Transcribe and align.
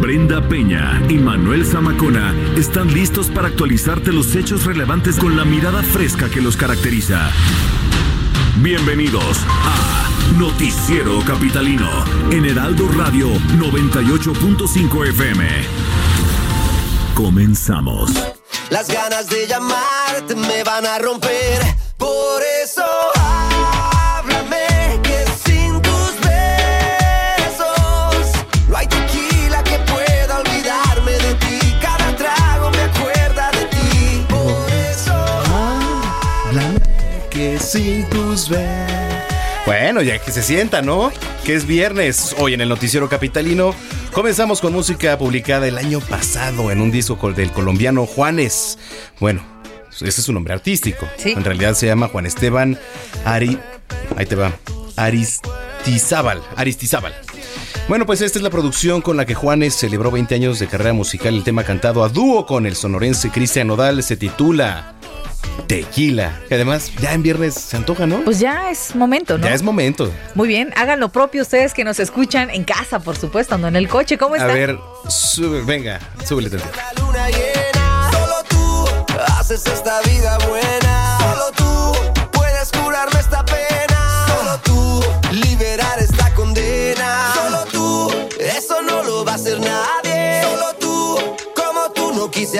Brenda 0.00 0.40
Peña 0.48 0.98
y 1.10 1.14
Manuel 1.18 1.66
Zamacona 1.66 2.34
están 2.56 2.92
listos 2.92 3.28
para 3.28 3.48
actualizarte 3.48 4.12
los 4.12 4.34
hechos 4.34 4.64
relevantes 4.64 5.16
con 5.16 5.36
la 5.36 5.44
mirada 5.44 5.82
fresca 5.82 6.30
que 6.30 6.40
los 6.40 6.56
caracteriza. 6.56 7.30
Bienvenidos 8.56 9.36
a 9.46 10.08
Noticiero 10.38 11.20
Capitalino 11.26 11.90
en 12.30 12.46
Heraldo 12.46 12.88
Radio 12.96 13.28
98.5 13.58 15.08
FM. 15.08 15.46
Comenzamos. 17.14 18.10
Las 18.70 18.88
ganas 18.88 19.28
de 19.28 19.46
llamarte 19.46 20.34
me 20.34 20.64
van 20.64 20.86
a 20.86 20.98
romper. 20.98 21.60
Por 21.98 22.42
eso 22.64 23.09
sin 37.70 38.04
tus 38.10 38.48
ver. 38.48 38.88
Bueno, 39.64 40.02
ya 40.02 40.18
que 40.18 40.32
se 40.32 40.42
sienta, 40.42 40.82
¿no? 40.82 41.12
Que 41.44 41.54
es 41.54 41.66
viernes. 41.66 42.34
Hoy 42.38 42.54
en 42.54 42.60
el 42.60 42.68
Noticiero 42.68 43.08
Capitalino 43.08 43.74
comenzamos 44.12 44.60
con 44.60 44.72
música 44.72 45.16
publicada 45.16 45.68
el 45.68 45.78
año 45.78 46.00
pasado 46.00 46.72
en 46.72 46.80
un 46.80 46.90
disco 46.90 47.32
del 47.32 47.52
colombiano 47.52 48.06
Juanes. 48.06 48.76
Bueno, 49.20 49.42
ese 49.92 50.08
es 50.08 50.14
su 50.16 50.32
nombre 50.32 50.52
artístico. 50.52 51.06
Sí. 51.16 51.30
En 51.30 51.44
realidad 51.44 51.74
se 51.74 51.86
llama 51.86 52.08
Juan 52.08 52.26
Esteban 52.26 52.76
Ari. 53.24 53.56
Ahí 54.16 54.26
te 54.26 54.34
va. 54.34 54.52
Aristizábal. 54.96 56.42
Aristizábal. 56.56 57.14
Bueno, 57.90 58.06
pues 58.06 58.20
esta 58.20 58.38
es 58.38 58.44
la 58.44 58.50
producción 58.50 59.00
con 59.00 59.16
la 59.16 59.26
que 59.26 59.34
Juanes 59.34 59.74
celebró 59.74 60.12
20 60.12 60.32
años 60.36 60.60
de 60.60 60.68
carrera 60.68 60.92
musical. 60.92 61.34
El 61.34 61.42
tema 61.42 61.64
cantado 61.64 62.04
a 62.04 62.08
dúo 62.08 62.46
con 62.46 62.64
el 62.64 62.76
sonorense 62.76 63.30
Cristian 63.30 63.66
Nodal 63.66 64.04
se 64.04 64.16
titula 64.16 64.94
Tequila. 65.66 66.40
Que 66.48 66.54
además 66.54 66.92
ya 67.00 67.14
en 67.14 67.24
viernes 67.24 67.54
se 67.54 67.76
antoja, 67.76 68.06
¿no? 68.06 68.20
Pues 68.20 68.38
ya 68.38 68.70
es 68.70 68.94
momento, 68.94 69.38
¿no? 69.38 69.44
Ya 69.44 69.54
es 69.54 69.62
momento. 69.64 70.08
Muy 70.36 70.46
bien, 70.46 70.72
hagan 70.76 71.00
lo 71.00 71.08
propio 71.08 71.42
ustedes 71.42 71.74
que 71.74 71.82
nos 71.82 71.98
escuchan 71.98 72.48
en 72.50 72.62
casa, 72.62 73.00
por 73.00 73.16
supuesto, 73.16 73.58
no 73.58 73.66
en 73.66 73.74
el 73.74 73.88
coche. 73.88 74.16
¿Cómo 74.16 74.34
A 74.34 74.38
están? 74.38 74.54
ver, 74.54 74.78
sube, 75.08 75.62
venga, 75.62 75.98
súbele 76.24 76.48
la 76.48 77.02
luna 77.02 77.28
llena. 77.28 78.10
Solo 78.12 78.34
tú 78.48 78.86
haces 79.36 79.66
esta 79.66 80.00
vida 80.02 80.38
buena. 80.48 80.79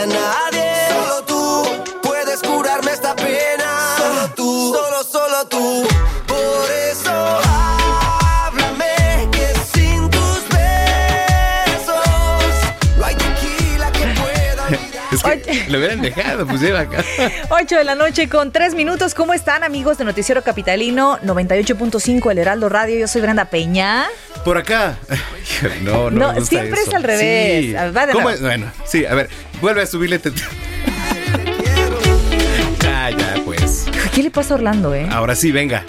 Nadie. 0.06 0.89
Solo 0.89 1.23
tú 1.25 1.67
puedes 2.03 2.41
curarme 2.43 2.93
esta 2.93 3.15
pena. 3.17 3.97
Solo 3.97 4.34
tú, 4.34 4.75
solo, 4.75 5.03
solo 5.05 5.45
tú. 5.48 5.89
Por 6.27 6.70
eso 6.70 7.41
háblame 7.48 9.28
que 9.33 9.53
sin 9.72 10.09
tus 10.10 10.49
besos 10.49 11.97
no 12.99 13.05
hay 13.05 13.15
tequila 13.15 13.93
que 13.93 14.06
pueda 14.21 14.65
olvidar. 14.66 15.10
Es 15.12 15.22
que 15.22 15.66
lo 15.69 15.78
hubieran 15.78 16.00
dejado, 16.00 16.47
pues 16.47 16.60
lleva 16.60 16.81
acá. 16.81 17.05
8 17.50 17.77
de 17.77 17.84
la 17.84 17.94
noche 17.94 18.28
con 18.28 18.53
3 18.53 18.75
minutos. 18.75 19.15
¿Cómo 19.15 19.33
están, 19.34 19.65
amigos 19.65 19.99
de 19.99 20.05
Noticiero 20.05 20.43
Capitalino 20.43 21.19
98.5 21.21 22.31
El 22.31 22.39
Heraldo 22.39 22.69
Radio? 22.69 22.99
Yo 22.99 23.09
soy 23.09 23.21
Brenda 23.21 23.47
Peña. 23.47 24.06
Por 24.45 24.56
acá. 24.56 24.99
No, 25.83 26.11
no, 26.11 26.33
No, 26.33 26.45
siempre 26.45 26.81
es 26.81 26.95
al 26.95 27.03
revés. 27.03 27.65
Sí. 27.67 27.77
A 27.77 27.84
ver, 27.84 27.97
va 27.97 28.06
de 28.06 28.12
¿Cómo 28.12 28.31
es? 28.31 28.41
Bueno, 28.41 28.67
sí, 28.87 29.05
a 29.05 29.15
ver, 29.15 29.28
vuelve 29.61 29.83
a 29.83 29.87
subirle. 29.87 30.21
Ya, 32.83 33.11
ya, 33.11 33.34
pues. 33.45 33.87
¿Qué 34.15 34.23
le 34.23 34.31
pasa 34.31 34.55
a 34.55 34.56
Orlando, 34.56 34.95
eh? 34.95 35.06
Ahora 35.11 35.34
sí, 35.34 35.53
venga. 35.53 35.84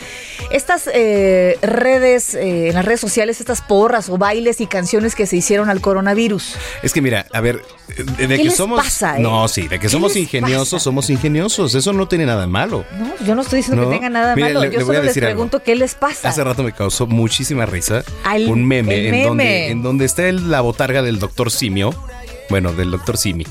estas 0.52 0.90
eh, 0.94 1.58
redes, 1.62 2.34
eh, 2.34 2.70
en 2.70 2.74
las 2.76 2.84
redes 2.86 3.00
sociales, 3.00 3.40
estas 3.40 3.62
porras 3.62 4.10
o 4.10 4.18
bailes 4.18 4.60
y 4.62 4.66
canciones 4.68 5.14
que 5.16 5.26
se 5.28 5.36
hicieron 5.38 5.70
al 5.70 5.80
coronavirus. 5.82 6.56
es 6.82 6.92
que 6.94 7.02
mira, 7.02 7.28
a 7.32 7.40
ver, 7.42 7.62
de, 7.96 8.04
de 8.04 8.28
¿Qué 8.28 8.38
que 8.38 8.44
les 8.46 8.56
somos 8.56 8.84
pasa, 8.84 9.18
eh? 9.18 9.22
No, 9.22 9.48
sí, 9.48 9.64
de 9.64 9.78
que 9.78 9.82
¿Qué 9.82 9.90
somos 9.90 10.16
ingeniosos, 10.16 10.70
pasa? 10.72 10.84
somos 10.84 11.10
ingeniosos, 11.10 11.76
eso 11.76 11.94
no 11.94 12.08
tiene 12.08 12.26
nada 12.26 12.42
de 12.42 12.48
malo. 12.48 12.84
No, 12.98 13.14
yo 13.26 13.36
no 13.36 13.42
estoy 13.44 13.58
diciendo 13.58 13.84
No. 13.84 13.90
que 13.90 13.96
tenga 13.98 14.10
nada 14.10 14.36
malo. 14.36 14.62
le- 14.62 14.72
yo 14.72 14.80
le 14.80 14.86
solo 14.86 15.04
les 15.04 15.16
algo. 15.18 15.28
pregunto 15.28 15.64
qué 15.64 15.76
les 15.76 15.94
pasa. 15.96 16.30
Hace 16.30 16.44
rato 16.44 16.64
me 16.64 16.72
causó 16.72 17.06
muchísima 17.06 17.66
risa 17.68 18.04
Al- 18.24 18.50
un 18.50 18.66
meme, 18.66 19.08
en. 19.10 19.24
Donde, 19.28 19.68
en 19.70 19.84
donde 19.84 20.06
está 20.06 20.28
el- 20.28 20.50
la 20.50 20.62
botarga 20.62 21.02
del 21.04 21.20
doctor 21.20 21.52
Simio. 21.52 21.94
Bueno, 22.50 22.74
del 22.74 22.92
doctor 22.92 23.18
Simi. 23.18 23.46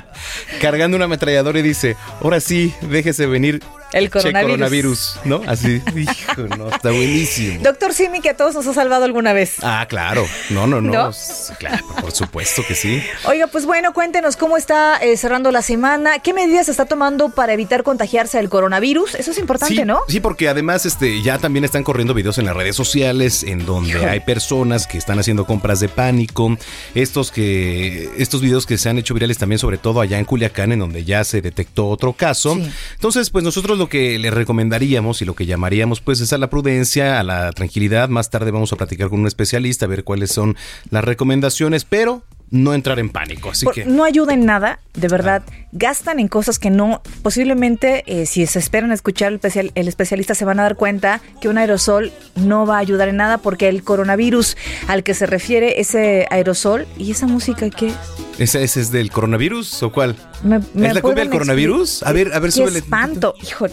cargando 0.60 0.96
una 0.96 1.06
ametralladora 1.06 1.58
y 1.58 1.62
dice, 1.62 1.96
ahora 2.20 2.40
sí, 2.40 2.74
déjese 2.82 3.26
venir 3.26 3.62
El 3.92 4.04
Che, 4.06 4.10
coronavirus. 4.10 4.50
coronavirus, 4.52 5.20
¿no? 5.24 5.42
Así, 5.46 5.82
hijo, 5.96 6.42
no, 6.56 6.68
está 6.68 6.90
buenísimo. 6.90 7.62
Doctor 7.62 7.92
Simi, 7.92 8.20
que 8.20 8.30
a 8.30 8.36
todos 8.36 8.54
nos 8.54 8.66
ha 8.66 8.74
salvado 8.74 9.04
alguna 9.04 9.32
vez. 9.32 9.56
Ah, 9.62 9.86
claro. 9.88 10.26
No, 10.50 10.66
no, 10.66 10.80
no. 10.80 11.10
Claro, 11.58 11.86
por 12.00 12.12
supuesto 12.12 12.62
que 12.66 12.74
sí. 12.74 13.02
Oiga, 13.24 13.46
pues 13.46 13.66
bueno, 13.66 13.92
cuéntenos 13.92 14.36
cómo 14.36 14.56
está 14.56 14.96
eh, 14.98 15.16
cerrando 15.16 15.50
la 15.50 15.62
semana, 15.62 16.18
qué 16.20 16.32
medidas 16.32 16.68
está 16.68 16.86
tomando 16.86 17.28
para 17.30 17.52
evitar 17.52 17.82
contagiarse 17.82 18.38
del 18.38 18.48
coronavirus. 18.48 19.14
Eso 19.14 19.30
es 19.30 19.38
importante, 19.38 19.74
sí, 19.74 19.84
¿no? 19.84 20.00
Sí, 20.08 20.20
porque 20.20 20.48
además 20.48 20.86
este, 20.86 21.22
ya 21.22 21.38
también 21.38 21.64
están 21.64 21.84
corriendo 21.84 22.14
videos 22.14 22.38
en 22.38 22.46
las 22.46 22.56
redes 22.56 22.76
sociales 22.76 23.42
en 23.42 23.66
donde 23.66 24.06
hay 24.06 24.20
personas 24.20 24.86
que 24.86 24.98
están 24.98 25.18
haciendo 25.18 25.46
compras 25.46 25.80
de 25.80 25.88
pánico. 25.88 26.56
Estos 26.94 27.30
que 27.30 28.10
estos 28.16 28.40
videos 28.40 28.66
que 28.66 28.78
se 28.78 28.88
han 28.88 28.98
hecho 28.98 29.14
virales 29.14 29.38
también, 29.38 29.58
sobre 29.58 29.78
todo 29.78 30.00
allá 30.00 30.18
en 30.18 30.24
Culiacán, 30.24 30.72
en 30.72 30.78
donde 30.78 31.04
ya 31.04 31.24
se 31.24 31.40
detectó 31.42 31.88
otro 31.88 32.12
caso. 32.12 32.54
Sí. 32.54 32.70
Entonces, 32.94 33.30
pues 33.30 33.44
nosotros 33.44 33.78
lo 33.82 33.88
que 33.88 34.16
le 34.16 34.30
recomendaríamos 34.30 35.22
y 35.22 35.24
lo 35.24 35.34
que 35.34 35.44
llamaríamos, 35.44 36.00
pues, 36.00 36.20
es 36.20 36.32
a 36.32 36.38
la 36.38 36.48
prudencia, 36.48 37.18
a 37.18 37.24
la 37.24 37.50
tranquilidad. 37.50 38.08
Más 38.08 38.30
tarde 38.30 38.52
vamos 38.52 38.72
a 38.72 38.76
platicar 38.76 39.08
con 39.08 39.18
un 39.18 39.26
especialista 39.26 39.86
a 39.86 39.88
ver 39.88 40.04
cuáles 40.04 40.30
son 40.30 40.56
las 40.90 41.02
recomendaciones, 41.02 41.84
pero 41.84 42.22
no 42.52 42.72
entrar 42.74 43.00
en 43.00 43.08
pánico. 43.08 43.50
Así 43.50 43.64
Por- 43.64 43.74
que. 43.74 43.84
No 43.86 44.04
ayuda 44.04 44.32
en 44.34 44.44
nada, 44.46 44.78
de 44.94 45.08
verdad. 45.08 45.42
Gastan 45.72 46.20
en 46.20 46.28
cosas 46.28 46.58
que 46.60 46.70
no, 46.70 47.02
posiblemente, 47.22 48.04
eh, 48.06 48.26
si 48.26 48.46
se 48.46 48.58
esperan 48.60 48.90
a 48.92 48.94
escuchar 48.94 49.28
el, 49.32 49.40
especial- 49.40 49.72
el 49.74 49.88
especialista, 49.88 50.34
se 50.34 50.44
van 50.44 50.60
a 50.60 50.62
dar 50.64 50.76
cuenta 50.76 51.20
que 51.40 51.48
un 51.48 51.58
aerosol 51.58 52.12
no 52.36 52.64
va 52.66 52.76
a 52.76 52.78
ayudar 52.78 53.08
en 53.08 53.16
nada 53.16 53.38
porque 53.38 53.68
el 53.68 53.82
coronavirus 53.82 54.56
al 54.86 55.02
que 55.02 55.14
se 55.14 55.26
refiere 55.26 55.80
ese 55.80 56.26
aerosol 56.30 56.86
y 56.98 57.10
esa 57.10 57.26
música 57.26 57.68
que 57.70 57.88
es. 57.88 57.94
¿Ese, 58.38 58.62
ese 58.62 58.80
es 58.82 58.92
del 58.92 59.10
coronavirus 59.10 59.82
o 59.82 59.90
cuál? 59.92 60.14
¿Me, 60.44 60.60
me 60.74 60.88
¿Es 60.88 60.94
la 60.94 61.00
cumbia 61.00 61.24
del 61.24 61.32
coronavirus? 61.32 62.02
A 62.02 62.12
ver, 62.12 62.32
a 62.34 62.38
ver, 62.38 62.50
Qué 62.50 62.58
súbele. 62.58 62.78
espanto, 62.80 63.34
hijo. 63.42 63.66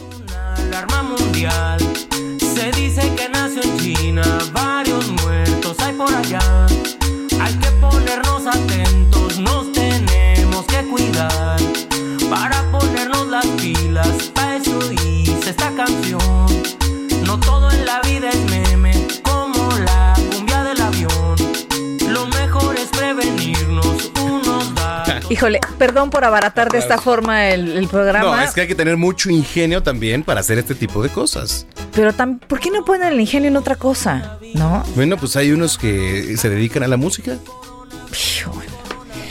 alarma 0.55 1.03
mundial. 1.03 1.79
Se 2.39 2.71
dice 2.79 3.01
que 3.15 3.27
nació 3.29 3.61
en 3.61 3.77
China, 3.77 4.37
varios 4.53 5.07
muertos 5.21 5.75
hay 5.79 5.93
por 5.93 6.13
allá. 6.13 6.39
Atentos, 8.51 9.37
nos 9.39 9.71
tenemos 9.71 10.65
que 10.65 10.83
cuidar. 10.87 11.59
Para 12.29 12.61
ponernos 12.71 13.27
las 13.27 13.45
pilas, 13.61 14.07
para 14.33 14.57
eso 14.57 14.79
hice 14.91 15.49
esta 15.51 15.71
canción. 15.75 16.19
No 17.25 17.39
todo 17.39 17.69
en 17.71 17.85
la 17.85 18.01
vida 18.01 18.29
es 18.29 18.39
meme, 18.49 18.91
como 19.23 19.69
la 19.79 20.15
cumbia 20.35 20.63
del 20.63 20.81
avión. 20.81 21.35
Lo 22.09 22.25
mejor 22.27 22.75
es 22.75 22.87
prevenirnos 22.87 24.11
unos 24.21 24.73
datos. 24.75 25.25
Híjole, 25.31 25.59
perdón 25.77 26.09
por 26.09 26.23
abaratar 26.25 26.71
de 26.71 26.79
esta 26.79 26.97
forma 26.97 27.49
el, 27.49 27.77
el 27.77 27.87
programa. 27.87 28.35
No, 28.37 28.41
es 28.41 28.51
que 28.53 28.61
hay 28.61 28.67
que 28.67 28.75
tener 28.75 28.97
mucho 28.97 29.29
ingenio 29.29 29.83
también 29.83 30.23
para 30.23 30.39
hacer 30.39 30.57
este 30.57 30.73
tipo 30.75 31.03
de 31.03 31.09
cosas. 31.09 31.67
Pero 31.93 32.13
tam- 32.13 32.39
¿por 32.39 32.59
qué 32.59 32.71
no 32.71 32.83
ponen 32.85 33.09
el 33.13 33.19
ingenio 33.19 33.49
en 33.49 33.57
otra 33.57 33.75
cosa? 33.75 34.37
¿No? 34.55 34.83
Bueno, 34.95 35.17
pues 35.17 35.35
hay 35.35 35.51
unos 35.51 35.77
que 35.77 36.35
se 36.37 36.49
dedican 36.49 36.81
a 36.83 36.87
la 36.87 36.97
música. 36.97 37.37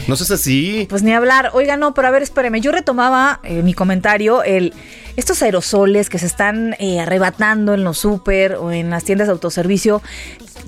No 0.08 0.16
seas 0.16 0.30
así. 0.30 0.86
Pues 0.88 1.02
ni 1.02 1.12
hablar. 1.12 1.50
Oiga, 1.52 1.76
no, 1.76 1.92
pero 1.92 2.08
a 2.08 2.10
ver, 2.10 2.22
espéreme. 2.22 2.62
Yo 2.62 2.72
retomaba 2.72 3.40
eh, 3.42 3.62
mi 3.62 3.74
comentario, 3.74 4.42
el 4.42 4.72
estos 5.16 5.42
aerosoles 5.42 6.08
que 6.08 6.18
se 6.18 6.26
están 6.26 6.76
eh, 6.78 7.00
arrebatando 7.00 7.74
en 7.74 7.82
los 7.82 7.98
súper 7.98 8.54
o 8.54 8.70
en 8.70 8.88
las 8.88 9.04
tiendas 9.04 9.26
de 9.26 9.32
autoservicio, 9.32 10.00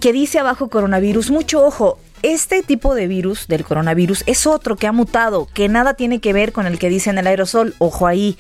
que 0.01 0.13
dice 0.13 0.41
abajo 0.41 0.69
coronavirus. 0.69 1.31
Mucho 1.31 1.65
ojo. 1.65 1.99
Este 2.23 2.63
tipo 2.63 2.95
de 2.95 3.07
virus, 3.07 3.47
del 3.49 3.65
coronavirus, 3.65 4.25
es 4.27 4.47
otro 4.47 4.77
que 4.77 4.87
ha 4.87 4.93
mutado, 4.93 5.49
que 5.55 5.71
nada 5.71 5.95
tiene 5.95 6.21
que 6.21 6.35
ver 6.35 6.53
con 6.53 6.67
el 6.67 6.79
que 6.79 6.91
dice 6.91 7.09
en 7.09 7.17
el 7.17 7.27
aerosol. 7.27 7.75
Ojo 7.79 8.07
ahí. 8.07 8.37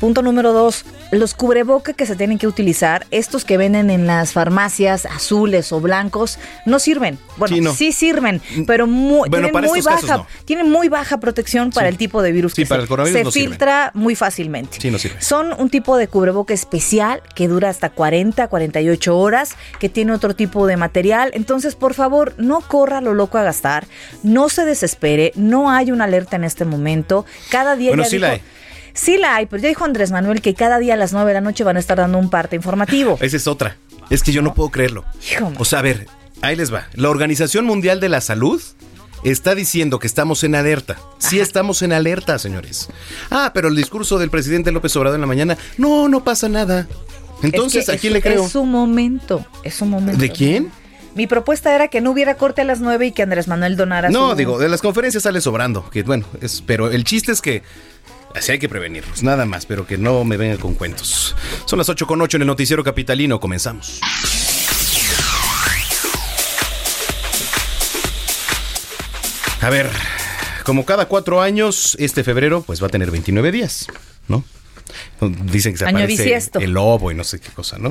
Punto 0.00 0.22
número 0.22 0.52
dos, 0.52 0.84
los 1.10 1.34
cubreboca 1.34 1.92
que 1.92 2.06
se 2.06 2.14
tienen 2.14 2.38
que 2.38 2.46
utilizar, 2.46 3.04
estos 3.10 3.44
que 3.44 3.56
venden 3.56 3.90
en 3.90 4.06
las 4.06 4.32
farmacias 4.32 5.06
azules 5.06 5.72
o 5.72 5.80
blancos, 5.80 6.38
no 6.66 6.78
sirven. 6.78 7.18
Bueno, 7.36 7.56
Sí, 7.56 7.60
sí, 7.60 7.86
no. 7.88 7.92
sirven, 7.92 8.42
pero 8.64 8.86
muy, 8.86 9.28
Bueno, 9.28 9.48
tienen, 9.50 9.68
muy 9.70 9.80
baja, 9.80 10.18
no. 10.18 10.26
tienen 10.44 10.70
muy 10.70 10.88
baja 10.88 11.18
protección 11.18 11.70
para 11.72 11.88
Sí. 11.88 11.92
el 11.94 11.98
tipo 11.98 12.22
de 12.22 12.30
virus 12.30 12.52
Sí, 12.52 12.62
que 12.62 12.68
para 12.68 12.80
se, 12.80 12.82
el 12.84 12.88
coronavirus 12.88 13.18
se 13.18 13.24
no 13.24 13.32
filtra 13.32 13.90
muy 13.94 14.14
fácilmente. 14.14 14.78
Sí, 14.80 14.88
no 14.90 14.98
sirve. 15.00 15.20
Son 15.20 15.52
un 15.58 15.68
tipo 15.68 15.96
de 15.96 16.06
cubreboca 16.06 16.54
especial 16.54 17.20
que 17.34 17.48
dura 17.48 17.68
hasta 17.68 17.90
40, 17.90 18.46
48 18.46 19.18
horas, 19.18 19.56
que 19.80 19.88
tiene 19.88 20.12
otro 20.12 20.36
tipo 20.36 20.68
de 20.68 20.76
material. 20.76 21.32
Entonces, 21.34 21.74
por 21.74 21.94
favor, 21.94 22.34
no 22.38 22.60
corra 22.60 23.00
lo 23.00 23.14
loco 23.14 23.36
a 23.38 23.42
gastar, 23.42 23.88
no 24.22 24.48
se 24.48 24.64
desespere, 24.64 25.32
no 25.34 25.72
hay 25.72 25.90
una 25.90 26.04
alerta 26.04 26.36
en 26.36 26.44
este 26.44 26.64
momento. 26.64 27.26
Cada 27.50 27.74
día 27.74 27.90
Bueno, 27.90 28.04
ya 28.04 28.08
sí 28.10 28.18
la 28.18 28.30
dijo- 28.34 28.42
hay. 28.44 28.58
Sí 28.98 29.16
la 29.16 29.36
hay, 29.36 29.46
pero 29.46 29.62
ya 29.62 29.68
dijo 29.68 29.84
Andrés 29.84 30.10
Manuel 30.10 30.40
que 30.42 30.54
cada 30.54 30.78
día 30.78 30.94
a 30.94 30.96
las 30.96 31.12
9 31.12 31.28
de 31.28 31.34
la 31.34 31.40
noche 31.40 31.62
van 31.64 31.76
a 31.76 31.80
estar 31.80 31.98
dando 31.98 32.18
un 32.18 32.30
parte 32.30 32.56
informativo. 32.56 33.16
Esa 33.20 33.36
es 33.36 33.46
otra. 33.46 33.76
Es 34.10 34.22
que 34.22 34.32
yo 34.32 34.42
no 34.42 34.54
puedo 34.54 34.70
creerlo. 34.70 35.04
Hijo, 35.30 35.52
O 35.58 35.64
sea, 35.64 35.78
a 35.80 35.82
ver, 35.82 36.06
ahí 36.42 36.56
les 36.56 36.72
va. 36.72 36.86
La 36.94 37.08
Organización 37.10 37.64
Mundial 37.64 38.00
de 38.00 38.08
la 38.08 38.20
Salud 38.20 38.60
está 39.24 39.54
diciendo 39.54 39.98
que 39.98 40.06
estamos 40.06 40.42
en 40.44 40.54
alerta. 40.54 40.96
Sí 41.18 41.38
estamos 41.40 41.82
en 41.82 41.92
alerta, 41.92 42.38
señores. 42.38 42.88
Ah, 43.30 43.50
pero 43.54 43.68
el 43.68 43.76
discurso 43.76 44.18
del 44.18 44.30
presidente 44.30 44.72
López 44.72 44.94
Obrador 44.96 45.16
en 45.16 45.20
la 45.22 45.26
mañana, 45.26 45.56
no, 45.76 46.08
no 46.08 46.24
pasa 46.24 46.48
nada. 46.48 46.86
Entonces, 47.42 47.82
Es 47.82 47.90
que 47.90 47.96
¿a 47.96 48.00
quién 48.00 48.12
es- 48.12 48.14
le 48.14 48.22
creo? 48.22 48.44
Es 48.46 48.50
su 48.52 48.64
momento, 48.64 49.46
es 49.62 49.74
su 49.74 49.84
momento. 49.86 50.20
¿De 50.20 50.30
quién? 50.30 50.72
Mi 51.14 51.26
propuesta 51.26 51.74
era 51.74 51.88
que 51.88 52.00
no 52.00 52.10
hubiera 52.12 52.34
corte 52.36 52.62
a 52.62 52.64
las 52.64 52.80
9 52.80 53.06
y 53.06 53.12
que 53.12 53.22
Andrés 53.22 53.48
Manuel 53.48 53.76
donara 53.76 54.08
No, 54.10 54.30
su- 54.30 54.36
digo, 54.36 54.58
de 54.58 54.68
las 54.68 54.80
conferencias 54.82 55.22
sale 55.24 55.40
sobrando. 55.40 55.88
Que 55.90 56.02
bueno, 56.02 56.26
es, 56.40 56.62
pero 56.64 56.90
el 56.90 57.04
chiste 57.04 57.32
es 57.32 57.40
que 57.40 57.62
así 58.38 58.52
hay 58.52 58.58
que 58.58 58.68
prevenirnos, 58.68 59.22
nada 59.22 59.44
más, 59.44 59.66
pero 59.66 59.86
que 59.86 59.98
no 59.98 60.24
me 60.24 60.36
vengan 60.36 60.58
con 60.58 60.74
cuentos. 60.74 61.34
Son 61.66 61.78
las 61.78 61.88
8 61.88 62.06
con 62.06 62.20
8 62.20 62.36
en 62.38 62.42
el 62.42 62.46
noticiero 62.46 62.82
capitalino, 62.84 63.40
comenzamos. 63.40 64.00
A 69.60 69.70
ver, 69.70 69.90
como 70.64 70.84
cada 70.84 71.06
cuatro 71.06 71.42
años, 71.42 71.96
este 71.98 72.22
febrero 72.22 72.62
pues 72.62 72.82
va 72.82 72.86
a 72.86 72.90
tener 72.90 73.10
29 73.10 73.50
días, 73.50 73.86
¿no? 74.28 74.44
Dicen 75.20 75.72
que 75.72 75.78
se 75.78 75.84
Año 75.84 75.98
aparece 75.98 76.22
bisiesto. 76.22 76.60
el 76.60 76.70
lobo 76.70 77.10
y 77.10 77.14
no 77.14 77.24
sé 77.24 77.40
qué 77.40 77.50
cosa, 77.50 77.76
¿no? 77.78 77.90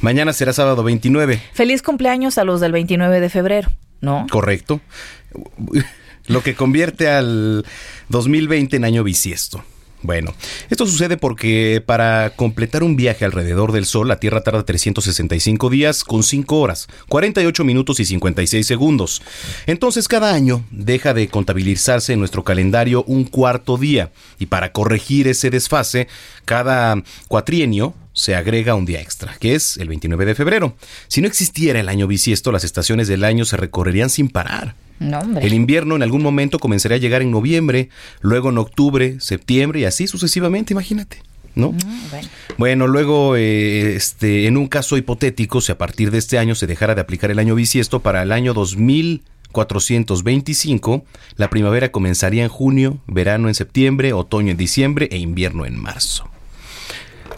Mañana 0.00 0.32
será 0.32 0.52
sábado 0.52 0.82
29. 0.82 1.40
Feliz 1.54 1.82
cumpleaños 1.82 2.38
a 2.38 2.44
los 2.44 2.60
del 2.60 2.72
29 2.72 3.20
de 3.20 3.30
febrero, 3.30 3.70
¿no? 4.00 4.26
Correcto. 4.30 4.80
Lo 6.26 6.42
que 6.42 6.54
convierte 6.56 7.08
al 7.08 7.64
2020 8.08 8.76
en 8.76 8.84
año 8.84 9.04
bisiesto. 9.04 9.64
Bueno, 10.02 10.34
esto 10.68 10.86
sucede 10.86 11.16
porque 11.16 11.82
para 11.84 12.30
completar 12.36 12.82
un 12.82 12.96
viaje 12.96 13.24
alrededor 13.24 13.72
del 13.72 13.86
Sol, 13.86 14.08
la 14.08 14.20
Tierra 14.20 14.42
tarda 14.42 14.64
365 14.64 15.70
días 15.70 16.04
con 16.04 16.22
5 16.22 16.58
horas, 16.58 16.86
48 17.08 17.64
minutos 17.64 17.98
y 18.00 18.04
56 18.04 18.66
segundos. 18.66 19.22
Entonces 19.66 20.06
cada 20.06 20.34
año 20.34 20.64
deja 20.70 21.14
de 21.14 21.28
contabilizarse 21.28 22.12
en 22.12 22.18
nuestro 22.18 22.44
calendario 22.44 23.04
un 23.04 23.24
cuarto 23.24 23.78
día 23.78 24.10
y 24.38 24.46
para 24.46 24.72
corregir 24.72 25.28
ese 25.28 25.50
desfase, 25.50 26.08
cada 26.44 27.02
cuatrienio 27.28 27.94
se 28.12 28.34
agrega 28.34 28.74
un 28.74 28.86
día 28.86 29.00
extra, 29.00 29.36
que 29.38 29.54
es 29.54 29.76
el 29.76 29.88
29 29.88 30.24
de 30.24 30.34
febrero. 30.34 30.76
Si 31.08 31.20
no 31.20 31.28
existiera 31.28 31.80
el 31.80 31.88
año 31.88 32.06
bisiesto, 32.06 32.52
las 32.52 32.64
estaciones 32.64 33.08
del 33.08 33.24
año 33.24 33.44
se 33.44 33.56
recorrerían 33.56 34.10
sin 34.10 34.28
parar. 34.28 34.74
No. 34.98 35.20
El 35.40 35.52
invierno 35.52 35.94
en 35.96 36.02
algún 36.02 36.22
momento 36.22 36.58
comenzaría 36.58 36.96
a 36.96 37.00
llegar 37.00 37.20
en 37.22 37.30
noviembre, 37.30 37.88
luego 38.20 38.50
en 38.50 38.58
octubre, 38.58 39.16
septiembre 39.20 39.80
y 39.80 39.84
así 39.84 40.06
sucesivamente, 40.06 40.72
imagínate, 40.72 41.18
¿no? 41.54 41.72
Mm, 41.72 42.10
bueno. 42.10 42.28
Bueno, 42.56 42.86
luego, 42.86 43.36
eh, 43.36 43.94
este, 43.94 44.46
en 44.46 44.56
un 44.56 44.68
caso 44.68 44.96
hipotético, 44.96 45.60
si 45.60 45.72
a 45.72 45.78
partir 45.78 46.10
de 46.10 46.16
este 46.18 46.38
año 46.38 46.54
se 46.54 46.66
dejara 46.66 46.94
de 46.94 47.02
aplicar 47.02 47.30
el 47.30 47.38
año 47.38 47.54
bisiesto 47.54 48.00
para 48.00 48.22
el 48.22 48.32
año 48.32 48.54
2425, 48.54 51.04
la 51.36 51.50
primavera 51.50 51.92
comenzaría 51.92 52.44
en 52.44 52.48
junio, 52.48 52.98
verano 53.06 53.48
en 53.48 53.54
septiembre, 53.54 54.14
otoño 54.14 54.52
en 54.52 54.56
diciembre 54.56 55.10
e 55.12 55.18
invierno 55.18 55.66
en 55.66 55.78
marzo. 55.78 56.26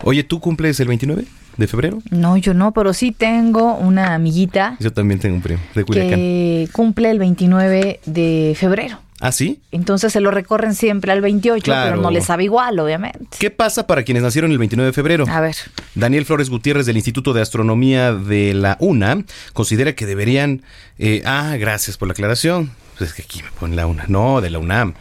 Oye, 0.04 0.22
¿tú 0.22 0.38
cumples 0.38 0.78
el 0.78 0.86
29 0.86 1.24
de 1.58 1.66
febrero? 1.66 1.98
No, 2.10 2.36
yo 2.38 2.54
no, 2.54 2.72
pero 2.72 2.94
sí 2.94 3.12
tengo 3.12 3.74
una 3.74 4.14
amiguita 4.14 4.76
Yo 4.80 4.92
también 4.92 5.20
tengo 5.20 5.36
un 5.36 5.42
primo 5.42 5.60
de 5.74 5.84
Culiacán. 5.84 6.14
que 6.18 6.68
cumple 6.72 7.10
el 7.10 7.18
29 7.18 8.00
de 8.06 8.56
febrero. 8.58 9.00
¿Ah, 9.20 9.32
sí? 9.32 9.60
Entonces 9.72 10.12
se 10.12 10.20
lo 10.20 10.30
recorren 10.30 10.76
siempre 10.76 11.10
al 11.10 11.20
28, 11.20 11.64
Claro. 11.64 11.90
pero 11.90 12.00
no 12.02 12.10
les 12.12 12.26
sabe 12.26 12.44
igual, 12.44 12.78
obviamente. 12.78 13.26
¿Qué 13.40 13.50
pasa 13.50 13.84
para 13.88 14.04
quienes 14.04 14.22
nacieron 14.22 14.52
el 14.52 14.58
29 14.58 14.86
de 14.86 14.92
febrero? 14.92 15.24
A 15.28 15.40
ver. 15.40 15.56
Daniel 15.96 16.24
Flores 16.24 16.48
Gutiérrez 16.50 16.86
del 16.86 16.94
Instituto 16.96 17.32
de 17.32 17.42
Astronomía 17.42 18.14
de 18.14 18.54
la 18.54 18.76
UNA 18.78 19.24
considera 19.54 19.96
que 19.96 20.06
deberían... 20.06 20.62
eh, 20.98 21.22
ah, 21.26 21.56
gracias 21.58 21.96
por 21.96 22.06
la 22.06 22.12
aclaración. 22.12 22.70
Pues 22.96 23.10
es 23.10 23.16
que 23.16 23.22
aquí 23.22 23.42
me 23.42 23.50
ponen 23.58 23.74
la 23.74 23.88
UNA. 23.88 24.04
No, 24.06 24.40
de 24.40 24.50
la 24.50 24.60
UNAM. 24.60 24.94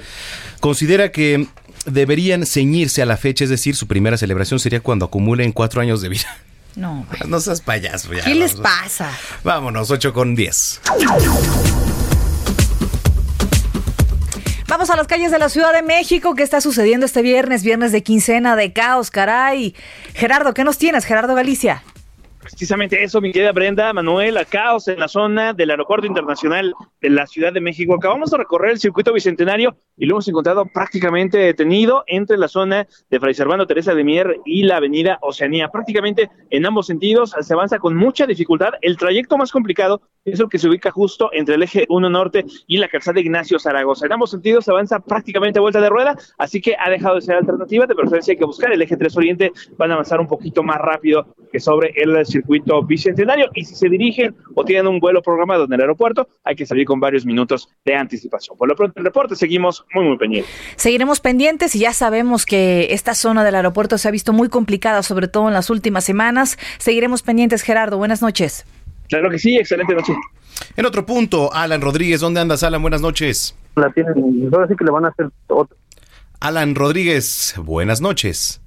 Considera 0.62 1.12
que 1.12 1.46
deberían 1.86 2.46
ceñirse 2.48 3.04
a 3.04 3.06
la 3.06 3.18
fecha, 3.18 3.44
es 3.44 3.50
decir, 3.52 3.76
su 3.76 3.86
primera 3.88 4.18
celebración 4.18 4.60
sería 4.60 4.80
cuando 4.82 5.06
acumulen 5.06 5.52
cuatro 5.52 5.80
años 5.80 6.02
de 6.02 6.10
vida. 6.10 6.26
No, 6.77 7.07
güey. 7.10 7.19
No 7.27 7.39
seas 7.39 7.60
payaso. 7.62 8.13
ya, 8.13 8.24
¿Qué 8.24 8.36
les 8.36 8.53
pasa? 8.53 9.10
Vámonos, 9.43 9.89
8 9.89 10.13
con 10.13 10.36
10. 10.36 10.81
Vamos 14.67 14.89
a 14.91 14.96
las 14.96 15.07
calles 15.07 15.31
de 15.31 15.39
la 15.39 15.50
Ciudad 15.50 15.74
de 15.74 15.81
México. 15.81 16.36
¿Qué 16.36 16.43
está 16.43 16.62
sucediendo 16.62 17.07
este 17.07 17.24
viernes? 17.24 17.63
Viernes 17.63 17.91
de 17.91 18.03
quincena 18.03 18.55
de 18.55 18.74
caos, 18.74 19.10
caray. 19.10 19.74
Gerardo, 20.13 20.53
¿qué 20.53 20.63
nos 20.63 20.77
tienes? 20.77 21.05
Gerardo 21.05 21.34
Galicia. 21.34 21.84
Precisamente 22.50 23.04
eso, 23.04 23.20
mi 23.20 23.34
querida 23.34 23.51
Brenda, 23.51 23.92
Manuel, 23.92 24.38
a 24.38 24.46
caos 24.46 24.88
en 24.88 25.00
la 25.00 25.10
zona 25.10 25.51
del 25.51 25.70
Aeropuerto 25.70 26.08
Internacional 26.08 26.74
de 27.01 27.10
la 27.10 27.27
Ciudad 27.27 27.51
de 27.51 27.60
México. 27.60 27.96
Acabamos 27.96 28.32
de 28.32 28.38
recorrer 28.38 28.72
el 28.72 28.80
circuito 28.80 29.12
bicentenario 29.12 29.75
y 29.98 30.06
lo 30.06 30.13
hemos 30.13 30.27
encontrado 30.30 30.66
prácticamente 30.66 31.38
detenido 31.38 32.06
entre 32.08 32.38
la 32.38 32.48
zona 32.48 32.88
de 33.10 33.20
Fray 33.20 33.34
Servando 33.34 33.68
Teresa 33.68 33.94
de 33.94 34.04
Mier 34.06 34.39
y 34.46 34.63
la 34.63 34.77
avenida 34.77 35.18
Oceanía. 35.22 35.68
Prácticamente 35.68 36.30
en 36.50 36.66
ambos 36.66 36.88
sentidos 36.88 37.36
se 37.38 37.54
avanza 37.54 37.80
con 37.80 37.98
mucha 37.98 38.25
dificultad. 38.25 38.70
El 38.82 38.96
trayecto 38.96 39.38
más 39.38 39.51
complicado 39.51 40.01
es 40.24 40.39
el 40.39 40.48
que 40.48 40.58
se 40.58 40.70
ubica 40.70 40.89
justo 40.89 41.30
entre 41.34 41.56
el 41.56 41.63
eje 41.63 41.86
1 41.89 42.10
norte 42.10 42.46
y 42.66 42.77
la 42.77 42.88
calzada 42.88 43.20
Ignacio 43.20 43.60
Zaragoza. 43.60 44.06
En 44.06 44.13
ambos 44.13 44.32
sentidos 44.32 44.63
se 44.63 44.72
avanza 44.72 45.00
prácticamente 45.00 45.60
a 45.60 45.62
vuelta 45.62 45.82
de 45.82 45.89
rueda, 45.89 46.16
así 46.38 46.62
que 46.62 46.75
ha 46.80 46.89
dejado 46.89 47.16
de 47.16 47.22
ser 47.22 47.36
alternativa. 47.36 47.86
De 47.86 47.96
preferencia 47.96 48.32
hay 48.32 48.38
que 48.38 48.46
buscar 48.46 48.72
el 48.72 48.82
eje 48.82 48.96
3 48.96 49.18
oriente, 49.18 49.51
van 49.77 49.92
a 49.92 49.96
avanzar 49.96 50.22
un 50.22 50.27
poquito 50.27 50.63
más 50.63 50.77
rápido 50.77 51.36
que 51.51 51.60
sobre 51.60 51.94
el 51.96 52.25
circuito 52.25 52.37
bicentenario 52.88 53.50
y 53.53 53.65
si 53.65 53.75
se 53.75 53.89
dirigen 53.89 54.36
o 54.56 54.63
tienen 54.63 54.88
un 54.88 55.00
vuelo 55.00 55.22
programado 55.22 55.65
en 55.65 55.74
el 55.74 55.82
aeropuerto, 55.82 56.27
hay 56.44 56.56
que 56.56 56.65
salir 56.65 56.86
con 56.86 57.00
varios 57.00 57.25
minutos 57.25 57.70
de 57.86 57.96
anticipación. 57.96 58.58
Por 58.58 58.67
lo 58.67 58.75
pronto, 58.75 59.00
el 59.00 59.06
reporte 59.06 59.36
seguimos 59.36 59.86
muy, 59.94 60.06
muy 60.06 60.17
pendientes. 60.17 60.51
Seguiremos 60.75 61.20
pendientes 61.20 61.75
y 61.75 61.79
ya 61.79 61.94
sabemos 61.94 62.46
que 62.46 62.88
esta 62.91 63.15
zona 63.15 63.44
del 63.44 63.56
aeropuerto 63.56 63.98
se 63.98 64.08
ha 64.08 64.12
visto 64.12 64.34
muy 64.34 64.50
complicada, 64.50 65.03
sobre 65.03 65.27
todo 65.27 65.48
en 65.48 65.53
las 65.53 65.70
últimas 65.70 66.03
semanas. 66.03 66.58
Seguiremos 66.77 67.24
pendientes, 67.24 67.62
Gerardo. 67.62 67.98
Buenas 67.98 68.22
noches. 68.22 68.65
Claro 69.10 69.29
que 69.29 69.39
sí, 69.39 69.56
excelente 69.56 69.94
noche. 69.96 70.13
En 70.75 70.86
otro 70.86 71.06
punto, 71.06 71.53
Alan 71.53 71.82
Rodríguez, 71.82 72.20
¿dónde 72.20 72.39
andas, 72.39 72.63
Alan? 72.63 72.82
Buenas 72.82 73.01
noches. 73.01 73.56
La 73.75 73.91
tienen, 73.91 74.50
ahora 74.51 74.67
sí 74.67 74.75
que 74.77 74.86
le 74.86 74.91
van 74.91 75.06
a 75.06 75.10
hacer 75.10 75.29
otro. 75.48 75.77
Alan 76.39 76.75
Rodríguez, 76.75 77.56
buenas 77.58 78.01
noches. 78.01 78.62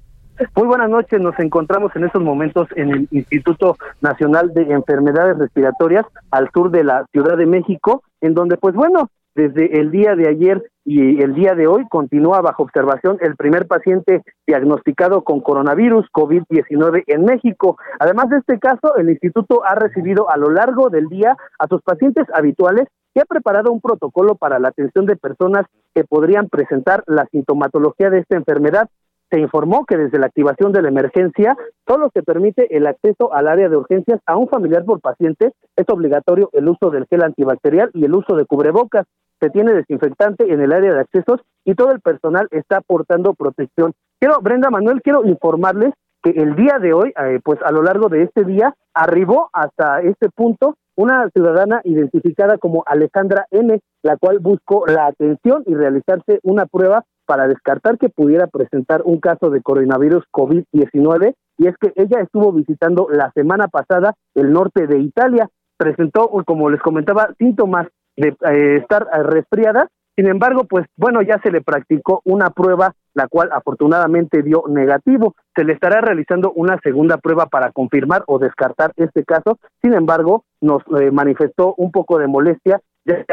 Muy 0.56 0.66
buenas 0.66 0.88
noches, 0.88 1.20
nos 1.20 1.38
encontramos 1.38 1.94
en 1.94 2.04
estos 2.04 2.22
momentos 2.22 2.66
en 2.74 2.90
el 2.90 3.08
Instituto 3.10 3.76
Nacional 4.00 4.54
de 4.54 4.72
Enfermedades 4.72 5.36
Respiratorias 5.36 6.06
al 6.30 6.48
sur 6.54 6.70
de 6.70 6.82
la 6.82 7.04
Ciudad 7.12 7.36
de 7.36 7.44
México, 7.44 8.02
en 8.22 8.32
donde 8.32 8.56
pues 8.56 8.74
bueno, 8.74 9.10
desde 9.34 9.78
el 9.78 9.90
día 9.90 10.16
de 10.16 10.28
ayer 10.28 10.62
y 10.86 11.22
el 11.22 11.34
día 11.34 11.54
de 11.54 11.66
hoy 11.66 11.86
continúa 11.90 12.40
bajo 12.40 12.62
observación 12.62 13.18
el 13.20 13.36
primer 13.36 13.66
paciente 13.66 14.22
diagnosticado 14.46 15.24
con 15.24 15.40
coronavirus 15.40 16.06
COVID-19 16.10 17.04
en 17.06 17.24
México. 17.26 17.76
Además 17.98 18.30
de 18.30 18.38
este 18.38 18.58
caso, 18.58 18.96
el 18.96 19.10
instituto 19.10 19.62
ha 19.64 19.74
recibido 19.74 20.30
a 20.30 20.38
lo 20.38 20.48
largo 20.50 20.88
del 20.88 21.08
día 21.08 21.36
a 21.58 21.68
sus 21.68 21.82
pacientes 21.82 22.26
habituales 22.32 22.88
y 23.14 23.20
ha 23.20 23.24
preparado 23.24 23.72
un 23.72 23.80
protocolo 23.80 24.36
para 24.36 24.58
la 24.58 24.68
atención 24.68 25.04
de 25.04 25.16
personas 25.16 25.66
que 25.94 26.04
podrían 26.04 26.48
presentar 26.48 27.02
la 27.06 27.26
sintomatología 27.26 28.08
de 28.08 28.20
esta 28.20 28.36
enfermedad 28.36 28.88
se 29.30 29.38
informó 29.38 29.86
que 29.86 29.96
desde 29.96 30.18
la 30.18 30.26
activación 30.26 30.72
de 30.72 30.82
la 30.82 30.88
emergencia 30.88 31.56
solo 31.86 32.10
se 32.12 32.22
permite 32.22 32.76
el 32.76 32.86
acceso 32.86 33.32
al 33.32 33.48
área 33.48 33.68
de 33.68 33.76
urgencias 33.76 34.20
a 34.26 34.36
un 34.36 34.48
familiar 34.48 34.84
por 34.84 35.00
paciente. 35.00 35.52
Es 35.76 35.86
obligatorio 35.88 36.50
el 36.52 36.68
uso 36.68 36.90
del 36.90 37.06
gel 37.06 37.22
antibacterial 37.22 37.90
y 37.94 38.04
el 38.04 38.14
uso 38.14 38.36
de 38.36 38.44
cubrebocas. 38.44 39.06
Se 39.40 39.50
tiene 39.50 39.72
desinfectante 39.72 40.52
en 40.52 40.60
el 40.60 40.72
área 40.72 40.92
de 40.92 41.00
accesos 41.00 41.40
y 41.64 41.74
todo 41.74 41.92
el 41.92 42.00
personal 42.00 42.48
está 42.50 42.78
aportando 42.78 43.34
protección. 43.34 43.92
Quiero, 44.18 44.40
Brenda 44.40 44.68
Manuel, 44.70 45.00
quiero 45.02 45.24
informarles 45.24 45.94
que 46.22 46.30
el 46.30 46.54
día 46.56 46.78
de 46.78 46.92
hoy, 46.92 47.12
eh, 47.16 47.40
pues 47.42 47.58
a 47.62 47.72
lo 47.72 47.82
largo 47.82 48.08
de 48.08 48.24
este 48.24 48.44
día, 48.44 48.74
arribó 48.92 49.48
hasta 49.52 50.02
este 50.02 50.28
punto 50.28 50.76
una 50.96 51.30
ciudadana 51.30 51.80
identificada 51.84 52.58
como 52.58 52.82
Alejandra 52.86 53.46
N., 53.50 53.80
la 54.02 54.16
cual 54.18 54.38
buscó 54.38 54.86
la 54.86 55.06
atención 55.06 55.62
y 55.66 55.74
realizarse 55.74 56.40
una 56.42 56.66
prueba 56.66 57.04
para 57.30 57.46
descartar 57.46 57.96
que 57.96 58.08
pudiera 58.08 58.48
presentar 58.48 59.02
un 59.04 59.20
caso 59.20 59.50
de 59.50 59.62
coronavirus 59.62 60.24
COVID-19 60.32 61.36
y 61.58 61.68
es 61.68 61.76
que 61.80 61.92
ella 61.94 62.18
estuvo 62.22 62.52
visitando 62.52 63.06
la 63.08 63.30
semana 63.36 63.68
pasada 63.68 64.14
el 64.34 64.52
norte 64.52 64.88
de 64.88 64.98
Italia, 64.98 65.48
presentó, 65.76 66.28
como 66.44 66.70
les 66.70 66.80
comentaba, 66.80 67.28
síntomas 67.38 67.86
de 68.16 68.30
eh, 68.30 68.78
estar 68.78 69.06
eh, 69.14 69.22
resfriada, 69.22 69.86
sin 70.16 70.26
embargo, 70.26 70.64
pues 70.64 70.86
bueno, 70.96 71.22
ya 71.22 71.38
se 71.40 71.52
le 71.52 71.60
practicó 71.60 72.20
una 72.24 72.50
prueba, 72.50 72.96
la 73.14 73.28
cual 73.28 73.50
afortunadamente 73.52 74.42
dio 74.42 74.64
negativo. 74.68 75.36
Se 75.54 75.62
le 75.62 75.74
estará 75.74 76.00
realizando 76.00 76.50
una 76.56 76.80
segunda 76.82 77.18
prueba 77.18 77.46
para 77.46 77.70
confirmar 77.70 78.24
o 78.26 78.40
descartar 78.40 78.90
este 78.96 79.24
caso. 79.24 79.60
Sin 79.80 79.94
embargo, 79.94 80.42
nos 80.60 80.82
eh, 81.00 81.12
manifestó 81.12 81.74
un 81.76 81.92
poco 81.92 82.18
de 82.18 82.26
molestia. 82.26 82.80
Ya 83.04 83.24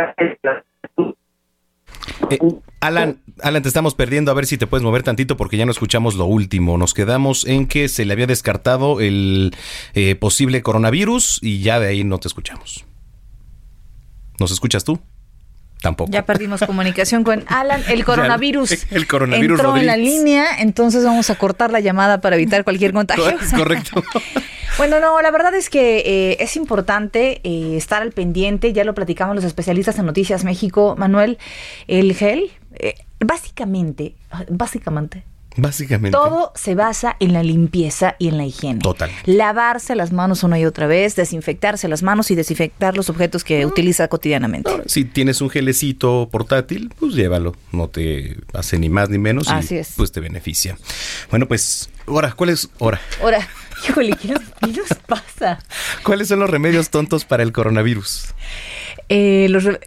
eh, 2.30 2.40
Alan, 2.80 3.22
Alan, 3.42 3.62
te 3.62 3.68
estamos 3.68 3.96
perdiendo. 3.96 4.32
A 4.32 4.34
ver 4.34 4.46
si 4.46 4.58
te 4.58 4.68
puedes 4.68 4.84
mover 4.84 5.04
tantito 5.04 5.38
porque 5.38 5.58
ya 5.58 5.66
no 5.66 5.72
escuchamos 5.72 6.16
lo 6.16 6.26
último. 6.26 6.78
Nos 6.78 6.94
quedamos 6.94 7.46
en 7.46 7.68
que 7.68 7.90
se 7.90 8.06
le 8.06 8.14
había 8.14 8.28
descartado 8.28 9.00
el 9.02 9.56
eh, 9.94 10.16
posible 10.16 10.62
coronavirus 10.62 11.40
y 11.42 11.60
ya 11.60 11.80
de 11.80 11.88
ahí 11.88 12.04
no 12.04 12.20
te 12.20 12.28
escuchamos. 12.28 12.86
¿Nos 14.40 14.52
escuchas 14.52 14.84
tú? 14.84 15.00
Tampoco. 15.82 16.12
Ya 16.12 16.26
perdimos 16.26 16.62
comunicación 16.62 17.24
con 17.24 17.44
Alan. 17.48 17.84
El 17.88 18.04
coronavirus, 18.06 18.88
el 18.92 19.08
coronavirus 19.08 19.60
entró 19.60 19.78
en 19.78 19.86
la 19.86 19.98
línea, 19.98 20.46
entonces 20.60 21.04
vamos 21.04 21.30
a 21.30 21.36
cortar 21.36 21.72
la 21.72 21.80
llamada 21.80 22.20
para 22.22 22.36
evitar 22.36 22.64
cualquier 22.64 22.94
contagio. 22.94 23.26
Correcto. 23.56 24.04
bueno, 24.78 25.00
no, 25.00 25.22
la 25.22 25.32
verdad 25.32 25.54
es 25.56 25.70
que 25.70 26.00
eh, 26.00 26.38
es 26.40 26.56
importante 26.56 27.42
eh, 27.44 27.78
estar 27.78 28.02
al 28.02 28.12
pendiente. 28.12 28.74
Ya 28.74 28.84
lo 28.84 28.96
platicamos 28.96 29.36
los 29.36 29.46
especialistas 29.46 30.00
en 30.00 30.06
Noticias 30.06 30.44
México, 30.44 30.96
Manuel. 30.98 31.38
El 31.88 32.14
gel, 32.16 32.52
eh, 32.74 32.96
básicamente, 33.20 34.16
básicamente, 34.50 35.24
Básicamente. 35.58 36.12
Todo 36.18 36.52
se 36.56 36.76
basa 36.76 37.16
en 37.20 37.34
la 37.34 37.42
limpieza 37.44 38.16
y 38.20 38.28
en 38.28 38.38
la 38.38 38.46
higiene. 38.46 38.80
Total. 38.82 39.10
Lavarse 39.26 39.96
las 39.96 40.12
manos 40.12 40.44
una 40.44 40.60
y 40.60 40.66
otra 40.66 40.86
vez, 40.88 41.16
desinfectarse 41.16 41.88
las 41.88 42.04
manos 42.04 42.30
y 42.32 42.36
desinfectar 42.36 42.96
los 42.96 43.10
objetos 43.10 43.44
que 43.44 43.66
utiliza 43.66 44.08
cotidianamente. 44.08 44.70
si 44.86 45.04
tienes 45.06 45.42
un 45.42 45.50
gelecito 45.50 46.30
portátil, 46.32 46.94
pues 47.00 47.14
llévalo. 47.14 47.56
No 47.72 47.88
te 47.90 48.38
hace 48.54 48.78
ni 48.78 48.90
más 48.90 49.10
ni 49.10 49.18
menos 49.18 49.48
Así 49.50 49.76
y 49.76 49.78
es. 49.80 49.94
pues 49.98 50.12
te 50.12 50.20
beneficia. 50.20 50.78
Bueno, 51.30 51.48
pues, 51.48 51.90
ahora, 52.06 52.32
¿cuál 52.34 52.52
es 52.52 52.70
hora? 52.78 53.02
Ahora, 53.22 53.48
híjole, 53.90 54.16
¿qué 54.22 54.28
nos, 54.30 54.42
qué 54.62 54.68
nos 54.80 54.90
pasa? 55.08 55.60
¿Cuáles 56.04 56.28
son 56.28 56.40
los 56.40 56.50
remedios 56.50 56.90
tontos 56.90 57.26
para 57.26 57.42
el 57.44 57.52
coronavirus? 57.52 58.28
Eh, 59.10 59.48
los 59.50 59.66
El, 59.66 59.80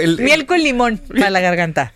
el- 0.00 0.18
Miel 0.20 0.46
con 0.46 0.62
limón 0.62 0.98
para 0.98 1.30
la 1.30 1.40
garganta. 1.40 1.92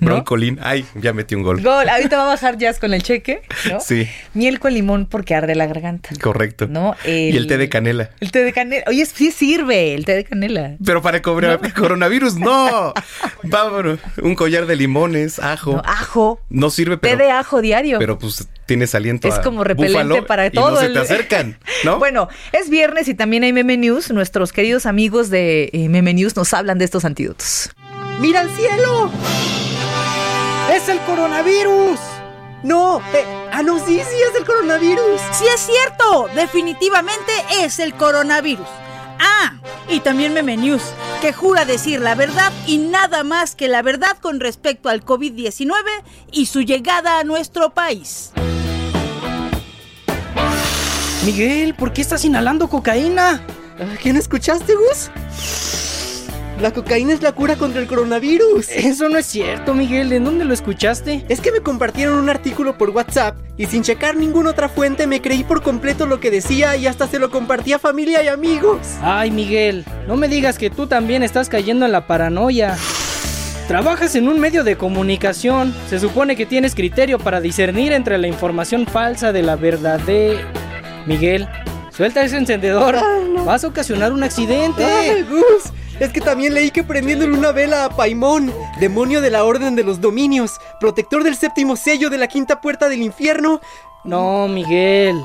¿No? 0.00 0.06
broncolín. 0.06 0.58
Ay, 0.62 0.84
ya 0.94 1.12
metí 1.12 1.34
un 1.34 1.42
gol. 1.42 1.62
Gol. 1.62 1.88
Ahorita 1.88 2.16
va 2.16 2.22
a 2.24 2.26
bajar 2.26 2.58
Jazz 2.58 2.78
con 2.78 2.94
el 2.94 3.02
cheque, 3.02 3.42
¿no? 3.70 3.80
Sí. 3.80 4.08
Miel 4.34 4.58
con 4.60 4.74
limón 4.74 5.06
porque 5.06 5.34
arde 5.34 5.54
la 5.54 5.66
garganta. 5.66 6.10
Correcto. 6.20 6.66
¿No? 6.68 6.94
Y 7.06 7.36
el 7.36 7.46
té 7.46 7.58
de 7.58 7.68
canela. 7.68 8.10
El 8.20 8.30
té 8.30 8.44
de 8.44 8.52
canela. 8.52 8.84
Oye, 8.88 9.04
sí 9.06 9.30
sirve 9.30 9.94
el 9.94 10.04
té 10.04 10.14
de 10.16 10.24
canela. 10.24 10.76
Pero 10.84 11.02
para 11.02 11.22
cobrar 11.22 11.60
coronavirus, 11.74 12.36
no. 12.36 12.92
Vámonos. 13.42 13.98
Un 14.22 14.34
collar 14.34 14.66
de 14.66 14.76
limones, 14.76 15.38
ajo. 15.38 15.72
No, 15.72 15.82
ajo. 15.84 16.40
No 16.50 16.70
sirve, 16.70 16.96
Té 16.96 17.16
de 17.16 17.30
ajo 17.30 17.60
diario. 17.60 17.98
pero 17.98 18.18
pues 18.18 18.48
tienes 18.66 18.94
aliento 18.94 19.28
es 19.28 19.34
a 19.34 19.42
como 19.42 19.62
repelente 19.62 20.22
para 20.22 20.46
y 20.46 20.50
todo. 20.50 20.70
no 20.70 20.76
se 20.80 20.86
el- 20.86 20.92
te 20.94 20.98
acercan, 21.00 21.58
¿no? 21.84 21.98
Bueno, 22.04 22.28
es 22.52 22.70
viernes 22.70 23.08
y 23.08 23.14
también 23.14 23.42
hay 23.44 23.52
Meme 23.52 23.76
News. 23.76 24.10
Nuestros 24.10 24.52
queridos 24.52 24.86
amigos 24.86 25.30
de 25.30 25.70
eh, 25.72 25.88
Meme 25.88 26.14
News 26.14 26.36
nos 26.36 26.52
hablan 26.54 26.78
de 26.78 26.84
estos 26.84 27.04
antídotos. 27.04 27.70
¡Mira 28.20 28.40
al 28.40 28.50
cielo! 28.50 29.10
¡Es 30.72 30.88
el 30.88 31.00
coronavirus! 31.00 31.98
No, 32.62 32.98
eh, 33.12 33.24
ah, 33.52 33.62
no, 33.62 33.78
sí, 33.78 34.00
sí, 34.00 34.16
es 34.30 34.38
el 34.38 34.46
coronavirus. 34.46 35.20
Sí 35.32 35.44
es 35.52 35.60
cierto, 35.60 36.28
definitivamente 36.34 37.32
es 37.60 37.78
el 37.78 37.94
coronavirus. 37.94 38.66
Ah, 39.20 39.54
y 39.88 40.00
también 40.00 40.32
Meme 40.32 40.56
News, 40.56 40.82
que 41.20 41.32
jura 41.32 41.64
decir 41.64 42.00
la 42.00 42.14
verdad 42.14 42.52
y 42.66 42.78
nada 42.78 43.22
más 43.22 43.54
que 43.54 43.68
la 43.68 43.82
verdad 43.82 44.16
con 44.20 44.40
respecto 44.40 44.88
al 44.88 45.04
COVID-19 45.04 45.72
y 46.32 46.46
su 46.46 46.62
llegada 46.62 47.18
a 47.18 47.24
nuestro 47.24 47.74
país. 47.74 48.32
Miguel, 51.26 51.74
¿por 51.74 51.92
qué 51.92 52.00
estás 52.00 52.24
inhalando 52.24 52.68
cocaína? 52.68 53.42
Ah, 53.78 53.96
¿Quién 54.00 54.16
escuchaste, 54.16 54.74
Gus? 54.74 55.10
La 56.60 56.70
cocaína 56.72 57.12
es 57.12 57.20
la 57.20 57.32
cura 57.32 57.56
contra 57.56 57.80
el 57.80 57.86
coronavirus. 57.86 58.68
Eso 58.70 59.08
no 59.08 59.18
es 59.18 59.26
cierto, 59.26 59.74
Miguel. 59.74 60.12
¿En 60.12 60.24
dónde 60.24 60.44
lo 60.44 60.54
escuchaste? 60.54 61.24
Es 61.28 61.40
que 61.40 61.50
me 61.52 61.60
compartieron 61.60 62.18
un 62.18 62.30
artículo 62.30 62.78
por 62.78 62.90
WhatsApp 62.90 63.36
y 63.56 63.66
sin 63.66 63.82
checar 63.82 64.16
ninguna 64.16 64.50
otra 64.50 64.68
fuente 64.68 65.06
me 65.06 65.20
creí 65.20 65.44
por 65.44 65.62
completo 65.62 66.06
lo 66.06 66.20
que 66.20 66.30
decía 66.30 66.76
y 66.76 66.86
hasta 66.86 67.08
se 67.08 67.18
lo 67.18 67.30
compartí 67.30 67.72
a 67.72 67.78
familia 67.78 68.22
y 68.22 68.28
amigos. 68.28 68.78
Ay, 69.02 69.30
Miguel, 69.30 69.84
no 70.06 70.16
me 70.16 70.28
digas 70.28 70.56
que 70.56 70.70
tú 70.70 70.86
también 70.86 71.22
estás 71.22 71.48
cayendo 71.48 71.86
en 71.86 71.92
la 71.92 72.06
paranoia. 72.06 72.76
Trabajas 73.68 74.14
en 74.14 74.28
un 74.28 74.38
medio 74.40 74.62
de 74.62 74.76
comunicación. 74.76 75.74
Se 75.88 75.98
supone 75.98 76.36
que 76.36 76.46
tienes 76.46 76.74
criterio 76.74 77.18
para 77.18 77.40
discernir 77.40 77.92
entre 77.92 78.18
la 78.18 78.28
información 78.28 78.86
falsa 78.86 79.32
de 79.32 79.42
la 79.42 79.56
verdadera. 79.56 80.40
Miguel, 81.06 81.48
suelta 81.90 82.22
ese 82.22 82.36
encendedor. 82.36 82.96
Vas 83.44 83.64
a 83.64 83.68
ocasionar 83.68 84.12
un 84.12 84.22
accidente. 84.22 84.84
Ay, 84.84 85.22
Gus, 85.22 85.72
Es 86.00 86.12
que 86.12 86.20
también 86.20 86.54
leí 86.54 86.70
que 86.70 86.82
prendiéndole 86.82 87.36
una 87.36 87.52
vela 87.52 87.84
a 87.84 87.90
Paimón, 87.90 88.52
demonio 88.80 89.20
de 89.20 89.30
la 89.30 89.44
Orden 89.44 89.76
de 89.76 89.84
los 89.84 90.00
Dominios, 90.00 90.60
protector 90.80 91.22
del 91.22 91.36
séptimo 91.36 91.76
sello 91.76 92.10
de 92.10 92.18
la 92.18 92.26
quinta 92.26 92.60
puerta 92.60 92.88
del 92.88 93.02
infierno. 93.02 93.60
No, 94.02 94.48
Miguel. 94.48 95.16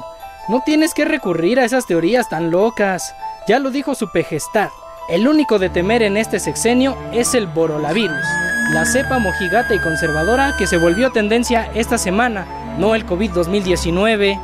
No 0.48 0.62
tienes 0.64 0.94
que 0.94 1.06
recurrir 1.06 1.60
a 1.60 1.66
esas 1.66 1.88
teorías 1.88 2.30
tan 2.30 2.52
locas. 2.52 3.16
Ya 3.48 3.60
lo 3.60 3.72
dijo 3.72 3.96
su 3.96 4.12
pejestad. 4.12 4.70
El 5.10 5.28
único 5.28 5.58
de 5.58 5.70
temer 5.70 6.04
en 6.04 6.18
este 6.18 6.40
sexenio 6.40 6.96
es 7.12 7.34
el 7.34 7.48
borolavirus, 7.48 8.26
la 8.72 8.86
cepa 8.86 9.18
mojigata 9.18 9.74
y 9.74 9.80
conservadora 9.80 10.54
que 10.56 10.68
se 10.68 10.78
volvió 10.78 11.12
tendencia 11.12 11.72
esta 11.74 11.98
semana, 11.98 12.46
no 12.78 12.94
el 12.94 13.08
COVID-2019. 13.08 14.40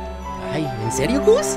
Ay, 0.52 0.68
¿en 0.84 0.92
serio, 0.92 1.22
Gus? 1.22 1.56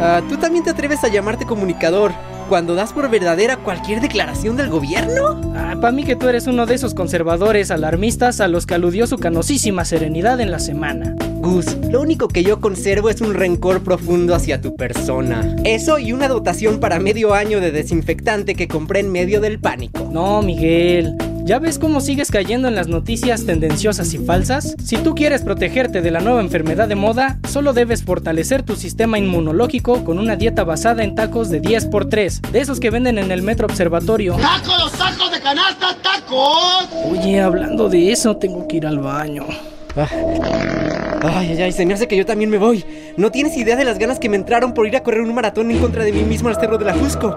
Ah, 0.00 0.22
¿Tú 0.28 0.36
también 0.36 0.62
te 0.62 0.70
atreves 0.70 1.02
a 1.02 1.08
llamarte 1.08 1.46
comunicador 1.46 2.12
cuando 2.48 2.74
das 2.74 2.92
por 2.92 3.10
verdadera 3.10 3.56
cualquier 3.56 4.00
declaración 4.00 4.56
del 4.56 4.68
gobierno? 4.68 5.40
Ah, 5.54 5.76
mí 5.92 6.04
que 6.04 6.16
tú 6.16 6.28
eres 6.28 6.46
uno 6.46 6.66
de 6.66 6.74
esos 6.74 6.94
conservadores 6.94 7.70
alarmistas 7.70 8.40
a 8.40 8.48
los 8.48 8.66
que 8.66 8.74
aludió 8.74 9.06
su 9.06 9.18
canosísima 9.18 9.84
serenidad 9.84 10.40
en 10.40 10.50
la 10.50 10.58
semana. 10.58 11.14
Gus, 11.44 11.76
lo 11.90 12.00
único 12.00 12.26
que 12.28 12.42
yo 12.42 12.58
conservo 12.58 13.10
es 13.10 13.20
un 13.20 13.34
rencor 13.34 13.82
profundo 13.82 14.34
hacia 14.34 14.62
tu 14.62 14.76
persona. 14.76 15.54
Eso 15.64 15.98
y 15.98 16.14
una 16.14 16.26
dotación 16.26 16.80
para 16.80 16.98
medio 16.98 17.34
año 17.34 17.60
de 17.60 17.70
desinfectante 17.70 18.54
que 18.54 18.66
compré 18.66 19.00
en 19.00 19.12
medio 19.12 19.42
del 19.42 19.60
pánico. 19.60 20.08
No, 20.10 20.40
Miguel. 20.40 21.14
¿Ya 21.44 21.58
ves 21.58 21.78
cómo 21.78 22.00
sigues 22.00 22.30
cayendo 22.30 22.66
en 22.68 22.74
las 22.74 22.88
noticias 22.88 23.44
tendenciosas 23.44 24.14
y 24.14 24.18
falsas? 24.18 24.74
Si 24.82 24.96
tú 24.96 25.14
quieres 25.14 25.42
protegerte 25.42 26.00
de 26.00 26.10
la 26.10 26.20
nueva 26.20 26.40
enfermedad 26.40 26.88
de 26.88 26.94
moda, 26.94 27.38
solo 27.46 27.74
debes 27.74 28.02
fortalecer 28.04 28.62
tu 28.62 28.74
sistema 28.74 29.18
inmunológico 29.18 30.02
con 30.02 30.18
una 30.18 30.36
dieta 30.36 30.64
basada 30.64 31.04
en 31.04 31.14
tacos 31.14 31.50
de 31.50 31.60
10x3, 31.60 32.40
de 32.52 32.60
esos 32.60 32.80
que 32.80 32.88
venden 32.88 33.18
en 33.18 33.30
el 33.30 33.42
Metro 33.42 33.66
Observatorio. 33.66 34.36
¡Tacos, 34.36 34.92
tacos 34.92 35.30
de 35.30 35.40
canasta, 35.42 35.94
tacos! 36.02 36.88
Oye, 37.10 37.38
hablando 37.42 37.90
de 37.90 38.12
eso, 38.12 38.38
tengo 38.38 38.66
que 38.66 38.78
ir 38.78 38.86
al 38.86 39.00
baño. 39.00 39.44
Ah. 39.94 41.13
Ay, 41.26 41.52
ay, 41.52 41.62
ay, 41.62 41.72
se 41.72 41.86
me 41.86 41.94
hace 41.94 42.06
que 42.06 42.16
yo 42.16 42.26
también 42.26 42.50
me 42.50 42.58
voy. 42.58 42.84
No 43.16 43.30
tienes 43.30 43.56
idea 43.56 43.76
de 43.76 43.84
las 43.84 43.98
ganas 43.98 44.18
que 44.18 44.28
me 44.28 44.36
entraron 44.36 44.74
por 44.74 44.86
ir 44.86 44.94
a 44.94 45.02
correr 45.02 45.22
un 45.22 45.34
maratón 45.34 45.70
en 45.70 45.78
contra 45.78 46.04
de 46.04 46.12
mí 46.12 46.22
mismo 46.22 46.50
al 46.50 46.56
Cerro 46.56 46.76
de 46.76 46.84
la 46.84 46.92
Jusco. 46.92 47.34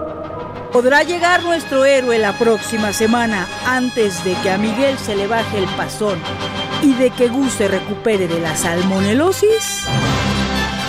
¿Podrá 0.72 1.02
llegar 1.04 1.42
nuestro 1.42 1.86
héroe 1.86 2.18
la 2.18 2.36
próxima 2.36 2.92
semana 2.92 3.48
antes 3.64 4.22
de 4.24 4.34
que 4.42 4.50
a 4.50 4.58
Miguel 4.58 4.98
se 4.98 5.16
le 5.16 5.26
baje 5.26 5.56
el 5.56 5.64
pasón 5.68 6.18
y 6.82 6.92
de 6.94 7.08
que 7.08 7.28
Gus 7.28 7.54
se 7.54 7.68
recupere 7.68 8.28
de 8.28 8.38
la 8.40 8.54
salmonelosis? 8.54 9.84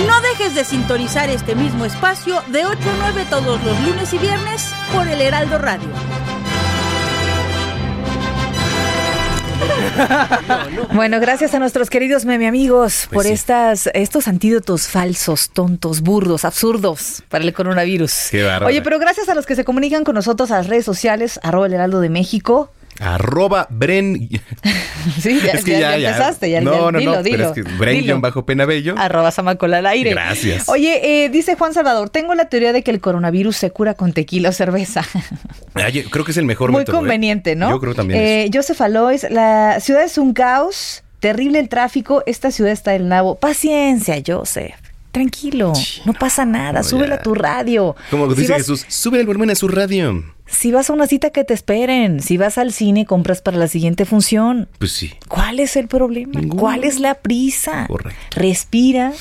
No 0.06 0.20
dejes 0.20 0.54
de 0.54 0.66
sintonizar 0.66 1.30
este 1.30 1.56
mismo 1.56 1.86
espacio 1.86 2.44
de 2.48 2.66
8 2.66 2.78
a 2.78 3.12
9 3.14 3.26
todos 3.30 3.64
los 3.64 3.82
lunes 3.88 4.14
y 4.14 4.18
viernes 4.18 4.74
por 4.94 5.08
el 5.08 5.22
Heraldo 5.22 5.58
Radio. 5.58 5.90
Bueno, 10.94 11.20
gracias 11.20 11.54
a 11.54 11.60
nuestros 11.60 11.90
queridos 11.90 12.26
meme 12.26 12.48
amigos 12.48 13.08
Pues 13.10 13.14
por 13.14 13.24
sí. 13.26 13.32
estas, 13.32 13.90
estos 13.94 14.28
antídotos 14.28 14.88
falsos, 14.88 15.50
tontos, 15.50 16.02
burdos, 16.02 16.46
absurdos 16.46 17.24
para 17.30 17.44
el 17.44 17.54
coronavirus. 17.54 18.30
Qué. 18.32 18.46
Oye, 18.66 18.82
pero 18.82 19.00
gracias 19.00 19.30
a 19.30 19.36
los 19.36 19.46
que 19.46 19.56
se 19.56 19.64
comunican 19.64 20.04
con 20.04 20.16
nosotros 20.16 20.52
a 20.52 20.58
las 20.58 20.68
redes 20.68 20.86
sociales, 20.86 21.40
arroba 21.44 21.68
el 21.68 21.74
heraldo 21.74 22.02
de 22.02 22.10
México. 22.10 22.72
Arroba 23.00 23.68
Bren. 23.70 24.30
Sí, 25.22 25.40
ya, 25.44 25.54
ya- 25.62 25.98
ya 25.98 26.10
empezaste, 26.10 26.50
ya, 26.52 26.60
no, 26.62 26.92
no, 26.92 27.00
dilo, 27.00 27.16
no, 27.16 27.24
dilo. 27.24 27.38
pero 27.38 27.50
es 27.50 27.56
que 27.56 27.62
Bren 27.78 28.22
bajo 28.22 28.46
Penabello. 28.46 28.96
Arroba 28.98 29.30
al 29.30 29.86
aire. 29.86 30.10
Gracias. 30.12 30.68
Oye, 30.68 31.24
eh, 31.26 31.30
dice 31.30 31.56
Juan 31.56 31.74
Salvador, 31.74 32.10
tengo 32.10 32.36
la 32.36 32.46
teoría 32.50 32.74
de 32.74 32.84
que 32.84 32.92
el 32.92 33.00
coronavirus 33.00 33.56
se 33.56 33.72
cura 33.72 33.94
con 33.94 34.12
tequila 34.14 34.50
o 34.50 34.52
cerveza. 34.52 35.04
Ay, 35.74 36.04
creo 36.04 36.26
que 36.26 36.32
es 36.32 36.38
el 36.38 36.46
mejor 36.46 36.72
Muy 36.72 36.80
método, 36.82 36.98
¿eh? 36.98 37.00
conveniente, 37.00 37.56
¿no? 37.56 37.70
Yo 37.70 37.80
creo 37.80 37.96
también. 37.96 38.20
Eh, 38.22 38.50
Joseph 38.54 38.80
Alois, 38.82 39.26
la 39.30 39.80
ciudad 39.80 40.04
es 40.04 40.18
un 40.18 40.34
caos, 40.34 41.04
terrible 41.22 41.60
el 41.60 41.70
tráfico, 41.70 42.22
esta 42.26 42.52
ciudad 42.52 42.72
está 42.74 42.92
del 42.92 43.08
nabo. 43.08 43.36
Paciencia, 43.36 44.22
Joseph. 44.26 44.76
Tranquilo, 45.12 45.74
no 46.06 46.14
pasa 46.14 46.46
nada, 46.46 46.84
súbela 46.84 47.16
a 47.16 47.22
tu 47.24 47.34
radio. 47.34 47.96
Como 48.12 48.30
Si 48.36 48.42
dice 48.42 48.52
vas- 48.54 48.62
Jesús, 48.62 48.86
sube 48.90 49.20
el 49.20 49.26
volumen 49.26 49.50
a 49.50 49.56
su 49.56 49.68
radio. 49.68 50.24
Si 50.50 50.72
vas 50.72 50.90
a 50.90 50.94
una 50.94 51.08
cita 51.08 51.30
que 51.30 51.44
te 51.44 51.54
esperen, 51.54 52.22
si 52.22 52.38
vas 52.38 52.58
al 52.58 52.74
cine, 52.74 53.06
compras 53.06 53.42
para 53.42 53.58
la 53.58 53.68
siguiente 53.68 54.06
función. 54.06 54.68
Pues 54.80 54.92
sí. 54.92 55.14
¿Cuál 55.28 55.60
es 55.60 55.76
el 55.76 55.88
problema? 55.88 56.42
¿Cuál 56.50 56.84
es 56.84 57.00
la 57.00 57.16
prisa? 57.16 57.86
Correcto. 57.88 58.20
Respira. 58.32 59.14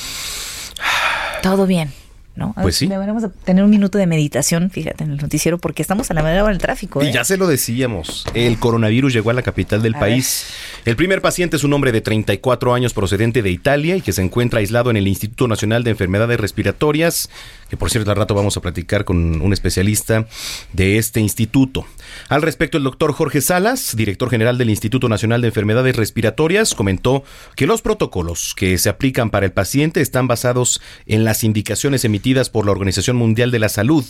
Todo 1.42 1.66
bien. 1.66 1.92
¿No? 2.38 2.54
Pues 2.60 2.76
sí. 2.76 2.86
Deberíamos 2.86 3.22
de 3.22 3.28
tener 3.28 3.64
un 3.64 3.70
minuto 3.70 3.98
de 3.98 4.06
meditación, 4.06 4.70
fíjate, 4.70 5.04
en 5.04 5.10
el 5.10 5.16
noticiero, 5.18 5.58
porque 5.58 5.82
estamos 5.82 6.10
a 6.10 6.14
la 6.14 6.22
manera 6.22 6.46
del 6.46 6.58
tráfico. 6.58 7.02
Y 7.02 7.08
¿eh? 7.08 7.12
ya 7.12 7.24
se 7.24 7.36
lo 7.36 7.46
decíamos, 7.46 8.24
el 8.32 8.58
coronavirus 8.58 9.12
llegó 9.12 9.30
a 9.30 9.34
la 9.34 9.42
capital 9.42 9.82
del 9.82 9.96
A 9.96 10.00
país. 10.00 10.46
El 10.84 10.96
primer 10.96 11.20
paciente 11.20 11.56
es 11.56 11.64
un 11.64 11.72
hombre 11.72 11.92
de 11.92 12.00
34 12.00 12.72
años 12.72 12.94
procedente 12.94 13.42
de 13.42 13.50
Italia 13.50 13.96
y 13.96 14.00
que 14.00 14.12
se 14.12 14.22
encuentra 14.22 14.60
aislado 14.60 14.90
en 14.90 14.96
el 14.96 15.08
Instituto 15.08 15.48
Nacional 15.48 15.84
de 15.84 15.90
Enfermedades 15.90 16.38
Respiratorias, 16.40 17.28
que 17.68 17.76
por 17.76 17.90
cierto 17.90 18.10
al 18.10 18.16
rato 18.16 18.34
vamos 18.34 18.56
a 18.56 18.60
platicar 18.60 19.04
con 19.04 19.42
un 19.42 19.52
especialista 19.52 20.26
de 20.72 20.98
este 20.98 21.20
instituto. 21.20 21.84
Al 22.28 22.42
respecto, 22.42 22.78
el 22.78 22.84
doctor 22.84 23.12
Jorge 23.12 23.40
Salas, 23.40 23.94
director 23.96 24.30
general 24.30 24.56
del 24.56 24.70
Instituto 24.70 25.08
Nacional 25.08 25.42
de 25.42 25.48
Enfermedades 25.48 25.96
Respiratorias, 25.96 26.74
comentó 26.74 27.24
que 27.56 27.66
los 27.66 27.82
protocolos 27.82 28.54
que 28.56 28.78
se 28.78 28.88
aplican 28.88 29.30
para 29.30 29.44
el 29.44 29.52
paciente 29.52 30.00
están 30.00 30.28
basados 30.28 30.80
en 31.06 31.24
las 31.24 31.44
indicaciones 31.44 32.04
emitidas 32.04 32.27
por 32.50 32.66
la 32.66 32.72
Organización 32.72 33.16
Mundial 33.16 33.50
de 33.50 33.58
la 33.58 33.70
Salud. 33.70 34.04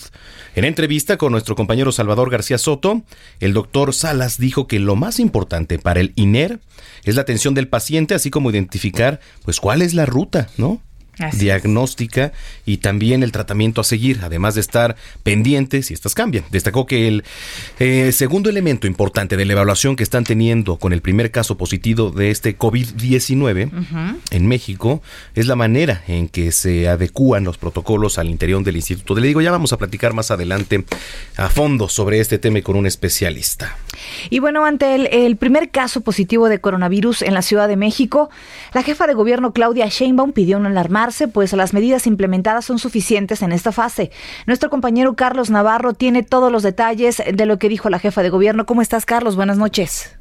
En 0.57 0.65
entrevista 0.65 1.17
con 1.17 1.31
nuestro 1.31 1.55
compañero 1.55 1.93
Salvador 1.93 2.31
García 2.31 2.59
Soto, 2.59 3.03
el 3.39 3.53
doctor 3.53 3.95
Salas 3.95 4.39
dijo 4.39 4.67
que 4.67 4.81
lo 4.81 4.97
más 4.97 5.21
importante 5.21 5.79
para 5.79 6.01
el 6.01 6.13
INER 6.17 6.59
es 7.05 7.15
la 7.15 7.23
atención 7.23 7.55
del 7.55 7.69
paciente, 7.69 8.15
así 8.15 8.31
como 8.31 8.51
identificar 8.51 9.21
pues 9.45 9.61
cuál 9.61 9.83
es 9.83 9.95
la 9.95 10.05
ruta, 10.05 10.49
¿no? 10.57 10.83
Así 11.19 11.39
diagnóstica 11.49 12.33
y 12.67 12.79
también 12.79 13.23
el 13.23 13.33
tratamiento 13.33 13.81
a 13.81 13.85
seguir, 13.85 14.21
además 14.23 14.55
de 14.55 14.61
estar 14.61 14.97
pendientes 15.23 15.87
si 15.87 15.95
estas 15.95 16.15
cambian. 16.15 16.45
Destacó 16.51 16.87
que 16.87 17.09
el 17.09 17.25
eh, 17.79 18.13
segundo 18.13 18.51
elemento 18.51 18.87
importante 18.87 19.37
de 19.37 19.45
la 19.45 19.53
evaluación 19.55 19.97
que 19.97 20.03
están 20.03 20.25
teniendo 20.25 20.79
con 20.79 20.93
el 20.93 21.01
primer 21.01 21.31
caso 21.31 21.57
positivo 21.57 22.11
de 22.11 22.31
este 22.31 22.59
COVID-19 22.59 23.71
en 24.31 24.47
México 24.47 25.03
es 25.35 25.47
la 25.47 25.57
manera 25.57 26.03
en 26.07 26.29
que 26.29 26.53
se 26.53 26.89
adecúan 26.89 27.45
los 27.45 27.59
protocolos 27.59 28.19
al 28.19 28.29
interior 28.29 28.63
del 28.63 28.77
instituto. 28.77 29.15
Le 29.15 29.27
digo, 29.27 29.41
ya 29.41 29.51
vamos 29.51 29.73
a 29.73 29.79
platicar 29.79 30.13
más 30.13 30.31
adelante 30.31 30.85
a 31.37 31.49
fondo 31.49 31.89
sobre 31.89 32.21
este 32.21 32.39
tema 32.39 32.59
y 32.59 32.63
con 32.63 32.77
un 32.77 32.87
especialista. 32.87 33.77
Y 34.31 34.39
bueno, 34.39 34.65
ante 34.65 34.95
el, 35.27 35.37
primer 35.37 35.71
caso 35.71 36.01
positivo 36.01 36.49
de 36.49 36.61
coronavirus 36.61 37.23
en 37.23 37.35
la 37.35 37.43
Ciudad 37.43 37.69
de 37.69 37.77
México, 37.77 38.31
la 38.75 38.83
jefa 38.83 39.07
de 39.07 39.15
gobierno 39.15 39.53
Claudia 39.53 39.87
Sheinbaum 39.87 40.33
pidió 40.33 40.59
no 40.59 40.69
alarmarse, 40.69 41.29
pues 41.29 41.53
las 41.53 41.75
medidas 41.75 42.07
implementadas 42.07 42.65
son 42.65 42.79
suficientes 42.79 43.43
en 43.43 43.53
esta 43.53 43.73
fase. 43.73 44.11
Nuestro 44.47 44.71
compañero 44.71 45.15
Carlos 45.15 45.51
Navarro 45.51 45.95
tiene 45.95 46.23
todos 46.23 46.51
los 46.53 46.63
detalles 46.63 47.23
de 47.33 47.47
lo 47.47 47.59
que 47.59 47.69
dijo 47.69 47.91
la 47.91 47.99
jefa 47.99 48.23
de 48.23 48.31
gobierno. 48.31 48.67
¿Cómo 48.67 48.83
estás, 48.83 49.07
Carlos? 49.07 49.37
Buenas 49.37 49.59
noches. 49.59 50.19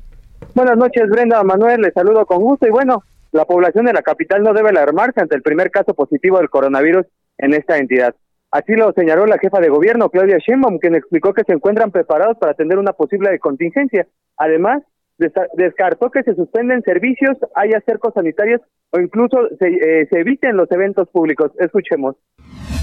Buenas 0.53 0.77
noches, 0.77 1.09
Brenda 1.09 1.43
Manuel, 1.43 1.81
les 1.81 1.93
saludo 1.93 2.25
con 2.25 2.39
gusto 2.39 2.67
y 2.67 2.71
bueno, 2.71 3.03
la 3.31 3.45
población 3.45 3.85
de 3.85 3.93
la 3.93 4.01
capital 4.01 4.43
no 4.43 4.53
debe 4.53 4.69
alarmarse 4.69 5.21
ante 5.21 5.35
el 5.35 5.41
primer 5.41 5.71
caso 5.71 5.93
positivo 5.93 6.37
del 6.37 6.49
coronavirus 6.49 7.05
en 7.37 7.53
esta 7.53 7.77
entidad. 7.77 8.15
Así 8.51 8.73
lo 8.73 8.93
señaló 8.93 9.25
la 9.25 9.37
jefa 9.39 9.59
de 9.59 9.69
gobierno, 9.69 10.09
Claudia 10.09 10.37
Sheinbaum, 10.37 10.79
quien 10.79 10.95
explicó 10.95 11.33
que 11.33 11.43
se 11.43 11.53
encuentran 11.53 11.91
preparados 11.91 12.37
para 12.37 12.53
atender 12.53 12.77
una 12.77 12.93
posible 12.93 13.37
contingencia. 13.39 14.07
Además, 14.37 14.83
descartó 15.17 16.09
que 16.11 16.23
se 16.23 16.35
suspenden 16.35 16.81
servicios, 16.83 17.37
haya 17.55 17.81
cercos 17.85 18.13
sanitarios 18.13 18.61
o 18.91 18.99
incluso 18.99 19.37
se, 19.59 19.67
eh, 19.67 20.07
se 20.09 20.19
eviten 20.19 20.55
los 20.55 20.71
eventos 20.71 21.09
públicos. 21.09 21.51
Escuchemos. 21.59 22.15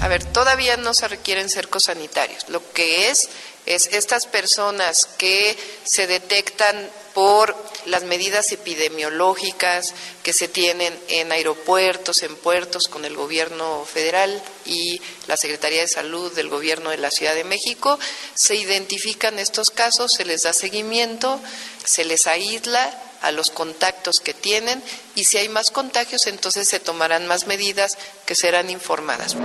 A 0.03 0.07
ver, 0.07 0.23
todavía 0.23 0.77
no 0.77 0.93
se 0.93 1.07
requieren 1.07 1.49
cercos 1.49 1.83
sanitarios. 1.83 2.49
Lo 2.49 2.59
que 2.75 3.09
es 3.09 3.29
es 3.65 3.91
estas 3.93 4.27
personas 4.27 5.15
que 5.17 5.55
se 5.83 6.05
detectan 6.05 6.75
por 7.15 7.55
las 7.85 8.03
medidas 8.03 8.51
epidemiológicas 8.51 9.93
que 10.21 10.33
se 10.33 10.49
tienen 10.49 10.93
en 11.07 11.31
aeropuertos, 11.31 12.21
en 12.23 12.35
puertos 12.35 12.89
con 12.89 13.05
el 13.05 13.15
gobierno 13.15 13.85
federal 13.85 14.43
y 14.65 15.01
la 15.25 15.37
Secretaría 15.37 15.79
de 15.79 15.87
Salud 15.87 16.33
del 16.33 16.49
gobierno 16.49 16.89
de 16.89 16.97
la 16.97 17.11
Ciudad 17.11 17.33
de 17.33 17.45
México, 17.45 17.97
se 18.33 18.55
identifican 18.55 19.39
estos 19.39 19.69
casos, 19.69 20.11
se 20.11 20.25
les 20.25 20.43
da 20.43 20.51
seguimiento, 20.51 21.39
se 21.85 22.03
les 22.03 22.27
aísla 22.27 23.01
a 23.21 23.31
los 23.31 23.49
contactos 23.49 24.19
que 24.19 24.33
tienen 24.33 24.83
y 25.15 25.23
si 25.23 25.37
hay 25.37 25.47
más 25.47 25.71
contagios 25.71 26.27
entonces 26.27 26.67
se 26.67 26.81
tomarán 26.81 27.27
más 27.27 27.47
medidas 27.47 27.97
que 28.25 28.35
serán 28.35 28.69
informadas. 28.69 29.37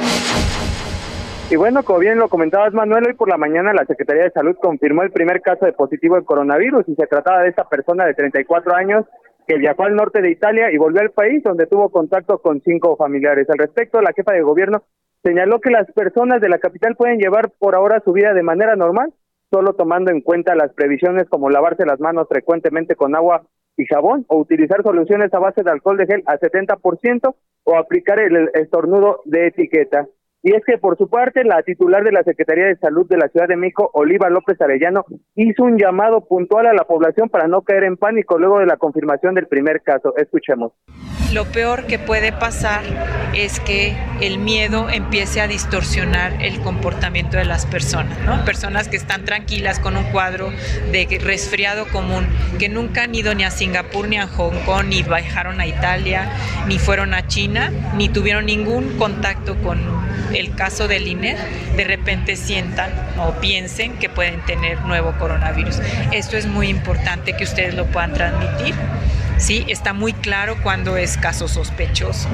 Y 1.50 1.56
bueno, 1.56 1.82
como 1.82 1.98
bien 1.98 2.16
lo 2.16 2.28
comentabas, 2.28 2.72
Manuel, 2.72 3.08
hoy 3.08 3.14
por 3.14 3.28
la 3.28 3.36
mañana 3.36 3.72
la 3.72 3.84
Secretaría 3.84 4.22
de 4.22 4.30
Salud 4.30 4.54
confirmó 4.62 5.02
el 5.02 5.10
primer 5.10 5.42
caso 5.42 5.66
de 5.66 5.72
positivo 5.72 6.14
de 6.14 6.24
coronavirus 6.24 6.88
y 6.88 6.94
se 6.94 7.08
trataba 7.08 7.42
de 7.42 7.48
esta 7.48 7.68
persona 7.68 8.06
de 8.06 8.14
34 8.14 8.72
años 8.76 9.04
que 9.48 9.58
viajó 9.58 9.82
al 9.82 9.96
norte 9.96 10.22
de 10.22 10.30
Italia 10.30 10.70
y 10.70 10.78
volvió 10.78 11.00
al 11.00 11.10
país 11.10 11.42
donde 11.42 11.66
tuvo 11.66 11.88
contacto 11.88 12.38
con 12.38 12.60
cinco 12.60 12.96
familiares. 12.96 13.50
Al 13.50 13.58
respecto, 13.58 14.00
la 14.00 14.12
jefa 14.12 14.32
de 14.32 14.42
gobierno 14.42 14.84
señaló 15.24 15.60
que 15.60 15.72
las 15.72 15.90
personas 15.90 16.40
de 16.40 16.48
la 16.48 16.60
capital 16.60 16.94
pueden 16.94 17.18
llevar 17.18 17.50
por 17.58 17.74
ahora 17.74 18.00
su 18.04 18.12
vida 18.12 18.32
de 18.32 18.44
manera 18.44 18.76
normal, 18.76 19.12
solo 19.50 19.72
tomando 19.72 20.12
en 20.12 20.20
cuenta 20.20 20.54
las 20.54 20.72
previsiones 20.72 21.28
como 21.28 21.50
lavarse 21.50 21.84
las 21.84 21.98
manos 21.98 22.28
frecuentemente 22.28 22.94
con 22.94 23.16
agua 23.16 23.42
y 23.76 23.86
jabón 23.86 24.24
o 24.28 24.38
utilizar 24.38 24.84
soluciones 24.84 25.34
a 25.34 25.40
base 25.40 25.64
de 25.64 25.70
alcohol 25.72 25.96
de 25.96 26.06
gel 26.06 26.22
a 26.26 26.38
70% 26.38 27.34
o 27.64 27.76
aplicar 27.76 28.20
el 28.20 28.50
estornudo 28.54 29.22
de 29.24 29.48
etiqueta. 29.48 30.06
Y 30.42 30.54
es 30.54 30.64
que 30.64 30.78
por 30.78 30.96
su 30.96 31.08
parte 31.08 31.44
la 31.44 31.62
titular 31.62 32.02
de 32.02 32.12
la 32.12 32.22
Secretaría 32.22 32.64
de 32.64 32.76
Salud 32.76 33.06
de 33.08 33.18
la 33.18 33.28
Ciudad 33.28 33.46
de 33.46 33.56
México, 33.56 33.90
Oliva 33.92 34.30
López 34.30 34.58
Arellano, 34.60 35.04
hizo 35.34 35.64
un 35.64 35.76
llamado 35.76 36.26
puntual 36.26 36.66
a 36.66 36.72
la 36.72 36.84
población 36.84 37.28
para 37.28 37.46
no 37.46 37.60
caer 37.60 37.84
en 37.84 37.98
pánico 37.98 38.38
luego 38.38 38.58
de 38.58 38.66
la 38.66 38.78
confirmación 38.78 39.34
del 39.34 39.48
primer 39.48 39.82
caso. 39.82 40.14
Escuchemos. 40.16 40.72
Lo 41.34 41.44
peor 41.44 41.86
que 41.86 41.98
puede 41.98 42.32
pasar 42.32 42.80
es 43.34 43.60
que 43.60 43.94
el 44.20 44.38
miedo 44.38 44.88
empiece 44.90 45.40
a 45.40 45.46
distorsionar 45.46 46.32
el 46.42 46.60
comportamiento 46.60 47.36
de 47.36 47.44
las 47.44 47.66
personas, 47.66 48.18
¿no? 48.24 48.44
Personas 48.44 48.88
que 48.88 48.96
están 48.96 49.24
tranquilas 49.24 49.78
con 49.78 49.96
un 49.96 50.04
cuadro 50.04 50.48
de 50.90 51.06
resfriado 51.22 51.84
común, 51.92 52.26
que 52.58 52.68
nunca 52.68 53.04
han 53.04 53.14
ido 53.14 53.34
ni 53.34 53.44
a 53.44 53.50
Singapur 53.50 54.08
ni 54.08 54.16
a 54.16 54.26
Hong 54.26 54.58
Kong, 54.64 54.86
ni 54.88 55.02
viajaron 55.02 55.60
a 55.60 55.66
Italia, 55.66 56.32
ni 56.66 56.78
fueron 56.78 57.14
a 57.14 57.26
China, 57.28 57.70
ni 57.96 58.08
tuvieron 58.08 58.46
ningún 58.46 58.98
contacto 58.98 59.54
con 59.62 59.78
el 60.34 60.54
caso 60.54 60.88
del 60.88 61.06
INER, 61.06 61.36
de 61.76 61.84
repente 61.84 62.36
sientan 62.36 62.90
o 63.18 63.32
piensen 63.40 63.98
que 63.98 64.08
pueden 64.08 64.40
tener 64.44 64.80
nuevo 64.82 65.12
coronavirus. 65.18 65.80
Esto 66.12 66.36
es 66.36 66.46
muy 66.46 66.68
importante 66.68 67.36
que 67.36 67.44
ustedes 67.44 67.74
lo 67.74 67.86
puedan 67.86 68.12
transmitir. 68.12 68.74
Sí, 69.38 69.64
está 69.68 69.92
muy 69.92 70.12
claro 70.12 70.54
cuando 70.62 70.96
es 70.96 71.16
caso 71.16 71.48
sospechoso. 71.48 72.28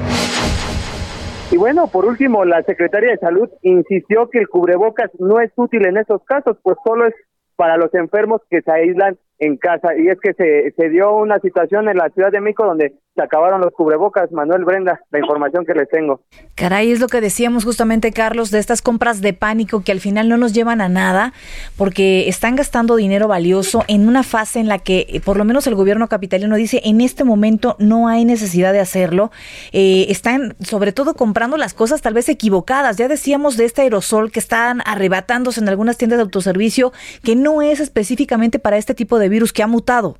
Y 1.51 1.57
bueno, 1.57 1.87
por 1.87 2.05
último, 2.05 2.43
la 2.43 2.61
secretaria 2.63 3.11
de 3.11 3.17
Salud 3.17 3.49
insistió 3.61 4.29
que 4.29 4.39
el 4.39 4.49
cubrebocas 4.49 5.09
no 5.17 5.39
es 5.39 5.51
útil 5.55 5.85
en 5.85 5.97
estos 5.97 6.21
casos, 6.25 6.57
pues 6.61 6.77
solo 6.85 7.07
es 7.07 7.13
para 7.55 7.77
los 7.77 7.93
enfermos 7.93 8.41
que 8.49 8.61
se 8.61 8.71
aíslan 8.71 9.17
en 9.39 9.57
casa. 9.57 9.95
Y 9.97 10.07
es 10.07 10.19
que 10.19 10.33
se, 10.33 10.71
se 10.75 10.89
dio 10.89 11.15
una 11.15 11.39
situación 11.39 11.89
en 11.89 11.97
la 11.97 12.09
Ciudad 12.09 12.31
de 12.31 12.41
México 12.41 12.65
donde 12.65 12.93
se 13.17 13.23
acabaron 13.23 13.61
los 13.61 13.73
cubrebocas. 13.73 14.31
Manuel 14.31 14.63
Brenda, 14.63 15.01
la 15.09 15.19
información 15.19 15.65
que 15.65 15.73
les 15.73 15.89
tengo. 15.89 16.21
Caray, 16.55 16.91
es 16.91 16.99
lo 16.99 17.07
que 17.07 17.19
decíamos 17.19 17.65
justamente, 17.65 18.11
Carlos, 18.11 18.51
de 18.51 18.59
estas 18.59 18.81
compras 18.81 19.21
de 19.21 19.33
pánico 19.33 19.83
que 19.83 19.91
al 19.91 19.99
final 19.99 20.29
no 20.29 20.37
nos 20.37 20.53
llevan 20.53 20.81
a 20.81 20.87
nada 20.87 21.33
porque 21.77 22.29
están 22.29 22.55
gastando 22.55 22.95
dinero 22.95 23.27
valioso 23.27 23.83
en 23.87 24.07
una 24.07 24.21
fase 24.21 24.59
en 24.59 24.67
la 24.67 24.77
que 24.77 25.07
eh, 25.09 25.19
por 25.19 25.37
lo 25.37 25.45
menos 25.45 25.65
el 25.65 25.73
gobierno 25.73 26.07
capitalino 26.07 26.55
dice 26.55 26.81
en 26.85 27.01
este 27.01 27.23
momento 27.23 27.75
no 27.79 28.07
hay 28.07 28.23
necesidad 28.23 28.71
de 28.71 28.79
hacerlo. 28.79 29.31
Eh, 29.71 30.05
están 30.09 30.55
sobre 30.59 30.91
todo 30.91 31.15
comprando 31.15 31.57
las 31.57 31.73
cosas 31.73 32.01
tal 32.01 32.13
vez 32.13 32.29
equivocadas. 32.29 32.97
Ya 32.97 33.07
decíamos 33.07 33.57
de 33.57 33.65
este 33.65 33.81
aerosol 33.81 34.31
que 34.31 34.39
están 34.39 34.81
arrebatándose 34.85 35.59
en 35.59 35.69
algunas 35.69 35.97
tiendas 35.97 36.17
de 36.17 36.23
autoservicio 36.23 36.91
que 37.23 37.35
no 37.35 37.63
es 37.63 37.79
específicamente 37.79 38.59
para 38.59 38.77
este 38.77 38.93
tipo 38.93 39.17
de 39.17 39.26
virus 39.29 39.53
que 39.53 39.63
ha 39.63 39.67
mutado. 39.67 40.17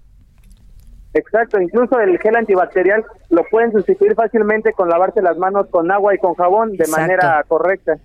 Exacto, 1.13 1.59
incluso 1.59 1.99
el 1.99 2.17
gel 2.19 2.35
antibacterial 2.35 3.03
lo 3.29 3.43
pueden 3.49 3.71
sustituir 3.71 4.13
fácilmente 4.13 4.73
con 4.73 4.89
lavarse 4.89 5.21
las 5.21 5.37
manos 5.37 5.67
con 5.69 5.89
agua 5.91 6.13
y 6.13 6.19
con 6.19 6.35
jabón 6.35 6.73
de 6.73 6.87
manera 6.87 7.43
correcta. 7.47 7.97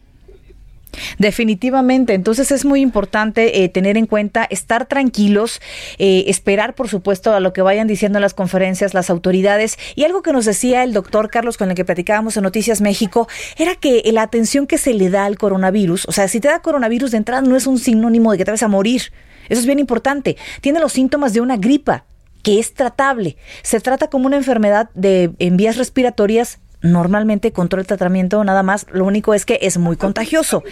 Definitivamente, 1.19 2.15
entonces 2.15 2.53
es 2.53 2.65
muy 2.65 2.81
importante 2.81 3.63
eh, 3.63 3.69
tener 3.69 3.97
en 3.97 4.07
cuenta, 4.07 4.47
estar 4.51 4.87
tranquilos, 4.87 5.61
eh, 5.99 6.25
esperar 6.27 6.75
por 6.75 6.89
supuesto 6.89 7.33
a 7.33 7.41
lo 7.41 7.53
que 7.53 7.63
vayan 7.63 7.87
diciendo 7.87 8.21
las 8.21 8.35
conferencias 8.35 8.95
las 8.95 9.09
autoridades 9.11 9.79
y 9.95 10.05
algo 10.05 10.23
que 10.23 10.33
nos 10.33 10.45
decía 10.45 10.83
el 10.83 10.93
doctor 10.93 11.31
Carlos 11.31 11.57
con 11.57 11.71
el 11.71 11.77
que 11.77 11.85
platicábamos 11.85 12.37
en 12.37 12.43
Noticias 12.43 12.81
México 12.81 13.29
era 13.57 13.75
que 13.75 14.03
la 14.13 14.23
atención 14.23 14.67
que 14.67 14.79
se 14.79 14.95
le 14.95 15.11
da 15.11 15.25
al 15.25 15.39
coronavirus, 15.39 16.07
o 16.09 16.13
sea, 16.13 16.29
si 16.29 16.41
te 16.41 16.49
da 16.49 16.61
coronavirus 16.61 17.13
de 17.13 17.19
entrada 17.19 17.43
no 17.43 17.57
es 17.57 17.67
un 17.67 17.79
sinónimo 17.79 18.33
de 18.33 18.39
que 18.39 18.45
te 18.45 18.51
vas 18.51 18.63
a 18.63 18.69
morir, 18.69 19.13
eso 19.49 19.61
es 19.61 19.67
bien 19.67 19.79
importante, 19.79 20.37
tiene 20.61 20.81
los 20.81 20.93
síntomas 20.93 21.33
de 21.33 21.41
una 21.41 21.57
gripa, 21.57 22.05
que 22.43 22.59
es 22.59 22.75
tratable. 22.75 23.37
Se 23.63 23.81
trata 23.81 24.09
como 24.09 24.27
una 24.27 24.37
enfermedad 24.37 24.91
de 24.95 25.31
en 25.39 25.57
vías 25.57 25.77
respiratorias 25.77 26.59
normalmente 26.83 27.53
contra 27.53 27.81
el 27.81 27.87
tratamiento 27.87 28.43
nada 28.45 28.63
más, 28.63 28.87
lo 28.93 29.05
único 29.05 29.35
es 29.35 29.47
que 29.47 29.59
es 29.63 29.79
muy 29.79 29.97
contagioso. 29.97 30.63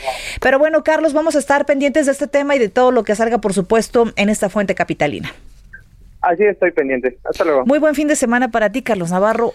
Pero 0.40 0.58
bueno, 0.58 0.82
Carlos, 0.82 1.12
vamos 1.12 1.36
a 1.36 1.38
estar 1.38 1.66
pendientes 1.66 2.06
de 2.06 2.12
este 2.12 2.26
tema 2.26 2.56
y 2.56 2.58
de 2.58 2.68
todo 2.68 2.90
lo 2.90 3.04
que 3.04 3.14
salga, 3.14 3.38
por 3.38 3.54
supuesto, 3.54 4.12
en 4.16 4.28
esta 4.28 4.48
fuente 4.48 4.74
capitalina. 4.74 5.32
Así 6.20 6.44
estoy 6.44 6.72
pendiente. 6.72 7.18
Hasta 7.24 7.44
luego. 7.44 7.64
Muy 7.64 7.78
buen 7.78 7.94
fin 7.94 8.08
de 8.08 8.16
semana 8.16 8.50
para 8.50 8.70
ti, 8.70 8.82
Carlos 8.82 9.10
Navarro. 9.10 9.54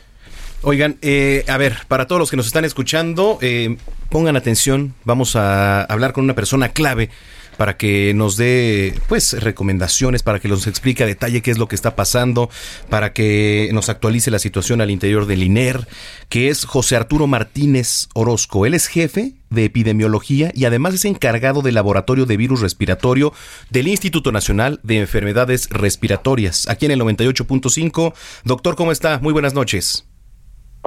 Oigan, 0.64 0.98
eh, 1.02 1.44
a 1.48 1.58
ver, 1.58 1.76
para 1.88 2.08
todos 2.08 2.20
los 2.20 2.32
que 2.32 2.38
nos 2.38 2.48
están 2.48 2.66
escuchando, 2.66 3.38
eh, 3.42 3.78
pongan 4.10 4.36
atención, 4.36 4.96
vamos 5.04 5.36
a 5.36 5.84
hablar 5.84 6.12
con 6.14 6.24
una 6.24 6.34
persona 6.34 6.70
clave 6.70 7.10
para 7.58 7.78
que 7.78 8.14
nos 8.14 8.38
dé 8.38 8.94
pues 9.08 9.34
recomendaciones, 9.42 10.24
para 10.24 10.40
que 10.40 10.48
nos 10.48 10.68
explique 10.68 11.04
a 11.04 11.08
detalle 11.08 11.42
qué 11.42 11.52
es 11.52 11.58
lo 11.58 11.68
que 11.68 11.76
está 11.76 11.96
pasando, 11.96 12.50
para 12.90 13.14
que 13.14 13.70
nos 13.74 13.90
actualice 13.90 14.32
la 14.32 14.40
situación 14.40 14.82
al 14.82 14.92
interior 14.92 15.26
del 15.26 15.44
INER, 15.44 15.88
que 16.30 16.50
es 16.50 16.66
José 16.66 16.96
Arturo 16.96 17.28
Martínez 17.28 18.08
Orozco. 18.14 18.66
Él 18.66 18.74
es 18.74 18.88
jefe 18.88 19.34
de 19.50 19.66
epidemiología 19.66 20.52
y 20.54 20.66
además 20.66 20.94
es 20.94 21.06
encargado 21.06 21.62
del 21.62 21.76
laboratorio 21.76 22.26
de 22.26 22.38
virus 22.38 22.62
respiratorio 22.62 23.34
del 23.70 23.88
Instituto 23.88 24.32
Nacional 24.32 24.80
de 24.84 25.00
Enfermedades 25.00 25.70
Respiratorias, 25.70 26.68
aquí 26.68 26.86
en 26.86 26.92
el 26.92 27.02
98.5. 27.02 28.14
Doctor, 28.44 28.76
¿cómo 28.76 28.92
está? 28.92 29.20
Muy 29.20 29.34
buenas 29.34 29.54
noches. 29.54 30.06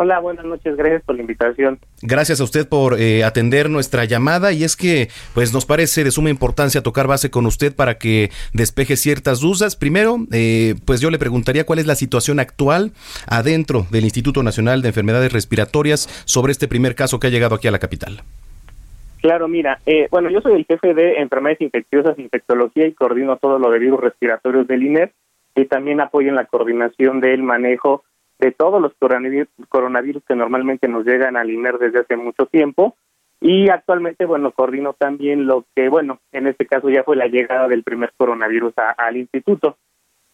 Hola, 0.00 0.20
buenas 0.20 0.44
noches, 0.44 0.76
gracias 0.76 1.02
por 1.02 1.16
la 1.16 1.22
invitación. 1.22 1.80
Gracias 2.02 2.40
a 2.40 2.44
usted 2.44 2.68
por 2.68 3.00
eh, 3.00 3.24
atender 3.24 3.68
nuestra 3.68 4.04
llamada 4.04 4.52
y 4.52 4.62
es 4.62 4.76
que 4.76 5.08
pues 5.34 5.52
nos 5.52 5.66
parece 5.66 6.04
de 6.04 6.12
suma 6.12 6.30
importancia 6.30 6.84
tocar 6.84 7.08
base 7.08 7.32
con 7.32 7.46
usted 7.46 7.74
para 7.74 7.98
que 7.98 8.30
despeje 8.52 8.94
ciertas 8.94 9.40
dudas. 9.40 9.74
Primero, 9.74 10.18
eh, 10.32 10.76
pues 10.86 11.00
yo 11.00 11.10
le 11.10 11.18
preguntaría 11.18 11.66
cuál 11.66 11.80
es 11.80 11.86
la 11.88 11.96
situación 11.96 12.38
actual 12.38 12.92
adentro 13.26 13.86
del 13.90 14.04
Instituto 14.04 14.44
Nacional 14.44 14.82
de 14.82 14.88
Enfermedades 14.90 15.32
Respiratorias 15.32 16.08
sobre 16.26 16.52
este 16.52 16.68
primer 16.68 16.94
caso 16.94 17.18
que 17.18 17.26
ha 17.26 17.30
llegado 17.30 17.56
aquí 17.56 17.66
a 17.66 17.72
la 17.72 17.80
capital. 17.80 18.22
Claro, 19.20 19.48
mira, 19.48 19.80
eh, 19.84 20.06
bueno, 20.12 20.30
yo 20.30 20.40
soy 20.42 20.52
el 20.52 20.64
jefe 20.64 20.94
de 20.94 21.16
enfermedades 21.16 21.60
infecciosas, 21.60 22.16
infectología 22.20 22.86
y 22.86 22.92
coordino 22.92 23.36
todo 23.38 23.58
lo 23.58 23.68
de 23.72 23.80
virus 23.80 23.98
respiratorios 23.98 24.68
del 24.68 24.84
INER 24.84 25.12
y 25.56 25.64
también 25.64 26.00
apoyo 26.00 26.28
en 26.28 26.36
la 26.36 26.44
coordinación 26.44 27.18
del 27.18 27.42
manejo 27.42 28.04
de 28.38 28.52
todos 28.52 28.80
los 28.80 28.92
coronavirus, 28.94 30.22
que 30.26 30.36
normalmente 30.36 30.88
nos 30.88 31.04
llegan 31.04 31.36
al 31.36 31.50
INER 31.50 31.78
desde 31.78 32.00
hace 32.00 32.16
mucho 32.16 32.46
tiempo. 32.46 32.96
Y 33.40 33.68
actualmente, 33.68 34.26
bueno, 34.26 34.52
coordino 34.52 34.94
también 34.94 35.46
lo 35.46 35.64
que, 35.74 35.88
bueno, 35.88 36.18
en 36.32 36.46
este 36.46 36.66
caso 36.66 36.88
ya 36.88 37.04
fue 37.04 37.16
la 37.16 37.26
llegada 37.26 37.68
del 37.68 37.84
primer 37.84 38.12
coronavirus 38.16 38.74
al 38.96 39.16
instituto. 39.16 39.76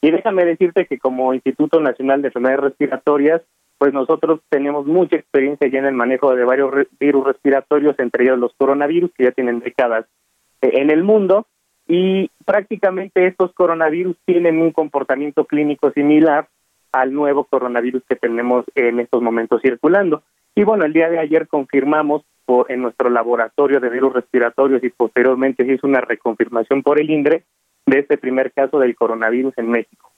Y 0.00 0.10
déjame 0.10 0.44
decirte 0.44 0.86
que 0.86 0.98
como 0.98 1.32
Instituto 1.32 1.80
Nacional 1.80 2.22
de 2.22 2.28
Enfermedades 2.28 2.64
Respiratorias, 2.64 3.42
pues 3.78 3.92
nosotros 3.92 4.40
tenemos 4.48 4.86
mucha 4.86 5.16
experiencia 5.16 5.68
ya 5.68 5.78
en 5.78 5.86
el 5.86 5.94
manejo 5.94 6.34
de 6.34 6.44
varios 6.44 6.72
virus 6.98 7.26
respiratorios, 7.26 7.98
entre 7.98 8.24
ellos 8.24 8.38
los 8.38 8.54
coronavirus, 8.54 9.10
que 9.16 9.24
ya 9.24 9.32
tienen 9.32 9.60
décadas 9.60 10.06
eh, 10.60 10.72
en 10.74 10.90
el 10.90 11.02
mundo. 11.04 11.46
Y 11.86 12.30
prácticamente 12.46 13.26
estos 13.26 13.52
coronavirus 13.52 14.16
tienen 14.24 14.60
un 14.60 14.72
comportamiento 14.72 15.44
clínico 15.44 15.90
similar 15.90 16.48
al 16.94 17.12
nuevo 17.12 17.44
coronavirus 17.44 18.04
que 18.08 18.14
tenemos 18.14 18.64
en 18.76 19.00
estos 19.00 19.20
momentos 19.20 19.60
circulando. 19.60 20.22
Y 20.54 20.62
bueno, 20.62 20.84
el 20.84 20.92
día 20.92 21.10
de 21.10 21.18
ayer 21.18 21.48
confirmamos 21.48 22.22
en 22.68 22.82
nuestro 22.82 23.10
laboratorio 23.10 23.80
de 23.80 23.88
virus 23.88 24.12
respiratorios 24.12 24.84
y 24.84 24.90
posteriormente 24.90 25.64
se 25.64 25.72
hizo 25.72 25.86
una 25.86 26.00
reconfirmación 26.00 26.82
por 26.82 27.00
el 27.00 27.10
INDRE 27.10 27.42
de 27.86 27.98
este 27.98 28.16
primer 28.16 28.52
caso 28.52 28.78
del 28.78 28.94
coronavirus 28.94 29.54
en 29.58 29.70
México. 29.70 30.12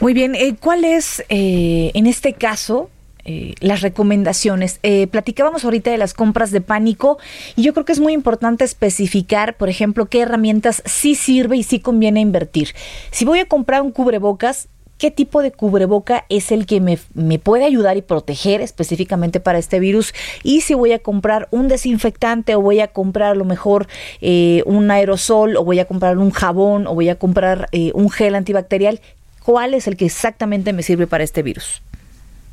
Muy 0.00 0.14
bien, 0.14 0.34
eh, 0.34 0.56
¿cuál 0.58 0.84
es 0.84 1.22
eh, 1.28 1.90
en 1.94 2.06
este 2.06 2.32
caso 2.32 2.88
eh, 3.24 3.54
las 3.60 3.82
recomendaciones. 3.82 4.80
platicábamos 5.12 5.64
ahorita 5.64 5.92
de 5.92 5.98
las 5.98 6.12
compras 6.12 6.50
de 6.50 6.60
pánico 6.60 7.18
y 7.54 7.62
yo 7.62 7.72
creo 7.72 7.84
que 7.84 7.92
es 7.92 8.00
muy 8.00 8.14
importante 8.14 8.64
especificar, 8.64 9.56
por 9.56 9.68
ejemplo, 9.68 10.06
qué 10.06 10.22
herramientas 10.22 10.82
sí 10.86 11.14
sirve 11.14 11.56
y 11.56 11.62
sí 11.62 11.78
conviene 11.78 12.18
invertir. 12.18 12.70
Si 13.12 13.24
voy 13.24 13.38
a 13.38 13.44
comprar 13.44 13.82
un 13.82 13.92
cubrebocas, 13.92 14.68
qué 15.02 15.10
tipo 15.10 15.42
de 15.42 15.50
cubreboca 15.50 16.26
es 16.28 16.52
el 16.52 16.64
que 16.64 16.80
me, 16.80 16.96
puede 17.40 17.64
ayudar 17.64 17.96
y 17.96 18.02
proteger 18.02 18.60
específicamente 18.60 19.40
para 19.40 19.58
este 19.58 19.80
virus 19.80 20.14
y 20.44 20.60
si 20.60 20.74
voy 20.74 20.92
a 20.92 21.00
comprar 21.00 21.48
un 21.50 21.66
desinfectante 21.66 22.54
o 22.54 22.60
voy 22.60 22.78
a 22.78 22.86
comprar 22.86 23.32
a 23.32 23.34
lo 23.34 23.44
mejor 23.44 23.88
eh, 24.20 24.62
un 24.64 24.88
aerosol 24.92 25.56
o 25.56 25.64
voy 25.64 25.80
a 25.80 25.86
comprar 25.86 26.18
un 26.18 26.30
jabón 26.30 26.86
o 26.86 26.94
voy 26.94 27.08
a 27.08 27.18
comprar 27.18 27.66
eh, 27.72 27.90
un 27.94 28.10
gel 28.10 28.36
antibacterial, 28.36 29.00
¿cuál 29.44 29.74
es 29.74 29.88
el 29.88 29.96
que 29.96 30.04
exactamente 30.04 30.72
me 30.72 30.84
sirve 30.84 31.08
para 31.08 31.24
este 31.24 31.42
virus? 31.42 31.82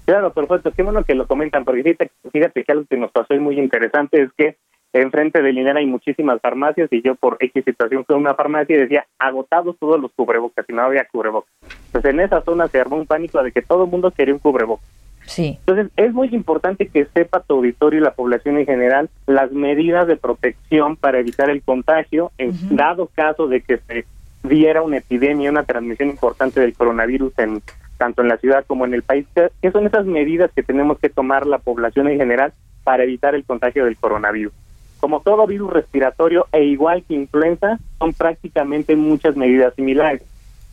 Claro, 0.06 0.34
perfecto. 0.34 0.72
Qué 0.72 0.82
bueno 0.82 1.04
que 1.04 1.14
lo 1.14 1.28
comentan, 1.28 1.64
porque 1.66 1.84
fíjate, 1.84 2.10
fíjate 2.32 2.64
que 2.64 2.72
algo 2.72 2.86
que 2.90 2.98
nos 2.98 3.12
pasó 3.12 3.36
es 3.36 3.42
muy 3.42 3.60
interesante 3.60 4.24
es 4.24 4.32
que 4.36 4.58
enfrente 4.94 5.42
de 5.42 5.54
Liner 5.54 5.78
hay 5.78 5.86
muchísimas 5.86 6.42
farmacias 6.42 6.92
y 6.92 7.02
yo 7.02 7.16
por 7.16 7.38
X 7.40 7.64
situación 7.64 8.06
fui 8.06 8.16
a 8.16 8.20
una 8.20 8.34
farmacia 8.34 8.76
y 8.76 8.80
decía 8.80 9.06
agotados 9.20 9.78
todos 9.80 10.00
los 10.00 10.12
cubrebocas 10.14 10.66
y 10.68 10.74
no 10.74 10.82
había 10.82 11.06
cubrebocas. 11.06 11.52
Pues 11.92 12.04
en 12.06 12.20
esa 12.20 12.42
zona 12.42 12.68
se 12.68 12.80
armó 12.80 12.98
un 12.98 13.06
pánico 13.06 13.42
de 13.44 13.52
que 13.52 13.62
todo 13.62 13.84
el 13.86 13.92
mundo 13.92 14.12
quería 14.12 14.34
un 14.34 14.40
cubrebocas. 14.40 14.88
Sí. 15.26 15.58
Entonces, 15.60 15.92
es 15.96 16.12
muy 16.12 16.30
importante 16.30 16.88
que 16.88 17.06
sepa 17.06 17.42
tu 17.42 17.56
auditorio 17.56 18.00
y 18.00 18.04
la 18.04 18.16
población 18.16 18.58
en 18.58 18.66
general 18.66 19.10
las 19.28 19.52
medidas 19.52 20.08
de 20.08 20.16
protección 20.16 20.96
para 20.96 21.20
evitar 21.20 21.52
el 21.52 21.62
contagio 21.62 22.32
en 22.40 22.76
dado 22.76 23.08
caso 23.14 23.48
de 23.48 23.62
que 23.62 23.78
se 23.78 24.06
diera 24.44 24.82
una 24.82 24.98
epidemia, 24.98 25.52
una 25.52 25.64
transmisión 25.64 26.10
importante 26.10 26.62
del 26.62 26.74
coronavirus 26.74 27.38
en 27.38 27.62
tanto 27.98 28.22
en 28.22 28.30
la 28.30 28.38
ciudad 28.38 28.66
como 28.66 28.86
en 28.86 28.94
el 28.96 29.04
país. 29.04 29.28
¿Qué 29.34 29.72
son 29.72 29.86
esas 29.86 30.06
medidas 30.06 30.50
que 30.56 30.64
tenemos 30.64 30.98
que 30.98 31.10
tomar 31.10 31.46
la 31.46 31.60
población 31.60 32.08
en 32.08 32.18
general 32.18 32.54
para 32.84 33.04
evitar 33.04 33.36
el 33.36 33.44
contagio 33.44 33.86
del 33.86 33.98
coronavirus? 33.98 34.54
Como 35.00 35.22
todo 35.22 35.48
virus 35.48 35.72
respiratorio 35.72 36.48
e 36.52 36.64
igual 36.64 37.04
que 37.08 37.14
influenza, 37.14 37.80
son 38.00 38.14
prácticamente 38.14 38.96
muchas 38.96 39.36
medidas 39.36 39.74
similares. 39.76 40.22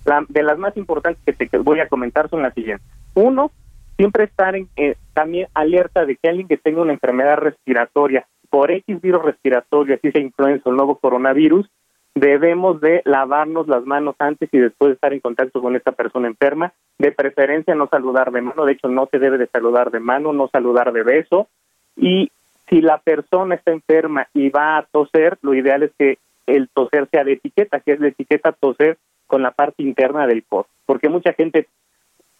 La- 0.05 0.25
de 0.29 0.43
las 0.43 0.59
más 0.59 0.77
importantes 0.77 1.23
que 1.25 1.47
te 1.47 1.59
voy 1.59 1.81
a 1.81 1.89
comentar 1.89 2.29
son 2.29 2.43
las 2.43 2.55
siguientes. 2.55 2.87
Uno, 3.15 3.51
siempre 3.97 4.25
estar 4.25 4.55
en, 4.57 4.69
eh, 4.77 4.97
también 5.15 5.49
alerta 5.55 6.05
de 6.05 6.17
que 6.17 6.29
alguien 6.29 6.49
que 6.49 6.57
tenga 6.57 6.83
una 6.83 6.93
enfermedad 6.93 7.39
respiratoria 7.39 8.27
por 8.51 8.71
X 8.71 9.01
virus 9.01 9.25
respiratorio, 9.25 9.95
así 9.95 10.11
sea 10.12 10.21
influenza 10.21 10.62
o 10.67 10.71
el 10.71 10.77
nuevo 10.77 10.97
coronavirus, 10.97 11.69
debemos 12.15 12.81
de 12.81 13.03
lavarnos 13.05 13.69
las 13.69 13.85
manos 13.85 14.17
antes 14.19 14.49
y 14.53 14.59
después 14.59 14.89
de 14.91 14.95
estar 14.95 15.12
en 15.12 15.21
contacto 15.21 15.61
con 15.61 15.77
esta 15.77 15.93
persona 15.93 16.29
enferma. 16.29 16.73
De 16.99 17.12
preferencia 17.12 17.75
no 17.75 17.89
saludar 17.89 18.33
de 18.33 18.41
mano, 18.41 18.65
de 18.65 18.73
hecho 18.73 18.89
no 18.89 19.07
se 19.11 19.19
debe 19.19 19.39
de 19.39 19.47
saludar 19.49 19.91
de 19.91 20.01
mano, 20.01 20.33
no 20.33 20.49
saludar 20.49 20.93
de 20.93 21.03
beso. 21.03 21.49
Y 21.97 22.31
si 22.68 22.81
la 22.81 22.98
persona 22.98 23.55
está 23.55 23.72
enferma 23.72 24.29
y 24.35 24.48
va 24.50 24.79
a 24.79 24.83
toser, 24.83 25.38
lo 25.42 25.55
ideal 25.55 25.83
es 25.85 25.92
que 25.98 26.18
el 26.46 26.68
toser 26.68 27.09
sea 27.11 27.24
de 27.24 27.33
etiqueta, 27.33 27.81
que 27.81 27.92
es 27.92 28.00
de 28.00 28.09
etiqueta 28.09 28.52
toser 28.52 28.98
con 29.26 29.42
la 29.42 29.50
parte 29.50 29.83
interna 29.83 30.26
del 30.26 30.44
codo, 30.44 30.66
porque 30.85 31.09
mucha 31.09 31.33
gente 31.33 31.66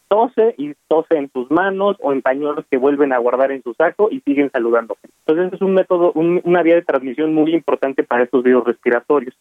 tose 0.09 0.55
y 0.57 0.75
tose 0.87 1.17
en 1.17 1.31
sus 1.33 1.51
manos 1.51 1.97
o 2.01 2.13
en 2.13 2.23
pañuelos 2.23 2.65
que 2.71 2.77
vuelven 2.77 3.13
a 3.13 3.19
guardar 3.19 3.51
en 3.51 3.63
su 3.65 3.75
saco 3.75 4.09
y 4.11 4.21
siguen 4.21 4.51
saludando. 4.53 4.97
Entonces 5.27 5.55
es 5.55 5.61
un 5.61 5.75
método, 5.75 6.13
un- 6.15 6.41
una 6.45 6.63
vía 6.63 6.77
de 6.77 6.83
transmisión 6.83 7.35
muy 7.35 7.53
importante 7.53 8.05
para 8.05 8.23
estos 8.23 8.45
virus 8.45 8.65
respiratorios. 8.65 9.35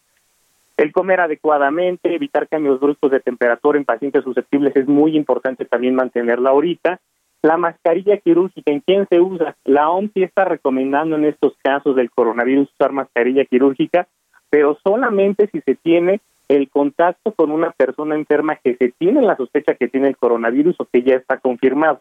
El 0.76 0.92
comer 0.92 1.20
adecuadamente, 1.20 2.14
evitar 2.14 2.48
cambios 2.48 2.80
bruscos 2.80 3.10
de 3.12 3.20
temperatura 3.20 3.78
en 3.78 3.84
pacientes 3.84 4.24
susceptibles 4.24 4.74
es 4.76 4.88
muy 4.88 5.16
importante 5.16 5.64
también 5.64 5.94
mantenerla 5.94 6.50
ahorita. 6.50 6.98
La 7.42 7.56
mascarilla 7.56 8.16
quirúrgica, 8.18 8.72
¿en 8.72 8.80
quién 8.80 9.06
se 9.08 9.20
usa? 9.20 9.56
La 9.64 9.90
OMS 9.90 10.10
está 10.16 10.44
recomendando 10.44 11.16
en 11.16 11.24
estos 11.26 11.54
casos 11.62 11.94
del 11.94 12.10
coronavirus 12.10 12.70
usar 12.72 12.92
mascarilla 12.92 13.44
quirúrgica, 13.44 14.08
pero 14.50 14.78
solamente 14.82 15.48
si 15.52 15.60
se 15.60 15.74
tiene 15.76 16.20
el 16.48 16.68
contacto 16.70 17.32
con 17.32 17.50
una 17.50 17.70
persona 17.72 18.14
enferma 18.14 18.56
que 18.56 18.76
se 18.76 18.92
tiene 18.98 19.20
la 19.22 19.36
sospecha 19.36 19.74
que 19.74 19.88
tiene 19.88 20.08
el 20.08 20.16
coronavirus 20.16 20.76
o 20.80 20.84
que 20.86 21.02
ya 21.02 21.14
está 21.16 21.38
confirmado. 21.38 22.00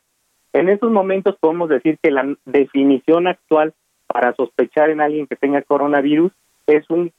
En 0.53 0.69
estos 0.69 0.91
momentos 0.91 1.35
podemos 1.39 1.69
decir 1.69 1.97
que 2.01 2.11
la 2.11 2.35
definición 2.45 3.27
actual 3.27 3.73
para 4.07 4.33
sospechar 4.35 4.89
en 4.89 5.01
alguien 5.01 5.27
que 5.27 5.35
tenga 5.35 5.61
coronavirus 5.63 6.31
es 6.67 6.89
un 6.89 7.11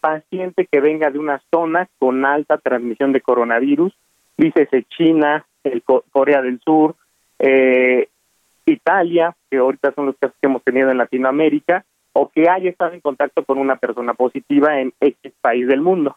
paciente 0.00 0.66
que 0.70 0.80
venga 0.80 1.10
de 1.10 1.18
una 1.18 1.42
zona 1.50 1.88
con 1.98 2.24
alta 2.26 2.58
transmisión 2.58 3.12
de 3.12 3.22
coronavirus, 3.22 3.94
dícese 4.36 4.84
China, 4.96 5.46
el 5.64 5.82
Co- 5.82 6.04
Corea 6.12 6.42
del 6.42 6.60
Sur, 6.60 6.94
eh, 7.38 8.08
Italia, 8.66 9.34
que 9.50 9.58
ahorita 9.58 9.92
son 9.92 10.06
los 10.06 10.16
casos 10.16 10.36
que 10.40 10.46
hemos 10.46 10.62
tenido 10.62 10.90
en 10.90 10.98
Latinoamérica, 10.98 11.84
o 12.12 12.28
que 12.28 12.48
haya 12.48 12.70
estado 12.70 12.94
en 12.94 13.00
contacto 13.00 13.44
con 13.44 13.58
una 13.58 13.76
persona 13.76 14.14
positiva 14.14 14.80
en 14.80 14.92
X 15.00 15.32
país 15.40 15.66
del 15.66 15.80
mundo. 15.80 16.16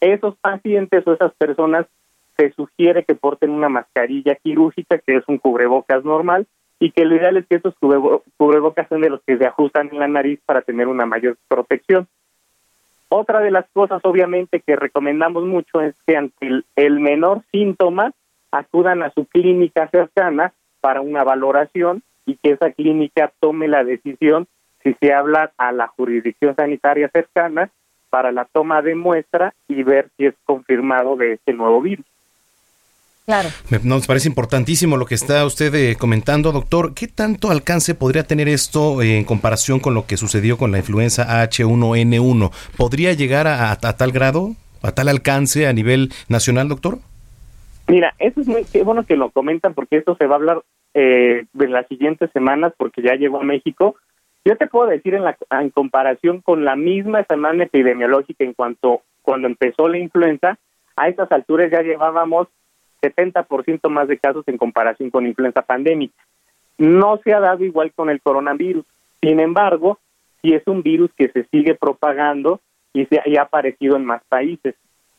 Esos 0.00 0.36
pacientes 0.36 1.06
o 1.06 1.12
esas 1.14 1.34
personas 1.34 1.86
se 2.36 2.52
sugiere 2.52 3.02
que 3.02 3.14
porten 3.14 3.50
una 3.50 3.68
mascarilla 3.68 4.36
quirúrgica, 4.36 4.98
que 4.98 5.16
es 5.16 5.24
un 5.26 5.38
cubrebocas 5.38 6.04
normal, 6.04 6.46
y 6.78 6.90
que 6.90 7.04
lo 7.04 7.16
ideal 7.16 7.38
es 7.38 7.46
que 7.46 7.56
estos 7.56 7.74
cubrebo- 7.80 8.22
cubrebocas 8.36 8.86
sean 8.88 9.00
de 9.00 9.10
los 9.10 9.22
que 9.22 9.38
se 9.38 9.46
ajustan 9.46 9.88
en 9.90 9.98
la 9.98 10.06
nariz 10.06 10.38
para 10.46 10.62
tener 10.62 10.86
una 10.86 11.06
mayor 11.06 11.36
protección. 11.48 12.06
Otra 13.08 13.40
de 13.40 13.50
las 13.50 13.66
cosas, 13.72 14.00
obviamente, 14.04 14.60
que 14.60 14.76
recomendamos 14.76 15.44
mucho 15.44 15.80
es 15.80 15.94
que 16.06 16.16
ante 16.16 16.62
el 16.76 17.00
menor 17.00 17.42
síntoma 17.50 18.12
acudan 18.50 19.02
a 19.02 19.10
su 19.10 19.24
clínica 19.26 19.88
cercana 19.88 20.52
para 20.80 21.00
una 21.00 21.24
valoración 21.24 22.02
y 22.26 22.36
que 22.36 22.52
esa 22.52 22.70
clínica 22.72 23.32
tome 23.40 23.68
la 23.68 23.84
decisión 23.84 24.46
si 24.82 24.94
se 25.00 25.12
habla 25.12 25.52
a 25.58 25.72
la 25.72 25.88
jurisdicción 25.88 26.54
sanitaria 26.54 27.08
cercana 27.08 27.70
para 28.10 28.30
la 28.32 28.44
toma 28.44 28.82
de 28.82 28.94
muestra 28.94 29.52
y 29.68 29.82
ver 29.82 30.08
si 30.16 30.26
es 30.26 30.34
confirmado 30.44 31.16
de 31.16 31.34
este 31.34 31.52
nuevo 31.52 31.80
virus. 31.82 32.06
Claro. 33.26 33.48
Me- 33.70 33.80
Nos 33.82 34.06
parece 34.06 34.28
importantísimo 34.28 34.96
lo 34.96 35.04
que 35.06 35.16
está 35.16 35.44
usted 35.44 35.74
eh, 35.74 35.96
comentando, 35.96 36.52
doctor. 36.52 36.94
¿Qué 36.94 37.08
tanto 37.08 37.50
alcance 37.50 37.96
podría 37.96 38.22
tener 38.22 38.48
esto 38.48 39.02
eh, 39.02 39.18
en 39.18 39.24
comparación 39.24 39.80
con 39.80 39.94
lo 39.94 40.06
que 40.06 40.16
sucedió 40.16 40.56
con 40.56 40.70
la 40.70 40.78
influenza 40.78 41.44
H1N1? 41.44 42.52
¿Podría 42.76 43.12
llegar 43.14 43.48
a, 43.48 43.72
a 43.72 43.76
tal 43.96 44.12
grado, 44.12 44.52
a 44.82 44.92
tal 44.92 45.08
alcance 45.08 45.66
a 45.66 45.72
nivel 45.72 46.12
nacional, 46.28 46.68
doctor? 46.68 46.98
Mira, 47.88 48.14
eso 48.18 48.40
es 48.40 48.48
muy 48.48 48.64
qué 48.64 48.82
bueno 48.82 49.04
que 49.04 49.16
lo 49.16 49.30
comentan 49.30 49.74
porque 49.74 49.96
esto 49.96 50.16
se 50.16 50.26
va 50.26 50.34
a 50.34 50.38
hablar 50.38 50.62
eh, 50.94 51.46
en 51.58 51.72
las 51.72 51.86
siguientes 51.86 52.30
semanas 52.32 52.72
porque 52.76 53.02
ya 53.02 53.14
llegó 53.14 53.40
a 53.40 53.44
México. 53.44 53.96
Yo 54.44 54.56
te 54.56 54.66
puedo 54.66 54.86
decir 54.88 55.14
en, 55.14 55.24
la, 55.24 55.36
en 55.50 55.70
comparación 55.70 56.40
con 56.40 56.64
la 56.64 56.74
misma 56.76 57.24
semana 57.24 57.64
epidemiológica 57.64 58.44
en 58.44 58.54
cuanto 58.54 59.02
cuando 59.22 59.48
empezó 59.48 59.88
la 59.88 59.98
influenza, 59.98 60.58
a 60.96 61.08
estas 61.08 61.30
alturas 61.32 61.70
ya 61.70 61.82
llevábamos 61.82 62.48
70% 63.02 63.88
más 63.88 64.08
de 64.08 64.18
casos 64.18 64.46
en 64.48 64.56
comparación 64.56 65.10
con 65.10 65.26
influenza 65.26 65.62
pandémica. 65.62 66.24
No 66.78 67.18
se 67.22 67.34
ha 67.34 67.40
dado 67.40 67.64
igual 67.64 67.92
con 67.92 68.10
el 68.10 68.20
coronavirus. 68.20 68.84
Sin 69.20 69.40
embargo, 69.40 69.98
sí 70.42 70.54
es 70.54 70.62
un 70.66 70.82
virus 70.82 71.10
que 71.16 71.28
se 71.28 71.44
sigue 71.44 71.74
propagando 71.74 72.60
y, 72.92 73.06
se, 73.06 73.20
y 73.26 73.36
ha 73.36 73.42
aparecido 73.42 73.96
en 73.96 74.04
más 74.04 74.22
países. 74.28 74.74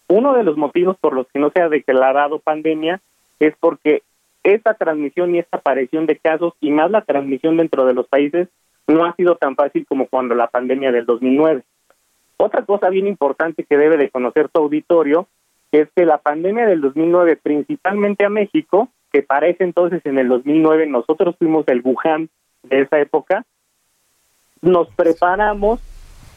Uno 0.08 0.34
de 0.34 0.44
los 0.44 0.58
motivos 0.58 0.98
por 0.98 1.14
los 1.14 1.28
que 1.28 1.40
no 1.40 1.50
se 1.52 1.62
ha 1.62 1.70
declarado 1.70 2.40
pandemia 2.40 3.02
es 3.40 3.54
porque 3.60 4.04
esta 4.44 4.74
transmisión 4.74 5.36
y 5.36 5.40
esta 5.40 5.58
aparición 5.58 6.06
de 6.06 6.18
casos 6.18 6.54
y 6.62 6.72
más 6.72 6.90
la 6.90 7.02
transmisión 7.02 7.58
dentro 7.58 7.86
de 7.86 7.94
los 7.94 8.08
países 8.08 8.48
no 8.88 9.06
ha 9.06 9.14
sido 9.16 9.36
tan 9.36 9.56
fácil 9.56 9.86
como 9.86 10.08
cuando 10.08 10.34
la 10.36 10.48
pandemia 10.48 10.92
del 10.92 11.06
2009. 11.06 11.64
Otra 12.38 12.64
cosa 12.64 12.90
bien 12.90 13.08
importante 13.08 13.66
que 13.66 13.78
debe 13.78 13.98
de 13.98 14.10
conocer 14.10 14.48
tu 14.48 14.62
auditorio 14.62 15.28
es 15.72 15.90
que 15.96 16.06
la 16.06 16.20
pandemia 16.20 16.66
del 16.66 16.80
2009, 16.80 17.36
principalmente 17.36 18.24
a 18.24 18.30
México, 18.30 18.90
que 19.12 19.22
parece 19.22 19.64
entonces 19.64 20.06
en 20.06 20.18
el 20.18 20.30
2009 20.30 20.88
nosotros 20.88 21.36
fuimos 21.38 21.68
el 21.68 21.82
Wuhan 21.84 22.30
de 22.64 22.82
esa 22.82 23.00
época, 23.00 23.46
nos 24.62 24.88
preparamos 24.90 25.82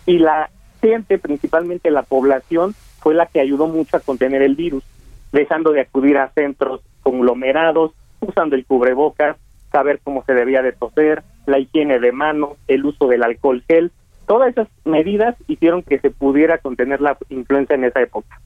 y 0.06 0.18
la 0.18 0.50
gente, 0.80 1.18
principalmente 1.18 1.90
la 1.90 2.02
población, 2.02 2.74
fue 3.00 3.14
la 3.14 3.26
que 3.26 3.40
ayudó 3.40 3.66
mucho 3.66 3.96
a 3.96 4.00
contener 4.00 4.42
el 4.42 4.56
virus, 4.56 4.84
dejando 5.32 5.72
de 5.72 5.80
acudir 5.80 6.18
a 6.18 6.30
centros 6.30 6.80
conglomerados, 7.02 7.92
usando 8.20 8.56
el 8.56 8.64
cubrebocas, 8.64 9.36
saber 9.72 10.00
cómo 10.02 10.24
se 10.24 10.34
debía 10.34 10.62
de 10.62 10.72
toser, 10.72 11.22
la 11.46 11.58
higiene 11.58 11.98
de 11.98 12.12
manos, 12.12 12.58
el 12.68 12.84
uso 12.84 13.06
del 13.06 13.22
alcohol 13.22 13.62
gel, 13.66 13.90
todas 14.26 14.50
esas 14.50 14.68
medidas 14.84 15.36
hicieron 15.48 15.82
que 15.82 15.98
se 15.98 16.10
pudiera 16.10 16.58
contener 16.58 17.00
la 17.00 17.16
influenza 17.28 17.74
en 17.74 17.84
esa 17.84 18.00
época. 18.00 18.40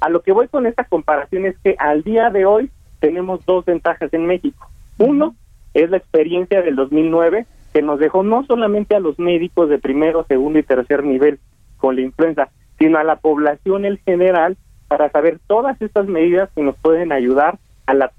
A 0.00 0.08
lo 0.08 0.22
que 0.22 0.32
voy 0.32 0.48
con 0.48 0.66
esta 0.66 0.84
comparación 0.84 1.46
es 1.46 1.56
que 1.58 1.76
al 1.78 2.02
día 2.02 2.30
de 2.30 2.44
hoy 2.44 2.70
tenemos 3.00 3.44
dos 3.46 3.64
ventajas 3.64 4.12
en 4.12 4.26
México. 4.26 4.68
Uno 4.98 5.34
es 5.72 5.90
la 5.90 5.96
experiencia 5.96 6.62
del 6.62 6.76
2009 6.76 7.46
que 7.72 7.82
nos 7.82 7.98
dejó 7.98 8.22
no 8.22 8.44
solamente 8.46 8.94
a 8.94 9.00
los 9.00 9.18
médicos 9.18 9.68
de 9.68 9.78
primero, 9.78 10.24
segundo 10.28 10.58
y 10.58 10.62
tercer 10.62 11.02
nivel 11.02 11.40
con 11.78 11.96
la 11.96 12.02
influenza, 12.02 12.48
sino 12.84 12.98
a 12.98 13.02
la 13.02 13.16
población 13.16 13.86
en 13.86 13.96
general 13.96 14.58
para 14.88 15.08
saber 15.08 15.40
todas 15.46 15.80
estas 15.80 16.06
medidas 16.06 16.50
que 16.54 16.60
nos 16.60 16.76
pueden 16.76 17.12
ayudar 17.12 17.58
a 17.86 17.94
la, 17.94 18.12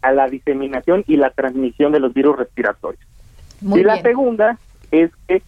a 0.00 0.12
la 0.12 0.28
diseminación 0.28 1.02
y 1.08 1.16
la 1.16 1.30
transmisión 1.30 1.90
de 1.90 1.98
los 1.98 2.14
virus 2.14 2.38
respiratorios. 2.38 3.04
Muy 3.60 3.80
y 3.80 3.82
la 3.82 4.00
segunda 4.00 4.58
es 4.92 5.10
que 5.26 5.42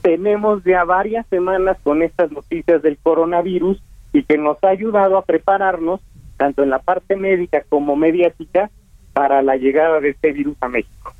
tenemos 0.00 0.62
ya 0.62 0.84
varias 0.84 1.26
semanas 1.26 1.76
con 1.82 2.04
estas 2.04 2.30
noticias 2.30 2.82
del 2.82 2.98
coronavirus 2.98 3.82
y 4.12 4.22
que 4.22 4.38
nos 4.38 4.62
ha 4.62 4.68
ayudado 4.68 5.18
a 5.18 5.22
prepararnos, 5.22 6.00
tanto 6.36 6.62
en 6.62 6.70
la 6.70 6.78
parte 6.78 7.16
médica 7.16 7.64
como 7.68 7.96
mediática, 7.96 8.70
para 9.12 9.42
la 9.42 9.56
llegada 9.56 9.98
de 9.98 10.10
este 10.10 10.30
virus 10.30 10.56
a 10.60 10.68
México. 10.68 11.12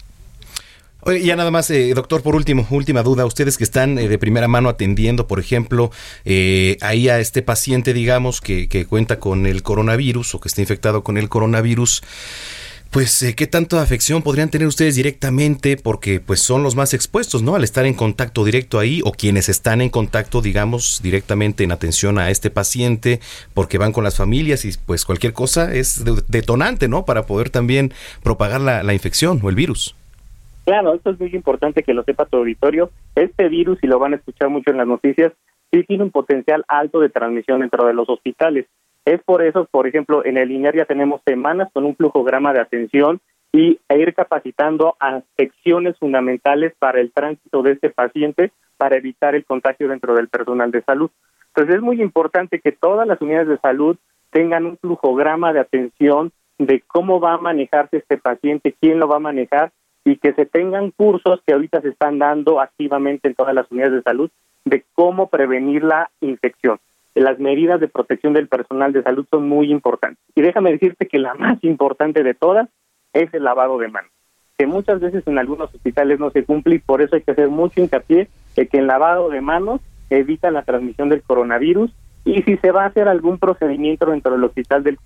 Oye, 1.03 1.25
ya 1.25 1.37
nada 1.37 1.51
más, 1.51 1.71
eh, 1.71 1.93
doctor, 1.95 2.23
por 2.23 2.35
último, 2.35 2.67
última 2.71 3.03
duda. 3.03 3.25
Ustedes 3.25 3.57
que 3.57 3.65
están 3.65 3.99
eh, 3.99 4.09
de 4.09 4.19
primera 4.19 4.49
mano 4.49 4.69
atendiendo, 4.69 5.27
por 5.29 5.39
ejemplo, 5.39 5.91
eh, 6.25 6.77
ahí 6.81 7.09
a 7.09 7.21
este 7.21 7.43
paciente, 7.43 7.93
digamos, 7.95 8.41
que, 8.41 8.69
que 8.69 8.85
cuenta 8.85 9.21
con 9.21 9.47
el 9.47 9.63
coronavirus 9.63 10.35
o 10.35 10.41
que 10.41 10.49
está 10.49 10.61
infectado 10.61 11.05
con 11.05 11.17
el 11.17 11.29
coronavirus, 11.29 12.03
pues 12.91 13.23
eh, 13.23 13.35
qué 13.35 13.47
tanta 13.47 13.83
afección 13.83 14.23
podrían 14.23 14.49
tener 14.51 14.67
ustedes 14.67 14.95
directamente 14.95 15.77
porque 15.77 16.21
pues 16.21 16.41
son 16.41 16.63
los 16.63 16.75
más 16.75 16.95
expuestos, 16.95 17.43
¿no? 17.43 17.55
Al 17.55 17.65
estar 17.65 17.85
en 17.85 17.95
contacto 17.95 18.45
directo 18.45 18.79
ahí 18.79 19.01
o 19.05 19.13
quienes 19.13 19.49
están 19.49 19.81
en 19.81 19.91
contacto, 19.91 20.41
digamos, 20.41 21.01
directamente 21.03 21.65
en 21.65 21.73
atención 21.73 22.19
a 22.19 22.31
este 22.31 22.51
paciente 22.51 23.21
porque 23.53 23.79
van 23.79 23.93
con 23.93 24.05
las 24.05 24.17
familias 24.17 24.65
y 24.65 24.73
pues 24.87 25.05
cualquier 25.05 25.35
cosa 25.35 25.73
es 25.75 26.03
detonante, 26.29 26.89
¿no? 26.89 27.05
Para 27.05 27.27
poder 27.27 27.51
también 27.51 27.93
propagar 28.23 28.61
la, 28.61 28.83
la 28.83 28.95
infección 28.95 29.39
o 29.43 29.51
el 29.51 29.55
virus. 29.55 29.95
Claro, 30.69 30.93
esto 30.93 31.09
es 31.09 31.19
muy 31.19 31.31
importante 31.35 31.83
que 31.83 31.95
lo 31.95 32.03
sepa 32.03 32.27
tu 32.27 32.37
auditorio. 32.37 32.91
Este 33.15 33.49
virus, 33.49 33.79
y 33.81 33.87
lo 33.87 33.99
van 33.99 34.13
a 34.13 34.17
escuchar 34.17 34.51
mucho 34.51 34.71
en 34.71 34.77
las 34.77 34.87
noticias, 34.87 35.33
sí 35.73 35.83
tiene 35.85 36.05
un 36.05 36.11
potencial 36.11 36.63
alto 36.69 37.01
de 37.01 37.09
transmisión 37.09 37.61
dentro 37.61 37.87
de 37.87 37.95
los 37.95 38.07
hospitales. 38.11 38.67
Es 39.07 39.23
por 39.23 39.41
eso, 39.41 39.67
por 39.71 39.87
ejemplo, 39.87 40.23
en 40.27 40.37
el 40.37 40.51
INER 40.51 40.77
ya 40.77 40.85
tenemos 40.85 41.23
semanas 41.25 41.71
con 41.73 41.87
un 41.87 41.97
flujograma 41.97 42.53
de 42.53 42.61
atención 42.61 43.19
y 43.51 43.81
e 43.89 43.99
ir 43.99 44.13
capacitando 44.13 44.95
a 45.01 45.23
secciones 45.39 45.97
fundamentales 45.99 46.75
para 46.79 47.01
el 47.01 47.13
tránsito 47.13 47.63
de 47.63 47.73
este 47.73 47.89
paciente 47.89 48.53
para 48.77 48.99
evitar 48.99 49.35
el 49.35 49.47
contagio 49.47 49.89
dentro 49.89 50.15
del 50.15 50.29
personal 50.29 50.71
de 50.71 50.83
salud. 50.83 51.11
Entonces 51.47 51.77
es 51.77 51.81
muy 51.81 52.03
importante 52.03 52.61
que 52.61 52.73
todas 52.73 53.09
las 53.09 53.19
unidades 53.23 53.49
de 53.49 53.59
salud 53.61 53.97
tengan 54.29 54.67
un 54.67 54.77
flujograma 54.77 55.55
de 55.55 55.61
atención 55.61 56.31
de 56.59 56.83
cómo 56.87 57.21
va 57.21 57.33
a 57.33 57.39
manejarse 57.39 57.97
este 57.97 58.19
paciente, 58.19 58.75
quién 58.79 58.99
lo 58.99 59.09
va 59.09 59.17
a 59.17 59.21
manejar 59.21 59.73
y 60.11 60.17
que 60.17 60.33
se 60.33 60.47
tengan 60.47 60.91
cursos 60.91 61.41
que 61.47 61.55
ahorita 61.55 61.81
se 61.83 61.89
están 61.89 62.19
dando 62.19 62.61
activamente 62.61 63.29
en 63.29 63.35
todas 63.35 63.55
las 63.55 63.71
unidades 63.71 63.95
de 63.95 64.03
salud 64.03 64.31
de 64.65 64.85
cómo 64.95 65.29
prevenir 65.29 65.85
la 65.85 66.11
infección 66.21 66.79
las 67.21 67.39
medidas 67.39 67.81
de 67.81 67.89
protección 67.89 68.33
del 68.33 68.49
personal 68.49 68.93
de 68.93 69.03
salud 69.03 69.27
son 69.31 69.49
muy 69.49 69.71
importantes. 69.71 70.23
Y 70.35 70.43
déjame 70.43 70.73
decirte 70.73 71.07
que 71.07 71.19
la 71.19 71.35
más 71.35 71.63
importante 71.63 72.23
de 72.23 72.35
todas 72.35 72.69
es 73.13 73.33
el 73.35 73.45
lavado 73.45 73.79
de 73.79 73.89
manos, 73.89 74.11
que 74.57 74.67
muchas 74.67 75.01
veces 75.01 75.27
en 75.27 75.39
algunos 75.39 75.75
hospitales 75.75 76.21
no 76.21 76.31
se 76.31 76.45
cumple 76.45 76.77
y 76.77 76.79
por 76.79 77.03
eso 77.03 77.17
hay 77.17 77.23
que 77.23 77.33
hacer 77.33 77.49
mucho 77.49 77.81
hincapié 77.81 78.29
de 78.57 78.69
que 78.69 78.79
el 78.79 78.87
lavado 78.87 79.31
de 79.31 79.41
manos 79.41 79.81
evita 80.11 80.51
la 80.51 80.63
transmisión 80.63 81.09
del 81.09 81.23
coronavirus 81.23 81.91
y 82.25 82.43
si 82.43 82.57
se 82.59 82.73
va 82.73 82.85
a 82.85 82.87
hacer 82.87 83.09
algún 83.09 83.39
procedimiento 83.39 84.07
dentro 84.07 84.33
del 84.33 84.45
hospital 84.45 84.83
del, 84.83 84.99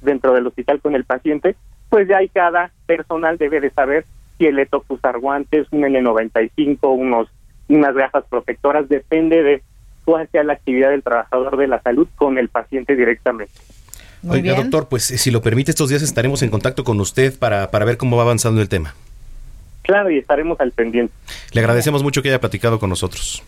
dentro 0.00 0.32
del 0.34 0.46
hospital 0.46 0.80
con 0.80 0.94
el 0.94 1.04
paciente, 1.04 1.56
pues 1.88 2.08
ya 2.08 2.18
hay 2.18 2.28
cada 2.28 2.70
personal 2.86 3.38
debe 3.38 3.60
de 3.60 3.70
saber 3.70 4.04
si 4.38 4.50
le 4.50 4.66
toca 4.66 4.94
usar 4.94 5.18
guantes, 5.18 5.66
un 5.70 5.82
N95, 5.82 6.78
unos 6.82 7.28
unas 7.68 7.94
gafas 7.94 8.24
protectoras, 8.28 8.88
depende 8.88 9.42
de 9.42 9.62
cuál 10.04 10.26
sea 10.32 10.42
la 10.42 10.54
actividad 10.54 10.90
del 10.90 11.02
trabajador 11.02 11.56
de 11.58 11.68
la 11.68 11.82
salud 11.82 12.08
con 12.16 12.38
el 12.38 12.48
paciente 12.48 12.96
directamente. 12.96 13.52
Oiga, 14.26 14.54
doctor, 14.54 14.88
pues 14.88 15.04
si 15.04 15.30
lo 15.30 15.42
permite, 15.42 15.70
estos 15.70 15.90
días 15.90 16.02
estaremos 16.02 16.42
en 16.42 16.50
contacto 16.50 16.82
con 16.82 16.98
usted 16.98 17.38
para, 17.38 17.70
para 17.70 17.84
ver 17.84 17.98
cómo 17.98 18.16
va 18.16 18.22
avanzando 18.22 18.60
el 18.60 18.68
tema. 18.68 18.94
Claro, 19.82 20.10
y 20.10 20.18
estaremos 20.18 20.58
al 20.60 20.72
pendiente. 20.72 21.12
Le 21.52 21.60
agradecemos 21.60 22.02
mucho 22.02 22.22
que 22.22 22.28
haya 22.28 22.40
platicado 22.40 22.78
con 22.78 22.90
nosotros. 22.90 23.42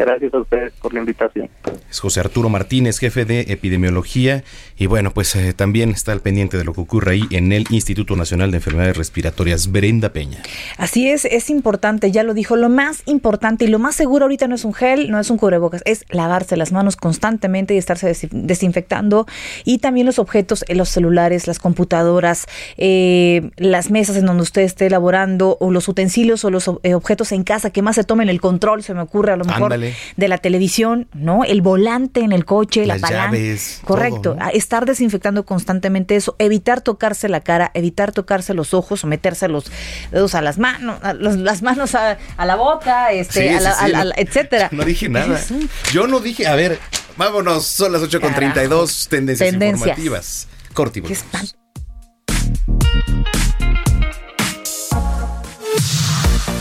Gracias 0.00 0.32
a 0.32 0.38
ustedes 0.38 0.72
por 0.80 0.94
la 0.94 1.00
invitación. 1.00 1.50
Es 1.90 2.00
José 2.00 2.20
Arturo 2.20 2.48
Martínez, 2.48 2.98
jefe 2.98 3.26
de 3.26 3.40
epidemiología, 3.48 4.44
y 4.78 4.86
bueno, 4.86 5.10
pues 5.10 5.36
eh, 5.36 5.52
también 5.52 5.90
está 5.90 6.12
al 6.12 6.20
pendiente 6.20 6.56
de 6.56 6.64
lo 6.64 6.72
que 6.72 6.80
ocurre 6.80 7.12
ahí 7.12 7.22
en 7.30 7.52
el 7.52 7.66
Instituto 7.68 8.16
Nacional 8.16 8.50
de 8.50 8.56
Enfermedades 8.56 8.96
Respiratorias, 8.96 9.70
Brenda 9.70 10.08
Peña. 10.08 10.38
Así 10.78 11.10
es, 11.10 11.26
es 11.26 11.50
importante, 11.50 12.10
ya 12.12 12.22
lo 12.22 12.32
dijo, 12.32 12.56
lo 12.56 12.70
más 12.70 13.02
importante 13.04 13.66
y 13.66 13.68
lo 13.68 13.78
más 13.78 13.94
seguro 13.94 14.24
ahorita 14.24 14.48
no 14.48 14.54
es 14.54 14.64
un 14.64 14.72
gel, 14.72 15.10
no 15.10 15.20
es 15.20 15.28
un 15.28 15.36
cubrebocas, 15.36 15.82
es 15.84 16.06
lavarse 16.08 16.56
las 16.56 16.72
manos 16.72 16.96
constantemente 16.96 17.74
y 17.74 17.76
estarse 17.76 18.10
desinfectando, 18.30 19.26
y 19.66 19.78
también 19.78 20.06
los 20.06 20.18
objetos, 20.18 20.64
eh, 20.68 20.76
los 20.76 20.88
celulares, 20.88 21.46
las 21.46 21.58
computadoras, 21.58 22.46
eh, 22.78 23.50
las 23.58 23.90
mesas 23.90 24.16
en 24.16 24.24
donde 24.24 24.44
usted 24.44 24.62
esté 24.62 24.86
elaborando, 24.86 25.58
o 25.60 25.70
los 25.70 25.88
utensilios 25.88 26.42
o 26.46 26.50
los 26.50 26.68
objetos 26.68 27.32
en 27.32 27.44
casa 27.44 27.68
que 27.68 27.82
más 27.82 27.96
se 27.96 28.04
tomen 28.04 28.30
el 28.30 28.40
control, 28.40 28.82
se 28.82 28.94
me 28.94 29.02
ocurre 29.02 29.32
a 29.32 29.36
lo 29.36 29.44
mejor 29.44 29.89
de 30.16 30.28
la 30.28 30.38
televisión, 30.38 31.08
¿no? 31.14 31.44
El 31.44 31.62
volante 31.62 32.20
en 32.20 32.32
el 32.32 32.44
coche, 32.44 32.86
Las 32.86 33.00
la 33.00 33.08
palanca. 33.08 33.36
Correcto. 33.84 34.20
todo, 34.22 34.34
¿no? 34.36 34.48
Estar 34.50 34.86
desinfectando 34.86 35.44
constantemente 35.44 36.16
eso, 36.16 36.36
evitar 36.38 36.80
tocarse 36.80 37.28
la 37.28 37.40
cara, 37.40 37.70
evitar 37.74 38.12
tocarse 38.12 38.54
los 38.54 38.74
ojos, 38.74 39.04
o 39.04 39.06
meterse 39.06 39.48
los 39.48 39.70
dedos 40.10 40.34
a 40.34 40.42
las 40.42 40.58
manos, 40.58 40.98
a 41.02 41.12
los- 41.14 41.36
las 41.36 41.62
manos 41.62 41.94
a, 41.94 42.18
a 42.36 42.46
la 42.46 42.56
boca, 42.56 43.12
este, 43.12 43.48
Sí, 43.48 43.54
a 43.54 43.60
la- 43.60 43.72
sí, 43.74 43.84
a 43.84 43.88
la- 43.88 44.04
no- 44.04 44.10
etcétera. 44.16 44.68
No 44.72 44.84
dije 44.84 45.08
nada. 45.08 45.38
Es 45.38 45.50
un- 45.50 45.68
Yo 45.92 46.06
no 46.06 46.20
dije, 46.20 46.46
a 46.46 46.54
ver, 46.54 46.78
vámonos, 47.16 47.66
son 47.66 47.92
las 47.92 48.02
8 48.02 48.20
con 48.20 48.34
32 48.34 49.08
tendencias, 49.08 49.50
Tendencias. 49.50 49.78
informativas. 49.98 50.48
Corte 50.72 51.00
y 51.00 51.02
Qué 51.02 51.12
espanto. 51.14 51.52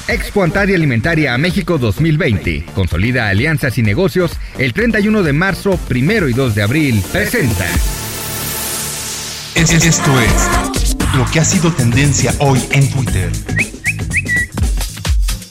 Expo 0.10 0.44
Antaria 0.44 0.76
Alimentaria 0.76 1.34
a 1.34 1.38
México 1.38 1.78
2020. 1.78 2.66
Consolida 2.74 3.30
alianzas 3.30 3.78
y 3.78 3.84
negocios. 3.84 4.32
El 4.58 4.74
31 4.74 5.22
de 5.24 5.34
marzo, 5.34 5.78
primero 5.88 6.28
y 6.28 6.34
2 6.34 6.56
de 6.56 6.64
abril. 6.64 7.04
Presenta. 7.12 7.66
Es- 9.56 9.72
esto 9.72 10.12
es 10.22 10.96
lo 11.16 11.26
que 11.32 11.40
ha 11.40 11.46
sido 11.46 11.72
tendencia 11.74 12.34
hoy 12.40 12.60
en 12.72 12.90
Twitter. 12.90 13.30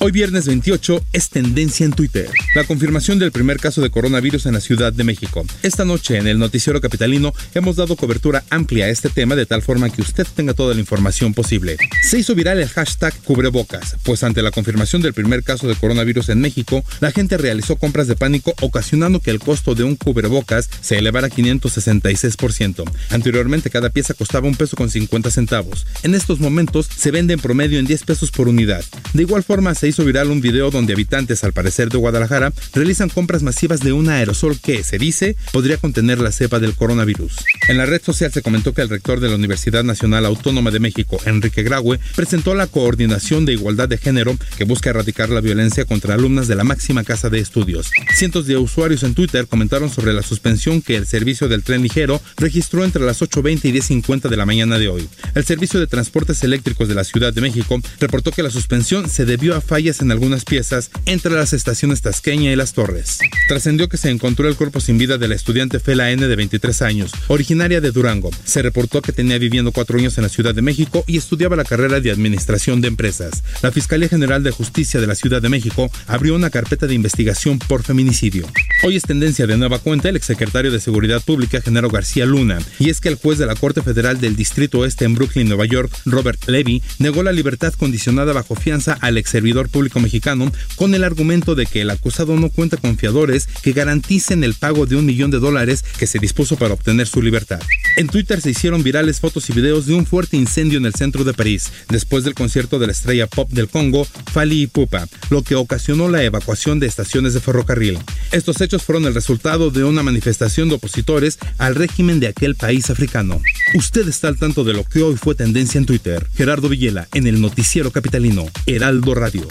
Hoy 0.01 0.13
viernes 0.13 0.47
28 0.47 1.05
es 1.13 1.29
tendencia 1.29 1.85
en 1.85 1.93
Twitter. 1.93 2.31
La 2.55 2.63
confirmación 2.63 3.19
del 3.19 3.33
primer 3.33 3.59
caso 3.59 3.81
de 3.83 3.91
coronavirus 3.91 4.47
en 4.47 4.55
la 4.55 4.61
Ciudad 4.61 4.93
de 4.93 5.03
México. 5.03 5.45
Esta 5.65 5.85
noche 5.85 6.19
en 6.19 6.29
el 6.29 6.39
noticiero 6.39 6.81
capitalino 6.81 7.35
hemos 7.53 7.75
dado 7.75 7.97
cobertura 7.97 8.45
amplia 8.49 8.85
a 8.85 8.91
este 8.91 9.09
tema 9.09 9.35
de 9.35 9.45
tal 9.45 9.61
forma 9.61 9.91
que 9.91 10.01
usted 10.01 10.25
tenga 10.37 10.55
toda 10.55 10.73
la 10.75 10.79
información 10.81 11.35
posible. 11.35 11.79
Se 12.09 12.17
hizo 12.17 12.37
viral 12.37 12.61
el 12.61 12.69
hashtag 12.69 13.13
cubrebocas, 13.25 13.97
pues 14.05 14.23
ante 14.23 14.41
la 14.41 14.53
confirmación 14.53 15.03
del 15.03 15.15
primer 15.15 15.43
caso 15.43 15.67
de 15.67 15.75
coronavirus 15.75 16.29
en 16.29 16.43
México, 16.43 16.85
la 17.01 17.11
gente 17.11 17.37
realizó 17.37 17.75
compras 17.75 18.07
de 18.07 18.15
pánico 18.15 18.55
ocasionando 18.61 19.19
que 19.19 19.33
el 19.33 19.41
costo 19.41 19.75
de 19.75 19.83
un 19.83 19.97
cubrebocas 19.97 20.71
se 20.81 20.97
elevara 20.97 21.27
a 21.27 21.31
566%. 21.31 22.85
Anteriormente 23.11 23.69
cada 23.69 23.91
pieza 23.91 24.15
costaba 24.15 24.47
un 24.47 24.55
peso 24.55 24.77
con 24.77 24.91
50 24.91 25.29
centavos. 25.33 25.89
En 26.05 26.15
estos 26.15 26.39
momentos 26.39 26.89
se 26.97 27.11
vende 27.11 27.35
en 27.35 27.41
promedio 27.41 27.81
en 27.81 27.87
10 27.87 28.05
pesos 28.05 28.31
por 28.31 28.47
unidad. 28.47 28.85
De 29.13 29.23
igual 29.23 29.43
forma 29.43 29.75
se 29.75 29.89
hizo 29.89 29.98
viral 30.05 30.31
un 30.31 30.41
video 30.41 30.71
donde 30.71 30.93
habitantes, 30.93 31.45
al 31.45 31.53
parecer 31.53 31.89
de 31.89 31.99
Guadalajara, 31.99 32.53
realizan 32.75 33.09
compras 33.09 33.43
masivas 33.43 33.81
de 33.81 33.93
un 33.93 34.09
aerosol 34.09 34.59
que, 34.61 34.85
se 34.85 34.99
dice, 34.99 35.37
podría 35.53 35.77
contener 35.77 36.21
la 36.21 36.33
cepa 36.33 36.59
del 36.59 36.75
coronavirus. 36.75 37.37
En 37.69 37.79
la 37.79 37.87
red 37.87 38.03
social 38.03 38.33
se 38.33 38.43
comentó 38.43 38.73
que 38.73 38.83
el 38.83 38.89
rector 38.89 39.21
de 39.21 39.29
la 39.29 39.35
Universidad 39.35 39.85
Nacional 39.85 40.27
Autónoma 40.27 40.71
de 40.71 40.81
México, 40.81 41.19
Enrique 41.25 41.63
Graue, 41.63 41.99
presentó 42.15 42.55
la 42.55 42.67
Coordinación 42.67 43.45
de 43.45 43.55
Igualdad 43.55 43.89
de 43.89 43.99
Género 43.99 44.37
que 44.57 44.65
busca 44.65 44.91
erradicar 44.91 45.31
la 45.31 45.41
violencia 45.41 45.85
contra 45.85 46.15
alumnas 46.15 46.49
de 46.49 46.55
la 46.55 46.65
máxima 46.65 47.05
casa 47.05 47.31
de 47.31 47.41
estudios. 47.41 47.91
Cientos 48.15 48.47
de 48.47 48.57
usuarios 48.57 49.03
en 49.03 49.15
Twitter 49.15 49.47
comentaron 49.47 49.91
sobre 49.91 50.13
la 50.13 50.23
suspensión 50.23 50.83
que 50.83 50.97
el 50.97 51.07
servicio 51.07 51.49
del 51.49 51.63
tren 51.63 51.83
ligero 51.83 52.21
registró 52.37 52.85
entre 52.85 53.05
las 53.05 53.21
8.20 53.21 53.65
y 53.65 53.73
10.50 53.73 54.29
de 54.29 54.37
la 54.37 54.47
mañana 54.47 54.79
de 54.79 54.89
hoy. 54.89 55.09
El 55.35 55.45
servicio 55.45 55.81
de 55.81 55.87
transportes 55.87 56.43
eléctricos 56.45 56.89
de 56.89 56.95
la 56.95 57.05
Ciudad 57.05 57.33
de 57.33 57.41
México 57.41 57.81
reportó 58.01 58.31
que 58.33 58.43
la 58.43 58.51
suspensión 58.51 59.09
se 59.09 59.25
debió 59.25 59.57
a 59.57 59.61
fallas 59.61 59.78
en 59.79 60.11
algunas 60.11 60.45
piezas 60.45 60.91
entre 61.07 61.33
las 61.33 61.53
estaciones 61.53 62.03
Tasqueña 62.03 62.51
y 62.51 62.57
Las 62.57 62.73
Torres. 62.73 63.21
Trascendió 63.47 63.88
que 63.88 63.97
se 63.97 64.11
encontró 64.11 64.49
el 64.49 64.57
cuerpo 64.57 64.81
sin 64.81 64.99
vida 64.99 65.19
de 65.19 65.29
la 65.29 65.37
estudiante 65.37 65.79
Fela 65.79 66.11
N 66.11 66.27
de 66.27 66.35
23 66.35 66.83
años, 66.83 67.12
originaria 67.29 67.81
de 67.81 67.93
Durango. 67.93 68.33
Se 68.45 68.61
reportó 68.61 69.03
que 69.03 69.12
tenía 69.12 69.38
viviendo 69.38 69.71
cuatro 69.71 69.97
años 69.97 70.19
en 70.19 70.25
la 70.25 70.31
Ciudad 70.31 70.53
de 70.53 70.62
México 70.62 71.05
y 71.07 71.17
estudiaba 71.17 71.55
la 71.55 71.62
carrera 71.64 72.01
de 72.01 72.11
Administración 72.11 72.81
de 72.81 72.88
Empresas. 72.88 73.45
La 73.62 73.71
Fiscalía 73.71 74.09
General 74.09 74.43
de 74.43 74.51
Justicia 74.51 75.01
de 75.01 75.07
la 75.07 75.14
Ciudad 75.14 75.41
de 75.41 75.49
México 75.49 75.88
abrió 76.09 76.35
una 76.35 76.51
carpeta 76.51 76.88
de 76.88 76.95
investigación 76.95 77.61
por 77.61 77.85
feminicidio. 77.85 78.49
Hoy 78.83 78.97
es 78.97 79.05
tendencia 79.05 79.47
de 79.47 79.57
nueva 79.57 79.79
cuenta 79.79 80.09
el 80.09 80.17
exsecretario 80.17 80.73
de 80.73 80.81
Seguridad 80.81 81.23
Pública, 81.23 81.61
Genaro 81.61 81.88
García 81.88 82.27
Luna, 82.27 82.59
y 82.81 82.91
es 82.91 83.01
que 83.01 83.11
el 83.11 83.14
juez 83.14 83.38
de 83.38 83.47
la 83.47 83.55
Corte 83.55 83.81
Federal 83.83 84.21
del 84.21 84.35
Distrito 84.35 84.81
Oeste 84.81 85.05
en 85.05 85.14
Brooklyn, 85.14 85.49
Nueva 85.49 85.67
York, 85.67 85.93
Robert 86.05 86.49
Levy, 86.49 86.83
negó 86.99 87.23
la 87.23 87.31
libertad 87.31 87.73
condicionada 87.75 88.33
bajo 88.33 88.57
fianza 88.57 88.99
al 89.01 89.19
ex 89.19 89.31
servidor 89.31 89.68
público 89.69 90.01
mexicano 90.01 90.51
con 90.77 90.95
el 90.95 91.05
argumento 91.05 91.55
de 91.55 91.67
que 91.67 91.83
el 91.83 91.91
acusado 91.91 92.37
no 92.37 92.51
cuenta 92.51 92.77
con 92.77 92.97
fiadores 92.97 93.49
que 93.63 93.73
garanticen 93.73 94.45
el 94.45 94.55
pago 94.55 94.87
de 94.87 94.97
un 94.97 95.07
millón 95.07 95.31
de 95.31 95.39
dólares 95.39 95.85
que 95.99 96.07
se 96.07 96.19
dispuso 96.19 96.57
para 96.57 96.75
obtener 96.75 97.07
su 97.07 97.23
libertad. 97.23 97.61
En 97.97 98.09
Twitter 98.09 98.41
se 98.41 98.51
hicieron 98.51 98.83
virales 98.83 99.21
fotos 99.21 99.49
y 99.51 99.53
videos 99.53 99.87
de 99.87 99.95
un 99.95 100.07
fuerte 100.07 100.37
incendio 100.37 100.79
en 100.79 100.87
el 100.87 100.95
centro 100.95 101.25
de 101.25 101.35
París, 101.35 101.71
después 101.89 102.25
del 102.25 102.35
concierto 102.35 102.79
de 102.79 102.87
la 102.87 102.93
estrella 102.93 103.27
pop 103.27 103.51
del 103.51 103.69
Congo, 103.69 104.07
Fali 104.33 104.63
Ipupa, 104.63 105.07
lo 105.31 105.43
que 105.43 105.55
ocasionó 105.55 106.09
la 106.09 106.23
evacuación 106.23 106.81
de 106.81 106.87
estaciones 106.87 107.35
de 107.35 107.41
ferrocarril. 107.41 107.99
Estos 108.33 108.61
hechos 108.61 108.83
fueron 108.83 109.05
el 109.07 109.15
resultado 109.15 109.71
de 109.71 109.85
una 109.85 110.03
manifestación 110.03 110.69
de 110.69 110.77
opositores 110.77 111.39
al 111.59 111.75
régimen 111.75 112.21
de 112.21 112.29
aquel 112.29 112.55
país 112.55 112.91
africano. 112.91 113.41
Usted 113.75 114.09
está 114.09 114.29
al 114.29 114.39
tanto 114.39 114.65
de 114.65 114.75
lo 114.75 114.85
que 114.85 115.03
hoy 115.03 115.17
fue 115.17 115.35
tendencia 115.35 115.79
en 115.79 115.87
Twitter. 115.87 116.27
Gerardo 116.35 116.69
Villela, 116.69 117.09
en 117.15 117.27
el 117.27 117.41
noticiero 117.41 117.91
capitalino, 117.91 118.47
Heraldo 118.67 119.15
Radio. 119.15 119.47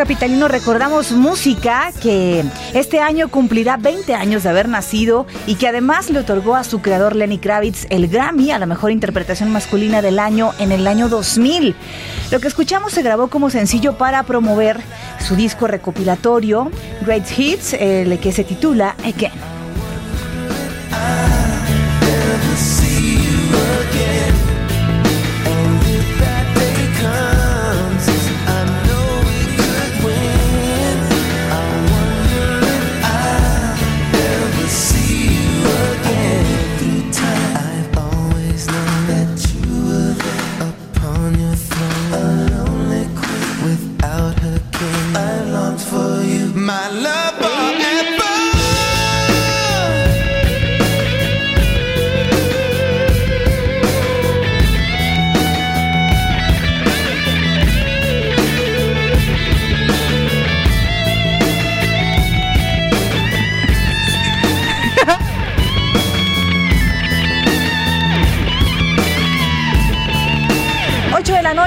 Capitalino 0.00 0.48
recordamos 0.48 1.12
música 1.12 1.92
que 2.00 2.42
este 2.72 3.00
año 3.00 3.28
cumplirá 3.28 3.76
20 3.76 4.14
años 4.14 4.42
de 4.42 4.48
haber 4.48 4.66
nacido 4.66 5.26
y 5.46 5.56
que 5.56 5.68
además 5.68 6.08
le 6.08 6.20
otorgó 6.20 6.56
a 6.56 6.64
su 6.64 6.80
creador 6.80 7.14
Lenny 7.14 7.36
Kravitz 7.36 7.86
el 7.90 8.08
Grammy 8.08 8.50
a 8.50 8.58
la 8.58 8.64
mejor 8.64 8.92
interpretación 8.92 9.52
masculina 9.52 10.00
del 10.00 10.18
año 10.18 10.52
en 10.58 10.72
el 10.72 10.86
año 10.86 11.10
2000. 11.10 11.76
Lo 12.30 12.40
que 12.40 12.48
escuchamos 12.48 12.94
se 12.94 13.02
grabó 13.02 13.28
como 13.28 13.50
sencillo 13.50 13.98
para 13.98 14.22
promover 14.22 14.80
su 15.18 15.36
disco 15.36 15.66
recopilatorio 15.66 16.70
Great 17.02 17.26
Hits, 17.38 17.74
el 17.74 18.18
que 18.20 18.32
se 18.32 18.44
titula 18.44 18.96
Again. 19.04 19.49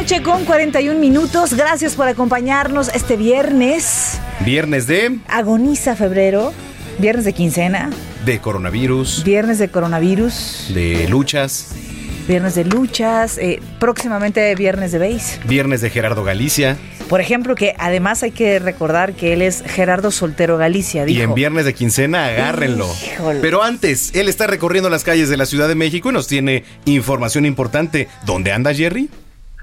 Noche 0.03 0.21
con 0.21 0.43
41 0.43 0.99
minutos. 0.99 1.53
Gracias 1.53 1.95
por 1.95 2.09
acompañarnos 2.09 2.89
este 2.93 3.15
viernes. 3.15 4.19
Viernes 4.41 4.85
de, 4.85 5.19
Agoniza 5.29 5.95
febrero. 5.95 6.51
Viernes 6.99 7.23
de 7.23 7.31
quincena. 7.31 7.89
de 8.25 8.39
coronavirus, 8.39 9.23
Viernes 9.23 9.59
de 9.59 9.69
coronavirus. 9.69 10.71
de 10.75 11.07
luchas, 11.07 11.69
Viernes 12.27 12.53
de 12.55 12.65
luchas. 12.65 13.37
eh, 13.37 13.61
próximamente 13.79 14.53
viernes 14.55 14.91
de 14.91 14.99
base. 14.99 15.39
viernes 15.47 15.79
de 15.79 15.89
Gerardo 15.89 16.25
Galicia 16.25 16.75
Por 17.07 17.21
ejemplo, 17.21 17.55
que 17.55 17.73
además 17.79 18.23
hay 18.23 18.31
que 18.31 18.59
recordar 18.59 19.13
que 19.13 19.31
él 19.31 19.41
es 19.41 19.63
Gerardo 19.65 20.11
Soltero 20.11 20.57
Galicia. 20.57 21.07
y 21.07 21.21
en 21.21 21.33
viernes 21.33 21.63
de 21.63 21.73
quincena 21.73 22.25
agárrenlo. 22.25 22.89
Híjole. 23.13 23.39
Pero 23.39 23.63
antes, 23.63 24.11
él 24.15 24.27
está 24.27 24.47
recorriendo 24.47 24.89
las 24.89 25.05
calles 25.05 25.29
de 25.29 25.37
la 25.37 25.45
Ciudad 25.45 25.69
de 25.69 25.75
México 25.75 26.09
y 26.09 26.13
nos 26.13 26.27
tiene 26.27 26.65
información 26.83 27.45
importante. 27.45 28.09
¿Dónde 28.25 28.51
anda 28.51 28.73
Jerry? 28.73 29.09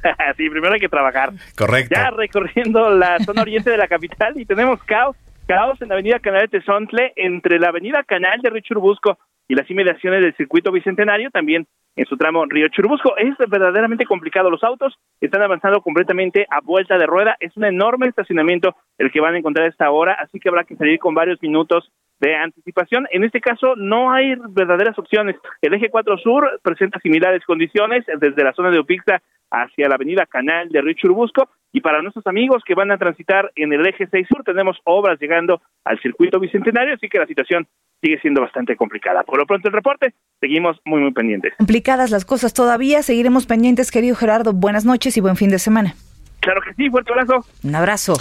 sí, 0.36 0.48
primero 0.48 0.72
hay 0.72 0.80
que 0.80 0.88
trabajar. 0.88 1.30
Correcto. 1.57 1.94
Ya 1.94 2.11
recorriendo 2.11 2.90
la 2.90 3.18
zona 3.20 3.42
oriente 3.42 3.70
de 3.70 3.76
la 3.76 3.88
capital 3.88 4.38
y 4.38 4.44
tenemos 4.44 4.82
caos, 4.84 5.16
caos 5.46 5.80
en 5.82 5.88
la 5.88 5.94
avenida 5.94 6.18
Canal 6.18 6.42
de 6.42 6.61
Tezontle, 6.61 7.12
entre 7.16 7.59
la 7.59 7.68
avenida 7.68 8.03
Canal 8.05 8.40
de 8.40 8.51
Río 8.51 8.62
Churubusco 8.62 9.18
y 9.48 9.55
las 9.55 9.68
inmediaciones 9.70 10.22
del 10.22 10.36
circuito 10.36 10.70
bicentenario, 10.70 11.30
también 11.30 11.66
en 11.96 12.07
su 12.07 12.16
tramo 12.16 12.44
Río 12.46 12.68
Churubusco. 12.68 13.16
Es 13.16 13.34
verdaderamente 13.48 14.07
complicado. 14.07 14.48
Los 14.48 14.62
autos 14.62 14.96
están 15.20 15.42
avanzando 15.42 15.80
completamente 15.80 16.46
a 16.51 16.61
vuelta 16.61 16.96
de 16.96 17.07
rueda. 17.07 17.36
Es 17.40 17.57
un 17.57 17.64
enorme 17.64 18.07
estacionamiento 18.07 18.76
el 18.98 19.11
que 19.11 19.20
van 19.20 19.34
a 19.34 19.38
encontrar 19.38 19.66
a 19.66 19.70
esta 19.70 19.90
hora, 19.90 20.14
así 20.14 20.38
que 20.38 20.48
habrá 20.48 20.64
que 20.64 20.76
salir 20.76 20.98
con 20.98 21.14
varios 21.14 21.42
minutos 21.42 21.90
de 22.20 22.36
anticipación. 22.36 23.06
En 23.10 23.24
este 23.24 23.40
caso 23.40 23.74
no 23.76 24.12
hay 24.12 24.34
verdaderas 24.50 24.98
opciones. 24.98 25.36
El 25.60 25.74
eje 25.74 25.90
4 25.90 26.18
Sur 26.18 26.60
presenta 26.62 27.00
similares 27.00 27.44
condiciones 27.44 28.04
desde 28.20 28.44
la 28.44 28.52
zona 28.52 28.70
de 28.70 28.80
Upixa 28.80 29.22
hacia 29.50 29.88
la 29.88 29.96
avenida 29.96 30.26
Canal 30.26 30.68
de 30.68 30.80
Río 30.80 30.94
Churubusco 30.94 31.48
y 31.72 31.80
para 31.80 32.02
nuestros 32.02 32.26
amigos 32.26 32.62
que 32.64 32.74
van 32.74 32.92
a 32.92 32.98
transitar 32.98 33.50
en 33.56 33.72
el 33.72 33.86
eje 33.86 34.06
6 34.10 34.26
Sur 34.28 34.44
tenemos 34.44 34.78
obras 34.84 35.18
llegando 35.20 35.60
al 35.84 36.00
circuito 36.00 36.38
bicentenario, 36.38 36.94
así 36.94 37.08
que 37.08 37.18
la 37.18 37.26
situación 37.26 37.66
sigue 38.02 38.18
siendo 38.20 38.40
bastante 38.40 38.76
complicada. 38.76 39.22
Por 39.24 39.38
lo 39.38 39.46
pronto 39.46 39.68
el 39.68 39.74
reporte, 39.74 40.14
seguimos 40.40 40.78
muy 40.84 41.00
muy 41.00 41.12
pendientes. 41.12 41.54
Complicadas 41.58 42.10
las 42.10 42.24
cosas 42.24 42.54
todavía. 42.54 43.02
Seguiremos 43.02 43.46
pendientes, 43.46 43.90
querido 43.90 44.16
Gerardo. 44.16 44.52
Buenas 44.52 44.84
noches 44.84 45.16
y 45.16 45.20
buen 45.20 45.36
fin 45.36 45.50
de 45.50 45.58
semana. 45.58 45.94
Claro 46.40 46.62
que 46.62 46.72
sí, 46.74 46.88
fuerte 46.88 47.12
abrazo. 47.12 47.44
Un 47.62 47.74
abrazo. 47.74 48.14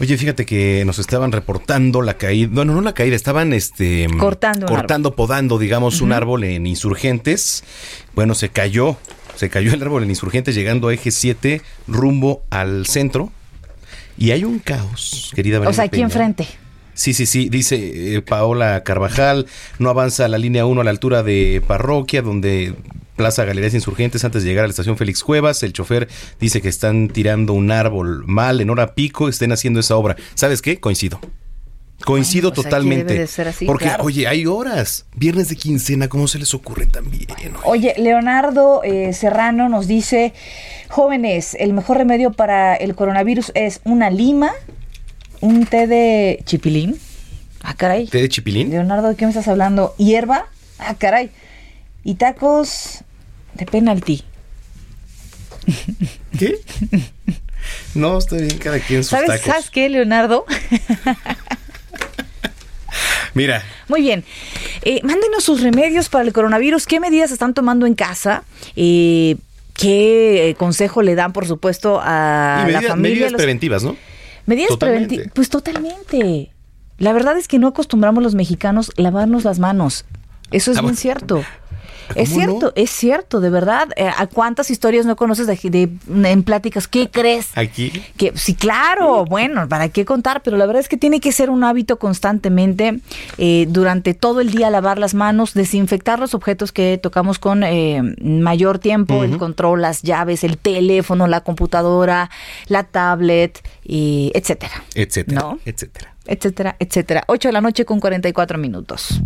Oye, 0.00 0.16
fíjate 0.16 0.46
que 0.46 0.82
nos 0.86 0.98
estaban 0.98 1.30
reportando 1.30 2.00
la 2.00 2.14
caída, 2.14 2.48
bueno, 2.50 2.72
no 2.72 2.80
la 2.80 2.94
caída, 2.94 3.14
estaban 3.14 3.52
este 3.52 4.06
Cortando 4.18 4.66
cortando, 4.66 5.14
podando, 5.14 5.58
digamos, 5.58 6.00
un 6.00 6.12
árbol 6.12 6.44
en 6.44 6.66
Insurgentes. 6.66 7.62
Bueno, 8.14 8.34
se 8.34 8.48
cayó, 8.48 8.96
se 9.36 9.50
cayó 9.50 9.74
el 9.74 9.82
árbol 9.82 10.02
en 10.04 10.08
Insurgentes 10.08 10.54
llegando 10.54 10.88
a 10.88 10.94
eje 10.94 11.10
7 11.10 11.60
rumbo 11.86 12.42
al 12.48 12.86
centro. 12.86 13.30
Y 14.16 14.30
hay 14.30 14.44
un 14.44 14.58
caos, 14.58 15.32
querida 15.34 15.58
O 15.58 15.60
Brenda 15.60 15.74
sea, 15.74 15.84
aquí 15.84 15.92
Peña. 15.92 16.04
enfrente. 16.04 16.48
Sí, 16.94 17.12
sí, 17.12 17.26
sí, 17.26 17.50
dice 17.50 18.14
eh, 18.16 18.22
Paola 18.22 18.82
Carvajal, 18.84 19.46
no 19.78 19.90
avanza 19.90 20.28
la 20.28 20.38
línea 20.38 20.64
1 20.64 20.80
a 20.80 20.84
la 20.84 20.90
altura 20.90 21.22
de 21.22 21.62
Parroquia, 21.66 22.22
donde 22.22 22.74
Plaza 23.16 23.44
Galerías 23.44 23.74
Insurgentes 23.74 24.24
antes 24.24 24.42
de 24.42 24.48
llegar 24.48 24.64
a 24.64 24.68
la 24.68 24.70
estación 24.70 24.96
Félix 24.96 25.22
Cuevas. 25.22 25.62
El 25.62 25.72
chofer 25.72 26.08
dice 26.40 26.60
que 26.60 26.68
están 26.68 27.08
tirando 27.08 27.52
un 27.52 27.70
árbol 27.70 28.24
mal 28.26 28.60
en 28.60 28.70
hora 28.70 28.94
pico, 28.94 29.28
estén 29.28 29.52
haciendo 29.52 29.80
esa 29.80 29.96
obra. 29.96 30.16
¿Sabes 30.34 30.62
qué? 30.62 30.80
Coincido. 30.80 31.20
Coincido 32.04 32.52
pues 32.52 32.64
totalmente. 32.64 33.04
debe 33.04 33.20
de 33.20 33.26
ser 33.26 33.48
así, 33.48 33.66
porque, 33.66 33.84
claro. 33.84 34.04
oye, 34.04 34.26
hay 34.26 34.46
horas. 34.46 35.06
Viernes 35.14 35.48
de 35.48 35.56
quincena, 35.56 36.08
¿cómo 36.08 36.28
se 36.28 36.38
les 36.38 36.54
ocurre 36.54 36.86
también? 36.86 37.26
Oye, 37.64 37.94
Leonardo 37.98 38.82
eh, 38.82 39.12
Serrano 39.12 39.68
nos 39.68 39.86
dice, 39.86 40.32
jóvenes, 40.88 41.54
el 41.58 41.72
mejor 41.74 41.98
remedio 41.98 42.32
para 42.32 42.74
el 42.74 42.94
coronavirus 42.94 43.52
es 43.54 43.80
una 43.84 44.08
lima, 44.08 44.50
un 45.40 45.66
té 45.66 45.86
de 45.86 46.42
chipilín. 46.44 46.98
Ah, 47.62 47.74
caray. 47.74 48.06
¿Té 48.06 48.22
de 48.22 48.28
chipilín? 48.28 48.70
Leonardo, 48.70 49.08
¿de 49.08 49.16
qué 49.16 49.26
me 49.26 49.30
estás 49.30 49.48
hablando? 49.48 49.94
¿Hierba? 49.98 50.46
Ah, 50.78 50.94
caray. 50.94 51.30
Y 52.04 52.14
tacos 52.14 53.04
de 53.54 53.66
penalti. 53.66 54.24
¿Qué? 56.38 56.58
No, 57.94 58.18
está 58.18 58.36
bien, 58.36 58.56
cada 58.58 58.78
quien 58.80 59.02
sus 59.02 59.10
¿Sabes, 59.10 59.28
tacos. 59.28 59.44
¿Sabes 59.46 59.70
qué, 59.70 59.88
Leonardo? 59.88 60.44
Mira, 63.34 63.62
Muy 63.88 64.00
bien. 64.02 64.24
Eh, 64.82 65.00
mándenos 65.04 65.44
sus 65.44 65.60
remedios 65.62 66.08
para 66.08 66.24
el 66.24 66.32
coronavirus. 66.32 66.86
¿Qué 66.86 66.98
medidas 67.00 67.30
están 67.30 67.54
tomando 67.54 67.86
en 67.86 67.94
casa? 67.94 68.42
Eh, 68.76 69.36
¿Qué 69.74 70.48
eh, 70.50 70.54
consejo 70.56 71.02
le 71.02 71.14
dan, 71.14 71.32
por 71.32 71.46
supuesto, 71.46 72.00
a 72.02 72.64
y 72.66 72.72
la 72.72 72.78
medidas, 72.78 72.90
familia? 72.90 73.10
medidas 73.12 73.32
los- 73.32 73.38
preventivas, 73.38 73.82
¿no? 73.84 73.96
Medidas 74.46 74.76
preventivas. 74.78 75.28
Pues 75.34 75.48
totalmente. 75.48 76.50
La 76.98 77.12
verdad 77.12 77.38
es 77.38 77.46
que 77.46 77.58
no 77.58 77.68
acostumbramos 77.68 78.22
los 78.22 78.34
mexicanos 78.34 78.90
lavarnos 78.96 79.44
las 79.44 79.58
manos. 79.58 80.04
Eso 80.50 80.72
es 80.72 80.78
Ah, 80.78 80.80
bien 80.80 80.86
bueno. 80.94 80.98
cierto. 81.00 81.44
Es 82.14 82.30
cierto, 82.30 82.72
es 82.76 82.90
cierto, 82.90 83.40
de 83.40 83.50
verdad. 83.50 83.88
Eh, 83.96 84.08
¿A 84.16 84.26
cuántas 84.26 84.70
historias 84.70 85.06
no 85.06 85.16
conoces 85.16 85.46
de, 85.46 85.56
de- 85.62 86.30
en 86.30 86.42
pláticas? 86.42 86.88
¿Qué 86.88 87.08
crees? 87.10 87.48
Aquí. 87.56 87.90
Que 88.16 88.32
sí, 88.36 88.54
claro, 88.54 89.24
bueno, 89.24 89.68
¿para 89.68 89.88
qué 89.88 90.04
contar? 90.04 90.42
Pero 90.42 90.56
la 90.56 90.66
verdad 90.66 90.80
es 90.80 90.88
que 90.88 90.96
tiene 90.96 91.20
que 91.20 91.32
ser 91.32 91.50
un 91.50 91.64
hábito 91.64 91.98
constantemente, 91.98 93.00
eh, 93.38 93.66
durante 93.68 94.14
todo 94.14 94.40
el 94.40 94.50
día 94.50 94.70
lavar 94.70 94.98
las 94.98 95.14
manos, 95.14 95.54
desinfectar 95.54 96.18
los 96.18 96.34
objetos 96.34 96.72
que 96.72 96.98
tocamos 96.98 97.38
con 97.38 97.62
eh, 97.64 98.02
mayor 98.22 98.78
tiempo, 98.78 99.24
el 99.24 99.38
control, 99.38 99.82
las 99.82 100.02
llaves, 100.02 100.44
el 100.44 100.58
teléfono, 100.58 101.26
la 101.26 101.40
computadora, 101.42 102.30
la 102.66 102.84
tablet, 102.84 103.62
y 103.84 104.30
etcétera, 104.34 104.82
Etcétera. 104.94 105.40
¿No? 105.40 105.58
Etcétera. 105.64 106.14
etcétera, 106.26 106.76
etcétera. 106.78 107.24
8 107.26 107.48
de 107.48 107.52
la 107.52 107.60
noche 107.60 107.84
con 107.84 107.98
44 108.00 108.58
minutos. 108.58 109.20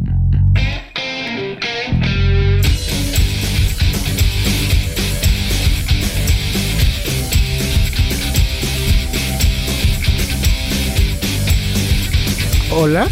Hola. 12.75 13.09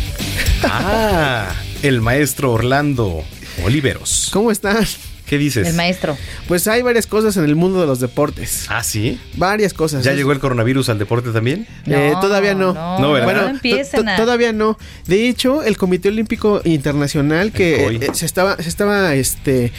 Ah, 0.64 1.52
el 1.82 2.00
maestro 2.00 2.52
Orlando 2.52 3.22
Oliveros. 3.64 4.30
¿Cómo 4.32 4.50
están? 4.50 4.86
¿Qué 5.26 5.38
dices? 5.38 5.66
El 5.68 5.74
maestro. 5.74 6.16
Pues 6.46 6.68
hay 6.68 6.82
varias 6.82 7.06
cosas 7.06 7.36
en 7.36 7.44
el 7.44 7.56
mundo 7.56 7.80
de 7.80 7.86
los 7.86 8.00
deportes. 8.00 8.66
Ah, 8.68 8.82
sí. 8.82 9.18
Varias 9.36 9.72
cosas. 9.72 10.04
¿Ya 10.04 10.10
Es- 10.10 10.16
llegó 10.16 10.32
el 10.32 10.40
coronavirus 10.40 10.88
al 10.90 10.98
deporte 10.98 11.30
también? 11.30 11.66
Eh, 11.86 12.10
No, 12.12 12.20
todavía 12.20 12.54
no. 12.54 12.74
no, 12.74 12.98
No, 12.98 13.12
¿verdad? 13.12 13.24
Bueno, 13.24 13.60
no 14.04 14.10
a- 14.12 14.16
todavía 14.16 14.52
no. 14.52 14.78
De 15.06 15.28
hecho, 15.28 15.62
el 15.62 15.76
Comité 15.78 16.08
Olímpico 16.08 16.60
Internacional 16.64 17.52
que 17.52 17.86
eh, 17.96 18.10
se 18.12 18.26
estaba, 18.26 18.56
se 18.56 18.68
estaba, 18.68 19.14
este, 19.14 19.72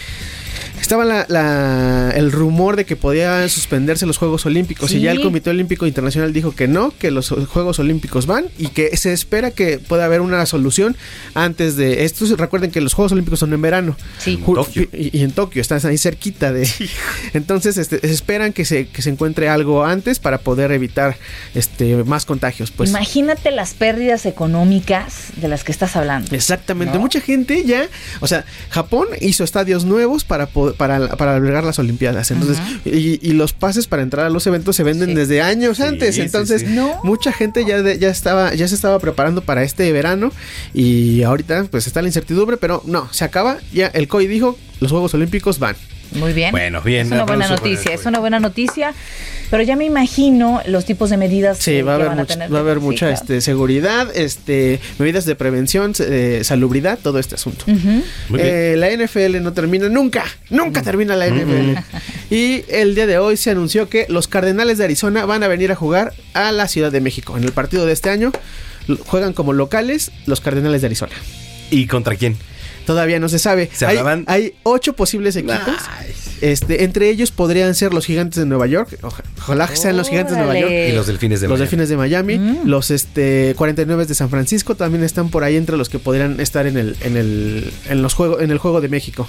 estaba 0.84 1.05
la- 1.05 1.25
la- 1.29 2.11
el 2.15 2.31
rumor 2.31 2.75
de 2.75 2.86
que 2.86 2.95
podían 2.95 3.49
suspenderse 3.49 4.05
los 4.05 4.17
Juegos 4.17 4.45
Olímpicos 4.45 4.91
y 4.91 4.99
ya 4.99 5.11
el 5.11 5.21
Comité 5.21 5.49
Olímpico 5.49 5.88
Internacional 5.88 6.34
dijo 6.34 6.53
que 6.53 6.67
no, 6.67 6.91
que 6.97 7.09
los 7.09 7.29
Juegos 7.29 7.79
Olímpicos 7.79 8.25
van 8.27 8.45
y 8.57 8.67
que 8.67 8.95
se 8.97 9.13
espera 9.13 9.51
que 9.51 9.79
pueda 9.79 10.05
haber 10.05 10.21
una 10.21 10.45
solución 10.45 10.95
antes 11.34 11.75
de 11.77 12.03
estos. 12.03 12.38
Recuerden 12.38 12.69
que 12.71 12.81
los 12.81 12.93
Juegos 12.93 13.11
Olímpicos 13.13 13.39
son 13.39 13.53
en 13.53 13.61
verano. 13.61 13.95
Sí. 14.19 14.38
Ju- 14.45 14.55
Tokio. 14.55 14.84
Y, 14.93 15.17
y 15.17 15.23
en 15.23 15.31
Tokio, 15.31 15.61
estás 15.61 15.86
ahí 15.86 15.97
cerquita 15.97 16.51
de. 16.51 16.67
Entonces, 17.34 17.77
este, 17.77 18.05
esperan 18.07 18.53
que 18.53 18.65
se, 18.65 18.88
que 18.88 19.01
se 19.01 19.09
encuentre 19.09 19.49
algo 19.49 19.84
antes 19.86 20.19
para 20.19 20.38
poder 20.39 20.71
evitar 20.71 21.17
este 21.55 22.03
más 22.03 22.25
contagios. 22.25 22.71
Pues 22.71 22.89
Imagínate 22.89 23.51
las 23.51 23.73
pérdidas 23.73 24.25
económicas 24.25 25.27
de 25.38 25.47
las 25.47 25.63
que 25.63 25.71
estás 25.71 25.95
hablando. 25.95 26.36
Exactamente, 26.36 26.95
¿No? 26.95 27.01
mucha 27.01 27.21
gente 27.21 27.63
ya, 27.65 27.88
o 28.19 28.27
sea, 28.27 28.45
Japón 28.69 29.07
hizo 29.21 29.43
estadios 29.43 29.86
nuevos 29.86 30.23
para 30.23 30.47
po- 30.47 30.72
para, 30.74 31.15
para 31.15 31.36
albergar 31.36 31.63
las 31.63 31.80
Olimpiadas, 31.80 32.32
entonces, 32.32 32.57
y, 32.86 33.19
y 33.21 33.34
los 33.34 33.53
pases 33.53 33.88
para 33.88 34.03
entrar 34.03 34.26
a 34.26 34.30
los 34.30 34.45
eventos 34.47 34.76
se 34.76 34.84
venden 34.84 35.09
Sí. 35.09 35.15
desde 35.15 35.41
años 35.41 35.78
Sí, 35.78 35.84
antes, 35.84 36.15
sí, 36.15 36.21
entonces, 36.21 36.61
sí. 36.61 36.67
No. 36.69 36.99
mucha 37.03 37.32
gente 37.32 37.65
ya 37.65 37.82
de- 37.82 37.97
ya 37.99 38.09
estaba 38.09 38.53
ya 38.53 38.67
se 38.67 38.76
estaba 38.76 38.99
preparando 38.99 39.41
para 39.41 39.63
este 39.63 39.91
verano 39.91 40.32
y 40.74 41.24
ahorita 41.24 41.65
pues 41.71 41.88
está 41.88 42.01
la 42.01 42.07
incertidumbre, 42.09 42.57
pero 42.57 42.82
no, 42.86 43.11
se 43.13 43.24
acaba, 43.26 43.57
ya 43.74 43.88
el 43.88 44.07
COI 44.07 44.28
dijo, 44.28 44.57
los 44.80 44.91
Juegos 44.91 45.13
Olímpicos 45.13 45.59
van. 45.59 45.76
Muy 46.16 46.34
bien. 46.34 46.51
Bueno, 46.51 46.82
bien, 46.82 47.07
Es 47.07 47.11
una 47.11 47.24
buena 47.26 47.47
noticia, 47.47 47.93
es 47.93 48.05
una 48.05 48.20
buena 48.20 48.39
noticia. 48.39 48.93
Pero 49.49 49.61
ya 49.61 49.76
me 49.76 49.86
imagino 49.86 50.61
los 50.66 50.84
tipos 50.86 51.11
de 51.11 51.18
medidas 51.18 51.59
Sí, 51.59 51.76
eh, 51.76 51.84
va 51.84 51.93
a 51.93 51.97
que 51.97 52.03
haber, 52.03 52.16
van 52.18 52.20
a 52.22 52.26
tener. 52.26 52.51
va 52.53 52.57
a 52.57 52.61
haber 52.61 52.78
Sí, 52.80 52.84
mucha 52.84 53.05
claro. 53.07 53.14
este, 53.22 53.41
seguridad, 53.41 54.07
este, 54.16 54.80
medidas 54.97 55.26
de 55.26 55.36
prevención, 55.36 55.93
eh, 55.99 56.41
salubridad, 56.43 56.97
todo 56.97 57.20
este 57.20 57.36
asunto. 57.36 57.66
Eh, 58.36 58.76
la 58.78 58.89
NFL 58.89 59.41
no 59.43 59.53
termina 59.53 59.89
nunca, 59.89 60.26
nunca 60.49 60.82
termina 60.82 61.16
la 61.16 61.28
NFL. 61.28 61.78
Y 62.32 62.64
el 62.70 62.95
día 62.95 63.05
de 63.05 63.20
hoy 63.20 63.38
se 63.38 63.51
anunció 63.51 63.89
que 63.89 64.07
los 64.09 64.28
Cardenales 64.28 64.80
de 64.80 64.86
Arizona 64.86 65.26
van 65.26 65.43
a 65.43 65.47
venir 65.47 65.72
a 65.72 65.76
jugar 65.76 66.14
a 66.34 66.51
la 66.51 66.68
Ciudad 66.68 66.91
de 66.91 67.01
México. 67.01 67.38
En 67.38 67.43
el 67.43 67.51
partido 67.51 67.86
de 67.86 67.93
este 67.93 68.09
año 68.09 68.32
juegan 69.05 69.34
como 69.34 69.53
locales 69.53 70.11
los 70.26 70.41
Cardenales 70.41 70.82
de 70.82 70.88
Arizona. 70.88 71.14
¿Y 71.70 71.86
contra 71.86 72.16
quién? 72.16 72.38
Todavía 72.86 73.19
no 73.19 73.29
se 73.29 73.39
sabe. 73.39 73.69
¿Se 73.73 73.86
hay, 73.86 73.97
hablaban? 73.97 74.25
hay 74.27 74.55
ocho 74.63 74.93
posibles 74.93 75.36
equipos. 75.36 75.75
Este, 76.43 76.83
entre 76.83 77.09
ellos 77.09 77.31
podrían 77.31 77.73
ser 77.73 77.93
los 77.93 78.05
Gigantes 78.05 78.37
de 78.39 78.45
Nueva 78.45 78.67
York. 78.67 78.97
Oja- 79.01 79.23
Ojalá 79.39 79.67
que 79.67 79.75
sean 79.77 79.95
los 79.97 80.09
Gigantes 80.09 80.35
de 80.35 80.39
Nueva 80.43 80.59
York. 80.59 80.71
Y 80.89 80.91
los 80.91 81.07
delfines 81.07 81.39
de 81.41 81.47
los 81.47 81.57
Miami. 81.57 81.61
Delfines 81.69 81.89
de 81.89 81.97
Miami, 81.97 82.39
Mm. 82.39 82.57
los 82.65 82.91
este 82.91 83.53
49 83.57 84.05
de 84.05 84.13
San 84.15 84.29
Francisco 84.29 84.75
también 84.75 85.03
están 85.03 85.29
por 85.29 85.43
ahí 85.43 85.55
entre 85.55 85.77
los 85.77 85.89
que 85.89 85.99
podrían 85.99 86.39
estar 86.39 86.67
en 86.67 86.77
el 86.77 86.95
en 87.01 87.17
el 87.17 87.71
en 87.89 88.01
los 88.01 88.13
juegos 88.13 88.41
en 88.41 88.51
el 88.51 88.57
juego 88.57 88.81
de 88.81 88.89
México. 88.89 89.27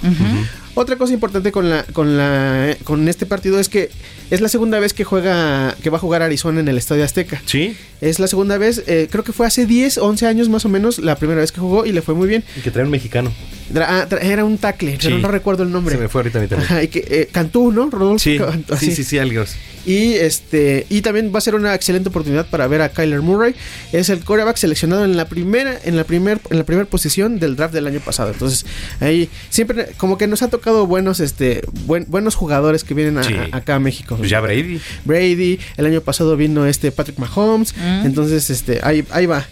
Otra 0.73 0.97
cosa 0.97 1.13
importante 1.13 1.51
con 1.51 1.69
la 1.69 1.83
con 1.93 2.17
la 2.17 2.75
con 2.83 3.07
este 3.07 3.25
partido 3.25 3.59
es 3.59 3.69
que 3.69 3.89
es 4.29 4.41
la 4.41 4.49
segunda 4.49 4.79
vez 4.79 4.93
que 4.93 5.03
juega 5.05 5.75
que 5.81 5.89
va 5.89 5.97
a 5.97 5.99
jugar 6.01 6.21
Arizona 6.21 6.59
en 6.59 6.67
el 6.67 6.77
Estadio 6.77 7.03
Azteca. 7.05 7.41
Sí. 7.45 7.75
Es 8.01 8.19
la 8.19 8.27
segunda 8.27 8.57
vez, 8.57 8.83
eh, 8.87 9.07
creo 9.09 9.23
que 9.23 9.31
fue 9.31 9.47
hace 9.47 9.65
10, 9.65 9.97
11 9.99 10.27
años 10.27 10.49
más 10.49 10.65
o 10.65 10.69
menos 10.69 10.99
la 10.99 11.15
primera 11.15 11.39
vez 11.39 11.51
que 11.53 11.61
jugó 11.61 11.85
y 11.85 11.93
le 11.93 12.01
fue 12.01 12.13
muy 12.13 12.27
bien. 12.27 12.43
Y 12.57 12.59
que 12.59 12.71
trae 12.71 12.83
un 12.83 12.91
mexicano. 12.91 13.31
Ah, 13.75 14.07
era 14.21 14.45
un 14.45 14.57
tackle, 14.59 14.97
pero 15.01 15.17
no 15.17 15.27
recuerdo 15.27 15.63
el 15.63 15.71
nombre. 15.71 15.95
Se 15.95 16.01
me 16.01 16.07
fue 16.07 16.21
ahorita. 16.21 16.55
Ajá, 16.55 16.83
y 16.83 16.87
que 16.87 16.99
eh, 17.09 17.29
Cantú, 17.31 17.71
¿no? 17.71 17.89
Rodolfo 17.89 18.19
Sí, 18.19 18.37
Cantú, 18.37 18.75
sí, 18.77 18.95
sí, 18.95 19.03
sí, 19.03 19.17
algo. 19.17 19.43
Y 19.87 20.13
este 20.13 20.87
y 20.89 21.01
también 21.01 21.31
va 21.33 21.37
a 21.37 21.41
ser 21.41 21.53
una 21.55 21.73
excelente 21.75 22.09
oportunidad 22.09 22.47
para 22.47 22.67
ver 22.67 22.81
a 22.81 22.89
Kyler 22.89 23.21
Murray. 23.21 23.53
Es 23.91 24.09
el 24.09 24.23
quarterback 24.23 24.57
seleccionado 24.57 25.05
en 25.05 25.15
la 25.15 25.25
primera 25.25 25.79
en 25.83 25.95
la 25.95 26.03
primer 26.03 26.39
en 26.49 26.57
la 26.57 26.63
primera 26.63 26.87
posición 26.87 27.39
del 27.39 27.55
draft 27.55 27.73
del 27.73 27.85
año 27.87 27.99
pasado. 27.99 28.31
Entonces, 28.31 28.65
ahí 28.99 29.29
siempre 29.49 29.89
como 29.97 30.17
que 30.17 30.25
nos 30.27 30.41
ha 30.41 30.47
tocado 30.49 30.87
buenos 30.87 31.19
este 31.19 31.61
buen- 31.85 32.05
buenos 32.07 32.33
jugadores 32.35 32.83
que 32.83 32.93
vienen 32.95 33.17
a- 33.19 33.23
Sí. 33.23 33.33
a- 33.51 33.57
acá 33.57 33.75
a 33.75 33.79
México. 33.79 34.15
Pues 34.17 34.29
ya 34.29 34.39
Brady. 34.41 34.79
Brady, 35.05 35.59
el 35.77 35.85
año 35.85 36.01
pasado 36.01 36.35
vino 36.35 36.65
este 36.65 36.91
Patrick 36.91 37.19
Mahomes. 37.19 37.75
Mm. 37.77 38.05
Entonces, 38.07 38.49
este 38.49 38.79
ahí 38.83 39.05
ahí 39.11 39.25
va. 39.27 39.45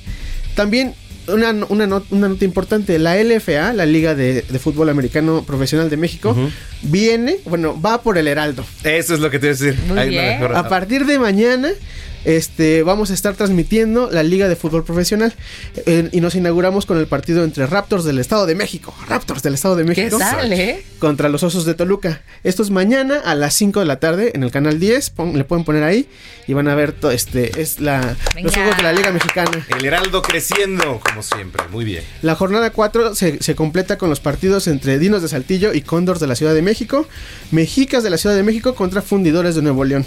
También 0.56 0.94
una, 1.28 1.52
una, 1.70 1.88
not- 1.88 2.12
una 2.12 2.28
nota 2.30 2.46
importante, 2.46 2.98
la 3.00 3.16
LFA, 3.22 3.74
la 3.74 3.86
Liga 3.86 4.16
de, 4.16 4.42
de 4.42 4.60
Fútbol 4.60 4.90
Americano 4.90 5.44
Profesional 5.46 5.90
de 5.90 5.98
México. 5.98 6.36
Viene, 6.84 7.38
bueno, 7.46 7.80
va 7.80 8.02
por 8.02 8.18
el 8.18 8.28
Heraldo. 8.28 8.66
Eso 8.84 9.14
es 9.14 9.20
lo 9.20 9.30
que 9.32 9.40
te 9.40 9.48
voy 9.48 9.56
a 9.56 9.60
decir. 9.60 9.80
Muy 9.88 10.10
bien. 10.10 10.40
mejor- 10.40 10.56
A 10.56 10.68
partir 10.70 11.06
de 11.06 11.18
mañana, 11.20 11.70
este, 12.26 12.84
vamos 12.84 13.12
a 13.12 13.14
estar 13.14 13.36
transmitiendo 13.36 14.10
la 14.10 14.24
Liga 14.24 14.48
de 14.48 14.56
Fútbol 14.56 14.86
Profesional 14.86 15.34
Eh, 15.86 16.08
y 16.14 16.22
nos 16.22 16.36
inauguramos 16.36 16.86
con 16.86 16.98
el 16.98 17.08
partido 17.08 17.44
entre 17.44 17.68
Raptors 17.68 18.06
del 18.06 18.18
Estado 18.20 18.46
de 18.46 18.56
México, 18.56 18.96
Raptors 19.10 19.44
del 19.44 19.56
Estado 19.56 19.76
de 19.76 19.84
¿Qué 19.84 19.90
México, 19.90 20.18
tal, 20.20 20.54
eh? 20.54 20.84
contra 21.00 21.28
los 21.28 21.44
Osos 21.44 21.66
de 21.66 21.74
Toluca. 21.74 22.22
Esto 22.46 22.64
es 22.64 22.70
mañana 22.70 23.20
a 23.26 23.36
las 23.36 23.54
5 23.56 23.82
de 23.82 23.86
la 23.86 23.98
tarde 24.00 24.32
en 24.36 24.44
el 24.44 24.52
canal 24.52 24.80
10, 24.80 25.10
pon- 25.10 25.38
le 25.38 25.44
pueden 25.44 25.66
poner 25.66 25.84
ahí 25.84 26.08
y 26.48 26.54
van 26.54 26.68
a 26.70 26.76
ver 26.76 26.92
todo 26.94 27.12
este 27.12 27.62
es 27.62 27.80
la 27.82 28.16
los 28.42 28.54
juegos 28.54 28.78
de 28.78 28.84
la 28.84 28.94
Liga 28.94 29.12
Mexicana. 29.12 29.66
El 29.78 29.84
Heraldo 29.84 30.22
creciendo, 30.22 31.02
como 31.04 31.22
siempre. 31.24 31.64
Muy 31.72 31.84
bien. 31.84 32.04
La 32.22 32.36
jornada 32.36 32.70
4 32.70 33.16
se, 33.16 33.42
se 33.44 33.56
completa 33.56 33.98
con 33.98 34.10
los 34.10 34.20
partidos 34.22 34.68
entre 34.68 34.98
Dinos 35.00 35.22
de 35.22 35.28
Saltillo 35.28 35.74
y 35.74 35.82
Cóndors 35.82 36.20
de 36.22 36.28
la 36.28 36.36
Ciudad 36.36 36.54
de 36.54 36.62
México, 36.62 36.73
Mexicas 37.52 38.04
de 38.04 38.10
la 38.10 38.18
Ciudad 38.18 38.36
de 38.36 38.44
México 38.44 38.74
contra 38.76 39.02
Fundidores 39.02 39.56
de 39.56 39.62
Nuevo 39.62 39.84
León. 39.86 40.06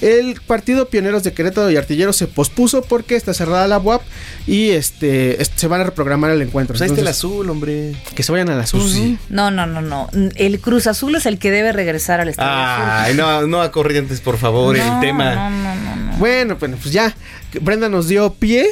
El 0.00 0.40
partido 0.46 0.88
Pioneros 0.88 1.22
de 1.24 1.32
Querétaro 1.32 1.70
y 1.70 1.76
Artillero 1.76 2.12
se 2.12 2.26
pospuso 2.26 2.82
porque 2.82 3.16
está 3.16 3.34
cerrada 3.34 3.66
la 3.68 3.78
UAP 3.78 4.02
y 4.46 4.70
este, 4.70 5.40
es- 5.42 5.50
se 5.54 5.66
van 5.66 5.80
a 5.80 5.84
reprogramar 5.84 6.30
el 6.30 6.42
encuentro. 6.42 6.72
Pues 6.74 6.82
ahí 6.82 6.88
está 6.88 7.00
el 7.00 7.08
azul, 7.08 7.48
hombre. 7.50 7.94
Que 8.14 8.22
se 8.22 8.32
vayan 8.32 8.50
al 8.50 8.60
azul. 8.60 8.80
No, 9.28 9.50
no, 9.50 9.66
no, 9.66 9.80
no. 9.80 10.08
El 10.36 10.60
Cruz 10.60 10.86
Azul 10.86 11.14
es 11.16 11.26
el 11.26 11.38
que 11.38 11.50
debe 11.50 11.72
regresar 11.72 12.20
al 12.20 12.28
estadio. 12.28 12.50
Ay, 12.50 13.14
no, 13.14 13.46
no 13.46 13.60
a 13.62 13.70
Corrientes, 13.72 14.20
por 14.20 14.36
favor, 14.38 14.76
el 14.76 15.00
tema. 15.00 15.50
Bueno, 16.18 16.56
bueno, 16.56 16.76
pues 16.80 16.92
ya. 16.92 17.14
Brenda 17.60 17.88
nos 17.88 18.08
dio 18.08 18.34
pie, 18.34 18.66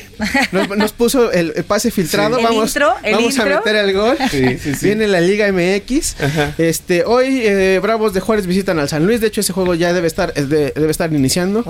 nos, 0.50 0.68
nos 0.76 0.92
puso 0.92 1.30
el, 1.30 1.52
el 1.54 1.62
pase 1.64 1.90
filtrado. 1.92 2.34
Sí. 2.36 2.40
El 2.40 2.46
Vamos, 2.48 2.68
intro, 2.70 2.94
el 3.04 3.14
vamos 3.14 3.38
a 3.38 3.44
meter 3.44 3.76
el 3.76 3.92
gol. 3.92 4.16
Sí, 4.30 4.58
sí, 4.58 4.74
sí. 4.74 4.86
Viene 4.86 5.06
la 5.06 5.20
Liga 5.20 5.46
MX. 5.52 6.16
Este, 6.58 7.04
hoy 7.04 7.42
eh, 7.44 7.78
Bravos 7.80 8.12
de 8.12 8.20
Juárez 8.20 8.46
visitan 8.48 8.80
al 8.80 8.88
San 8.88 9.06
Luis. 9.06 9.20
De 9.20 9.28
hecho, 9.28 9.40
ese 9.40 9.52
juego 9.52 9.74
ya 9.74 9.92
debe 9.92 10.08
estar, 10.08 10.32
es 10.34 10.48
de- 10.48 10.72
debe 10.74 10.90
estar 10.90 11.12
iniciando. 11.12 11.64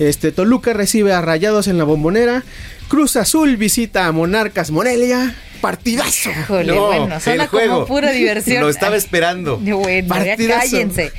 Este, 0.00 0.32
Toluca 0.32 0.72
recibe 0.72 1.12
a 1.12 1.20
Rayados 1.20 1.68
en 1.68 1.78
la 1.78 1.84
bombonera. 1.84 2.42
Cruz 2.88 3.14
Azul 3.16 3.56
visita 3.56 4.06
a 4.06 4.12
Monarcas 4.12 4.70
Morelia. 4.72 5.36
Partidazo. 5.56 6.30
Híjole, 6.30 6.72
bueno, 6.72 7.20
suena 7.20 7.46
como 7.48 7.86
pura 7.86 8.10
diversión. 8.12 8.62
Lo 8.62 8.68
estaba 8.68 8.96
esperando. 8.96 9.60
Bueno, 9.66 9.88
ya 10.00 10.08
Partidazo. 10.08 10.60
cállense. 10.70 11.12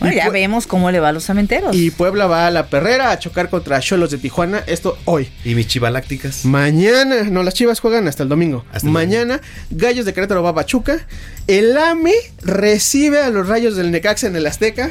Bueno, 0.00 0.14
Y 0.14 0.16
ya 0.16 0.28
vemos 0.30 0.66
cómo 0.66 0.90
le 0.90 1.00
va 1.00 1.08
a 1.10 1.12
los 1.12 1.24
cementeros. 1.24 1.74
Y 1.76 1.90
Puebla 1.90 2.26
va 2.26 2.46
a 2.46 2.50
la 2.50 2.66
perrera 2.66 3.10
a 3.10 3.18
chocar 3.18 3.48
contra 3.50 3.78
Cholos 3.80 4.10
de 4.10 4.18
Tijuana. 4.18 4.62
Esto 4.66 4.98
hoy. 5.04 5.28
¿Y 5.44 5.54
mis 5.54 5.66
chivalácticas? 5.68 6.44
Mañana, 6.44 7.22
no, 7.24 7.42
las 7.42 7.54
chivas 7.54 7.80
juegan 7.80 8.08
hasta 8.08 8.22
el 8.22 8.28
domingo. 8.28 8.64
Mañana, 8.82 9.40
Gallos 9.70 10.04
de 10.06 10.12
Querétaro 10.12 10.42
va 10.42 10.50
a 10.50 10.54
Pachuca. 10.54 11.06
El 11.46 11.76
AME 11.76 12.12
recibe 12.42 13.20
a 13.22 13.30
los 13.30 13.48
rayos 13.48 13.76
del 13.76 13.90
Necaxa 13.90 14.26
en 14.26 14.36
el 14.36 14.46
Azteca. 14.46 14.90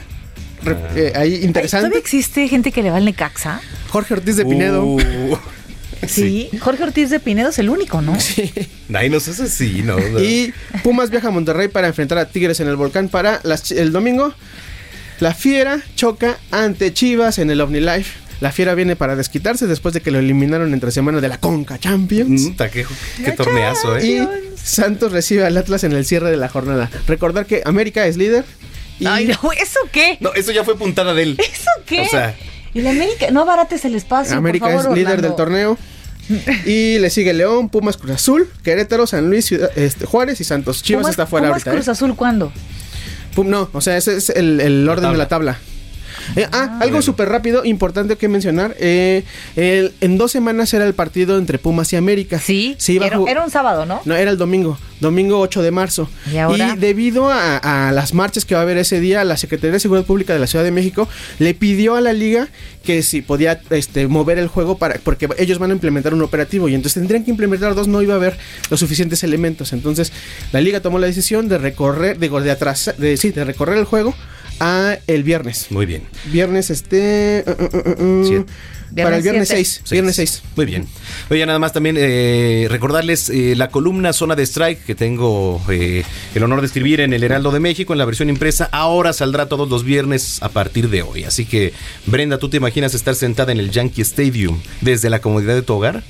Re- 0.64 0.78
eh, 0.96 1.14
ahí 1.16 1.36
interesante. 1.44 1.88
¿Todavía 1.88 2.00
existe 2.00 2.48
gente 2.48 2.72
que 2.72 2.84
le 2.84 2.92
va 2.92 2.98
al 2.98 3.06
Necaxa? 3.06 3.62
Jorge 3.90 4.14
Ortiz 4.14 4.36
de 4.38 4.46
Pinedo. 4.46 4.98
Sí. 6.08 6.50
Jorge 6.60 6.84
Ortiz 6.84 7.10
de 7.10 7.20
Pinedo 7.20 7.50
es 7.50 7.60
el 7.60 7.70
único, 7.70 8.02
¿no? 8.02 8.18
Ay, 8.94 9.10
no 9.10 9.20
seas 9.20 9.40
así, 9.40 9.82
no. 9.84 9.98
no. 10.00 10.20
Y 10.22 10.54
Pumas 10.84 11.10
viaja 11.10 11.30
a 11.30 11.32
Monterrey 11.32 11.68
para 11.68 11.88
enfrentar 11.88 12.18
a 12.18 12.26
Tigres 12.26 12.60
en 12.60 12.68
el 12.68 12.76
volcán 12.76 13.10
para 13.10 13.40
las 13.44 13.72
el 13.72 13.92
domingo. 13.92 14.34
La 15.20 15.34
Fiera 15.36 15.82
choca 15.96 16.38
ante 16.50 16.94
Chivas 16.94 17.38
en 17.38 17.52
el 17.52 17.62
OmniLife. 17.62 18.20
La 18.40 18.52
Fiera 18.52 18.74
viene 18.74 18.96
para 18.96 19.16
desquitarse 19.16 19.68
después 19.68 19.94
de 19.94 20.02
que 20.02 20.10
lo 20.10 20.18
eliminaron 20.18 20.74
entre 20.74 20.90
semana 20.90 21.22
de 21.22 21.28
la 21.28 21.38
Conca 21.38 21.78
Champions. 21.78 22.42
Mm, 22.42 23.24
qué 23.24 23.32
torneazo, 23.38 23.98
¿eh? 23.98 24.08
Y 24.08 24.28
Santos 24.58 25.12
recibe 25.12 25.46
al 25.46 25.56
Atlas 25.58 25.84
en 25.84 25.92
el 25.92 26.06
cierre 26.06 26.32
de 26.32 26.38
la 26.38 26.50
jornada. 26.50 26.90
Recordar 27.08 27.46
que 27.46 27.62
América 27.66 28.08
es 28.08 28.18
líder. 28.18 28.44
Y 29.00 29.06
Ay, 29.06 29.28
no, 29.28 29.52
¿eso 29.52 29.80
qué? 29.92 30.18
No, 30.22 30.34
eso 30.34 30.52
ya 30.52 30.64
fue 30.64 30.76
puntada 30.76 31.14
de 31.14 31.24
él. 31.24 31.38
¿Eso 31.40 31.70
qué? 31.86 32.02
O 32.02 32.08
sea, 32.08 32.36
El 32.74 32.88
América, 32.88 33.32
no 33.32 33.42
abarates 33.42 33.84
el 33.86 33.96
espacio. 33.96 34.36
América 34.38 34.66
por 34.68 34.76
favor, 34.76 34.92
es 34.92 34.98
líder 34.98 35.14
Orlando. 35.20 35.28
del 35.28 35.36
torneo. 35.38 35.78
y 36.66 37.00
le 37.00 37.10
sigue 37.10 37.34
León, 37.34 37.70
Pumas 37.70 37.98
Cruz 37.98 38.12
Azul, 38.12 38.50
Querétaro, 38.64 39.06
San 39.08 39.30
Luis, 39.30 39.46
Ciudad- 39.46 39.70
este, 39.76 40.06
Juárez 40.06 40.40
y 40.40 40.44
Santos. 40.44 40.82
Chivas 40.84 41.02
Pumas- 41.02 41.12
está 41.12 41.26
fuera 41.26 41.48
Pumas 41.48 41.62
ahorita. 41.66 41.72
Cruz 41.72 41.88
¿eh? 41.88 41.92
Azul 41.92 42.16
cuándo? 42.16 42.54
Pum, 43.36 43.50
no, 43.50 43.70
o 43.74 43.82
sea, 43.82 43.98
ese 43.98 44.16
es 44.18 44.30
el, 44.30 44.62
el 44.62 44.88
orden 44.88 45.12
de 45.12 45.18
la 45.18 45.28
tabla. 45.28 45.58
Eh, 46.36 46.48
ah, 46.52 46.78
algo 46.82 47.02
súper 47.02 47.30
rápido, 47.30 47.66
importante 47.66 48.16
que 48.16 48.28
mencionar. 48.28 48.76
eh, 48.80 49.24
el- 49.56 49.94
en 50.02 50.18
dos 50.18 50.32
semanas 50.32 50.74
era 50.74 50.86
el 50.86 50.94
partido 50.94 51.38
entre 51.38 51.58
Pumas 51.60 51.92
y 51.94 51.96
América. 51.96 52.40
Sí, 52.40 52.76
Se 52.78 52.94
iba 52.94 53.06
a 53.06 53.08
era, 53.08 53.20
era 53.28 53.44
un 53.44 53.52
sábado, 53.52 53.86
¿no? 53.86 54.02
No, 54.06 54.16
era 54.16 54.32
el 54.32 54.38
domingo, 54.38 54.78
domingo 55.00 55.40
8 55.40 55.62
de 55.62 55.72
marzo. 55.72 56.10
¿Y 56.32 56.38
ahora? 56.38 56.76
debido 56.78 57.30
a, 57.30 57.58
a 57.58 57.92
las 57.92 58.14
marchas 58.14 58.46
que 58.46 58.56
va 58.56 58.62
a 58.62 58.64
haber 58.64 58.78
ese 58.78 59.00
día, 59.00 59.24
la 59.24 59.38
Secretaría 59.38 59.74
de 59.74 59.80
Seguridad 59.80 60.06
Pública 60.06 60.34
de 60.34 60.40
la 60.40 60.48
Ciudad 60.48 60.64
de 60.66 60.72
México 60.72 61.08
le 61.40 61.54
pidió 61.54 61.96
a 61.96 62.02
la 62.02 62.14
liga 62.14 62.48
que 62.84 63.04
si 63.04 63.22
podía 63.22 63.62
este, 63.70 64.08
mover 64.08 64.40
el 64.40 64.48
juego 64.48 64.78
para 64.78 64.96
porque 65.04 65.30
ellos 65.38 65.60
van 65.60 65.70
a 65.70 65.74
implementar 65.74 66.14
un 66.14 66.22
operativo 66.24 66.68
y 66.68 66.74
entonces 66.76 67.00
tendrían 67.00 67.24
que 67.24 67.30
implementar 67.32 67.76
dos, 67.76 67.88
no 67.88 68.02
iba 68.02 68.14
a 68.14 68.18
haber 68.18 68.38
los 68.70 68.80
suficientes 68.80 69.24
elementos. 69.24 69.72
Entonces 69.74 70.12
la 70.52 70.62
liga 70.62 70.80
tomó 70.82 70.98
la 70.98 71.08
decisión 71.08 71.48
de 71.48 71.58
recorrer, 71.60 72.18
de 72.18 72.52
atrás, 72.52 72.94
de, 72.98 73.18
sí, 73.18 73.30
de 73.32 73.44
recorrer 73.44 73.78
el 73.78 73.86
juego 73.86 74.16
a 74.62 74.98
el 75.08 75.24
viernes. 75.24 75.68
muy 75.72 75.86
bien. 75.86 76.04
Viernes 76.32 76.70
este... 76.70 77.44
uh, 77.48 77.52
uh, 77.52 78.04
uh, 78.04 78.40
uh, 78.40 78.46
para 78.96 79.18
el 79.18 79.24
viernes 79.24 79.48
siete. 79.48 79.64
6. 79.64 79.92
Viernes 79.92 80.16
6. 80.16 80.44
Muy 80.56 80.66
bien. 80.66 80.88
Oye, 81.30 81.46
nada 81.46 81.60
más 81.60 81.74
también 81.74 81.96
eh, 81.98 82.68
recordarles 82.70 83.30
eh, 83.30 83.56
la 83.56 83.70
columna 83.70 84.14
Zona 84.14 84.36
de 84.36 84.44
Strike 84.44 84.84
que 84.86 84.96
tengo 84.96 85.62
eh, 85.70 86.04
el 86.36 86.44
honor 86.44 86.62
de 86.62 86.68
escribir 86.68 87.00
en 87.02 87.14
el 87.14 87.24
Heraldo 87.24 87.52
de 87.52 87.60
México 87.60 87.94
en 87.94 88.00
la 88.00 88.06
versión 88.06 88.30
impresa. 88.30 88.70
Ahora 88.72 89.14
saldrá 89.14 89.48
todos 89.48 89.70
los 89.70 89.84
viernes 89.84 90.42
a 90.42 90.50
partir 90.50 90.90
de 90.90 91.04
hoy. 91.04 91.24
Así 91.24 91.46
que, 91.46 91.74
Brenda, 92.06 92.38
¿tú 92.38 92.50
te 92.50 92.58
imaginas 92.58 92.94
estar 92.94 93.16
sentada 93.16 93.52
en 93.52 93.60
el 93.60 93.72
Yankee 93.72 94.02
Stadium 94.02 94.60
desde 94.82 95.10
la 95.10 95.20
comodidad 95.20 95.56
de 95.56 95.62
tu 95.62 95.74
hogar? 95.74 96.04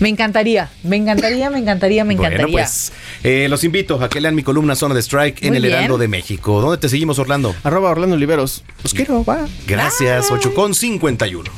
Me 0.00 0.08
encantaría, 0.08 0.70
me 0.84 0.96
encantaría, 0.96 1.50
me 1.50 1.58
encantaría, 1.58 2.04
me 2.04 2.14
encantaría. 2.14 2.46
Bueno, 2.46 2.52
pues 2.66 2.92
eh, 3.24 3.48
los 3.48 3.64
invito 3.64 4.02
a 4.02 4.08
que 4.08 4.20
lean 4.20 4.34
mi 4.34 4.42
columna 4.42 4.74
Zona 4.74 4.94
de 4.94 5.00
Strike 5.00 5.42
en 5.42 5.48
Muy 5.50 5.56
el 5.56 5.62
bien. 5.64 5.74
Heraldo 5.74 5.98
de 5.98 6.08
México. 6.08 6.60
¿Dónde 6.60 6.78
te 6.78 6.88
seguimos, 6.88 7.18
Orlando? 7.18 7.54
Arroba 7.64 7.90
Orlando 7.90 8.14
Oliveros. 8.16 8.64
Los 8.82 8.94
quiero, 8.94 9.24
va. 9.24 9.46
Gracias, 9.66 10.30
8 10.30 10.54
con 10.54 10.74
51. 10.74 11.50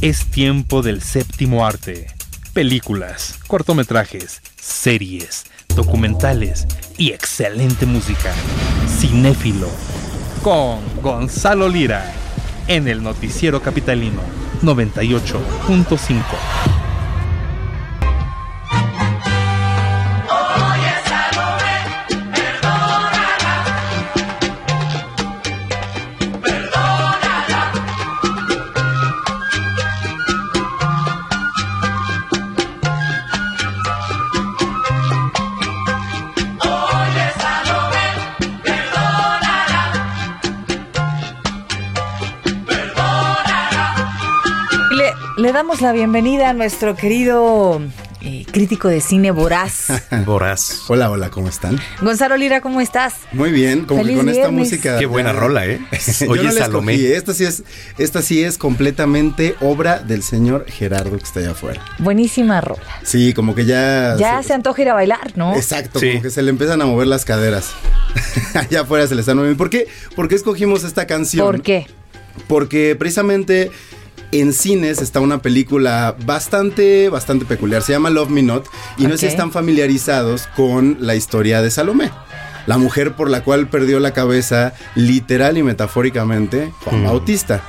Es 0.00 0.26
tiempo 0.26 0.82
del 0.82 1.02
séptimo 1.02 1.66
arte. 1.66 2.06
Películas, 2.54 3.38
cortometrajes, 3.46 4.42
series, 4.60 5.44
documentales 5.76 6.66
y 6.98 7.12
excelente 7.12 7.86
música. 7.86 8.32
Cinéfilo. 8.98 9.68
Con 10.42 10.80
Gonzalo 11.02 11.68
Lira. 11.68 12.12
En 12.68 12.88
el 12.88 13.02
Noticiero 13.02 13.60
Capitalino 13.62 14.41
98.5. 14.62 16.81
damos 45.62 45.80
la 45.80 45.92
bienvenida 45.92 46.50
a 46.50 46.54
nuestro 46.54 46.96
querido 46.96 47.80
eh, 48.20 48.44
crítico 48.50 48.88
de 48.88 49.00
cine 49.00 49.30
voraz. 49.30 49.92
Voraz. 50.26 50.82
Hola, 50.88 51.08
hola, 51.08 51.30
¿cómo 51.30 51.48
están? 51.48 51.78
Gonzalo 52.00 52.36
Lira, 52.36 52.60
¿cómo 52.60 52.80
estás? 52.80 53.14
Muy 53.30 53.52
bien, 53.52 53.84
como 53.84 54.00
que 54.00 54.06
Feliz 54.08 54.18
con 54.18 54.28
esta 54.28 54.50
música. 54.50 54.98
Qué 54.98 55.06
buena 55.06 55.32
rola, 55.32 55.64
¿eh? 55.66 55.80
Yo 56.20 56.30
Oye, 56.32 56.42
no 56.42 56.50
Salomé. 56.50 56.94
escogí, 56.94 57.12
Esta 57.12 57.32
sí 57.32 57.44
es, 57.44 57.62
esta 57.96 58.22
sí 58.22 58.42
es 58.42 58.58
completamente 58.58 59.54
obra 59.60 60.00
del 60.00 60.24
señor 60.24 60.66
Gerardo 60.66 61.16
que 61.16 61.22
está 61.22 61.38
allá 61.38 61.52
afuera. 61.52 61.80
Buenísima 62.00 62.60
rola. 62.60 62.82
Sí, 63.04 63.32
como 63.32 63.54
que 63.54 63.64
ya. 63.64 64.16
Ya 64.18 64.42
se 64.42 64.54
antoja 64.54 64.82
ir 64.82 64.88
a 64.88 64.94
bailar, 64.94 65.30
¿no? 65.36 65.54
Exacto, 65.54 66.00
como 66.00 66.22
que 66.22 66.30
se 66.30 66.42
le 66.42 66.50
empiezan 66.50 66.82
a 66.82 66.86
mover 66.86 67.06
las 67.06 67.24
caderas. 67.24 67.70
allá 68.54 68.80
afuera 68.80 69.06
se 69.06 69.14
le 69.14 69.20
están 69.20 69.36
moviendo. 69.36 69.58
¿Por 69.58 69.70
qué? 69.70 69.86
¿Por 70.16 70.26
qué 70.26 70.34
escogimos 70.34 70.82
esta 70.82 71.06
canción? 71.06 71.46
¿Por 71.46 71.62
qué? 71.62 71.86
Porque 72.48 72.96
precisamente 72.98 73.70
en 74.32 74.52
cines 74.52 75.00
está 75.00 75.20
una 75.20 75.42
película 75.42 76.16
bastante, 76.24 77.08
bastante 77.08 77.44
peculiar. 77.44 77.82
Se 77.82 77.92
llama 77.92 78.10
Love 78.10 78.30
Me 78.30 78.42
Not. 78.42 78.66
Y 78.96 79.04
no 79.04 79.10
sé 79.10 79.18
si 79.18 79.26
están 79.26 79.52
familiarizados 79.52 80.48
con 80.56 80.96
la 81.00 81.14
historia 81.14 81.62
de 81.62 81.70
Salomé. 81.70 82.10
La 82.66 82.78
mujer 82.78 83.14
por 83.14 83.28
la 83.28 83.42
cual 83.42 83.66
perdió 83.66 83.98
la 83.98 84.12
cabeza 84.12 84.72
literal 84.94 85.58
y 85.58 85.64
metafóricamente 85.64 86.72
Juan 86.84 87.02
Bautista. 87.02 87.60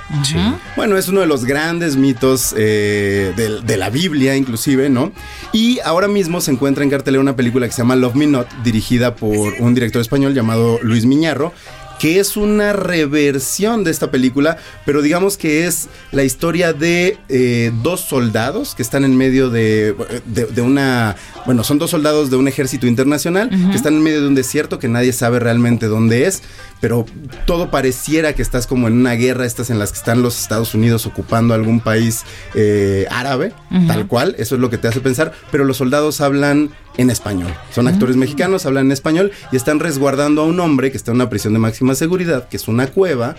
Bueno, 0.76 0.97
es 0.97 1.07
uno 1.07 1.22
de 1.22 1.26
los 1.26 1.45
grandes 1.45 1.95
mitos 1.95 2.53
eh, 2.55 3.34
de, 3.36 3.61
de 3.61 3.78
la 3.78 3.89
Biblia, 3.89 4.36
inclusive, 4.36 4.89
¿no? 4.89 5.11
Y 5.51 5.80
ahora 5.84 6.07
mismo 6.07 6.41
se 6.41 6.51
encuentra 6.51 6.84
en 6.84 6.91
cartelera 6.91 7.22
una 7.22 7.36
película 7.36 7.66
que 7.66 7.74
se 7.74 7.82
llama 7.82 7.95
Love 7.95 8.16
Me 8.16 8.28
Not, 8.28 8.47
dirigida 8.64 9.16
por 9.16 9.53
un 9.59 9.74
director 9.74 9.99
español 9.99 10.36
llamado 10.36 10.80
Luis 10.84 11.07
Miñarro, 11.07 11.53
que 11.99 12.19
es 12.19 12.35
una 12.35 12.73
reversión 12.73 13.83
de 13.83 13.91
esta 13.91 14.11
película, 14.11 14.57
pero 14.85 15.01
digamos 15.01 15.37
que 15.37 15.65
es 15.67 15.87
la 16.11 16.23
historia 16.23 16.73
de 16.73 17.17
eh, 17.29 17.71
dos 17.81 18.01
soldados 18.01 18.75
que 18.75 18.81
están 18.81 19.05
en 19.05 19.15
medio 19.15 19.49
de, 19.49 19.95
de- 20.25 20.45
de 20.45 20.61
una... 20.61 21.15
Bueno, 21.45 21.63
son 21.63 21.77
dos 21.79 21.91
soldados 21.91 22.29
de 22.29 22.35
un 22.37 22.47
ejército 22.47 22.87
internacional 22.87 23.49
que 23.49 23.75
están 23.75 23.93
en 23.95 24.03
medio 24.03 24.21
de 24.21 24.27
un 24.27 24.35
desierto 24.35 24.79
que 24.79 24.87
nadie 24.87 25.11
sabe 25.13 25.39
realmente 25.39 25.87
dónde 25.87 26.25
es, 26.25 26.41
pero 26.81 27.05
todo 27.45 27.69
pareciera 27.71 28.33
que 28.33 28.41
estás 28.41 28.65
como 28.67 28.87
en 28.87 28.93
una 28.93 29.13
guerra, 29.13 29.45
estas 29.45 29.69
en 29.69 29.79
las 29.79 29.91
que 29.91 29.97
están 29.97 30.21
los 30.21 30.39
Estados 30.41 30.73
Unidos 30.73 31.05
ocupando 31.05 31.53
algún 31.53 31.79
país 31.79 32.23
eh, 32.55 33.05
árabe, 33.11 33.53
tal 33.87 34.07
cual, 34.07 34.35
eso 34.39 34.55
es 34.55 34.61
lo 34.61 34.69
que 34.69 34.77
te 34.77 34.87
hace 34.87 34.99
pensar, 35.01 35.33
pero 35.51 35.63
los 35.65 35.77
soldados 35.77 36.21
hablan 36.21 36.71
en 36.97 37.09
español, 37.09 37.53
son 37.71 37.87
actores 37.87 38.15
mexicanos, 38.15 38.65
hablan 38.65 38.87
en 38.87 38.91
español 38.91 39.31
y 39.51 39.55
están 39.55 39.79
resguardando 39.79 40.43
a 40.43 40.45
un 40.45 40.59
hombre 40.59 40.91
que 40.91 40.97
está 40.97 41.11
en 41.11 41.15
una 41.15 41.29
prisión 41.29 41.53
de 41.53 41.59
máxima 41.59 41.95
seguridad, 41.95 42.47
que 42.47 42.57
es 42.57 42.67
una 42.67 42.87
cueva, 42.87 43.35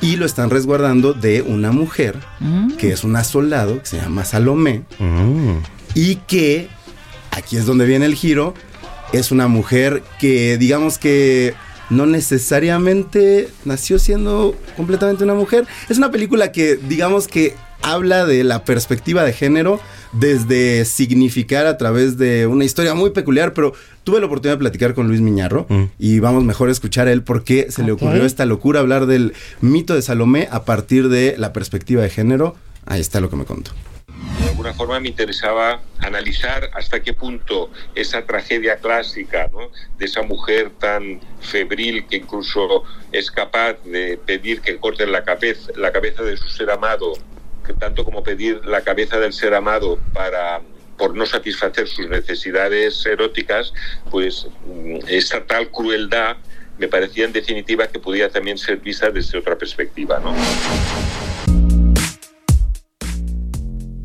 y 0.00 0.16
lo 0.16 0.26
están 0.26 0.50
resguardando 0.50 1.12
de 1.12 1.42
una 1.42 1.72
mujer, 1.72 2.18
que 2.78 2.92
es 2.92 3.04
una 3.04 3.24
soldado, 3.24 3.80
que 3.80 3.86
se 3.86 3.96
llama 3.96 4.24
Salomé, 4.24 4.82
y 5.94 6.16
que, 6.16 6.68
aquí 7.30 7.56
es 7.56 7.66
donde 7.66 7.86
viene 7.86 8.06
el 8.06 8.14
giro, 8.14 8.54
es 9.12 9.30
una 9.30 9.48
mujer 9.48 10.02
que 10.18 10.58
digamos 10.58 10.98
que 10.98 11.54
no 11.90 12.06
necesariamente 12.06 13.48
nació 13.64 13.98
siendo 13.98 14.56
completamente 14.76 15.24
una 15.24 15.34
mujer. 15.34 15.66
Es 15.88 15.98
una 15.98 16.10
película 16.10 16.50
que 16.50 16.76
digamos 16.76 17.28
que 17.28 17.54
habla 17.84 18.24
de 18.24 18.42
la 18.44 18.64
perspectiva 18.64 19.24
de 19.24 19.32
género 19.32 19.78
desde 20.12 20.84
significar 20.84 21.66
a 21.66 21.76
través 21.76 22.16
de 22.18 22.46
una 22.46 22.64
historia 22.64 22.94
muy 22.94 23.10
peculiar, 23.10 23.52
pero 23.52 23.74
tuve 24.04 24.20
la 24.20 24.26
oportunidad 24.26 24.54
de 24.54 24.60
platicar 24.60 24.94
con 24.94 25.06
Luis 25.08 25.20
Miñarro 25.20 25.66
y 25.98 26.18
vamos 26.18 26.44
mejor 26.44 26.70
a 26.70 26.72
escuchar 26.72 27.08
a 27.08 27.12
él 27.12 27.22
por 27.22 27.44
qué 27.44 27.70
se 27.70 27.82
le 27.82 27.92
Ok. 27.92 28.02
ocurrió 28.02 28.24
esta 28.24 28.46
locura 28.46 28.80
hablar 28.80 29.06
del 29.06 29.34
mito 29.60 29.94
de 29.94 30.02
Salomé 30.02 30.48
a 30.50 30.64
partir 30.64 31.08
de 31.08 31.34
la 31.38 31.52
perspectiva 31.52 32.02
de 32.02 32.10
género. 32.10 32.56
Ahí 32.86 33.00
está 33.00 33.20
lo 33.20 33.28
que 33.30 33.36
me 33.36 33.44
contó. 33.44 33.72
De 34.40 34.48
alguna 34.48 34.72
forma 34.74 35.00
me 35.00 35.08
interesaba 35.08 35.80
analizar 35.98 36.70
hasta 36.74 37.00
qué 37.00 37.12
punto 37.12 37.70
esa 37.94 38.24
tragedia 38.24 38.76
clásica 38.76 39.48
¿no? 39.52 39.70
de 39.98 40.04
esa 40.04 40.22
mujer 40.22 40.70
tan 40.78 41.20
febril 41.40 42.06
que 42.08 42.16
incluso 42.18 42.84
es 43.12 43.30
capaz 43.30 43.74
de 43.84 44.18
pedir 44.24 44.60
que 44.60 44.76
corten 44.78 45.12
la 45.12 45.24
cabeza, 45.24 45.70
la 45.76 45.92
cabeza 45.92 46.22
de 46.22 46.36
su 46.36 46.48
ser 46.48 46.70
amado, 46.70 47.14
tanto 47.72 48.04
como 48.04 48.22
pedir 48.22 48.64
la 48.64 48.82
cabeza 48.82 49.18
del 49.18 49.32
ser 49.32 49.54
amado 49.54 49.98
para 50.12 50.60
por 50.96 51.16
no 51.16 51.26
satisfacer 51.26 51.88
sus 51.88 52.08
necesidades 52.08 53.04
eróticas, 53.04 53.72
pues 54.10 54.46
mm, 54.66 54.98
esa 55.08 55.44
tal 55.44 55.70
crueldad 55.70 56.36
me 56.78 56.88
parecía 56.88 57.24
en 57.24 57.32
definitiva 57.32 57.86
que 57.86 57.98
podía 57.98 58.28
también 58.28 58.58
ser 58.58 58.78
vista 58.78 59.10
desde 59.10 59.38
otra 59.38 59.56
perspectiva. 59.56 60.20
¿no? 60.20 60.34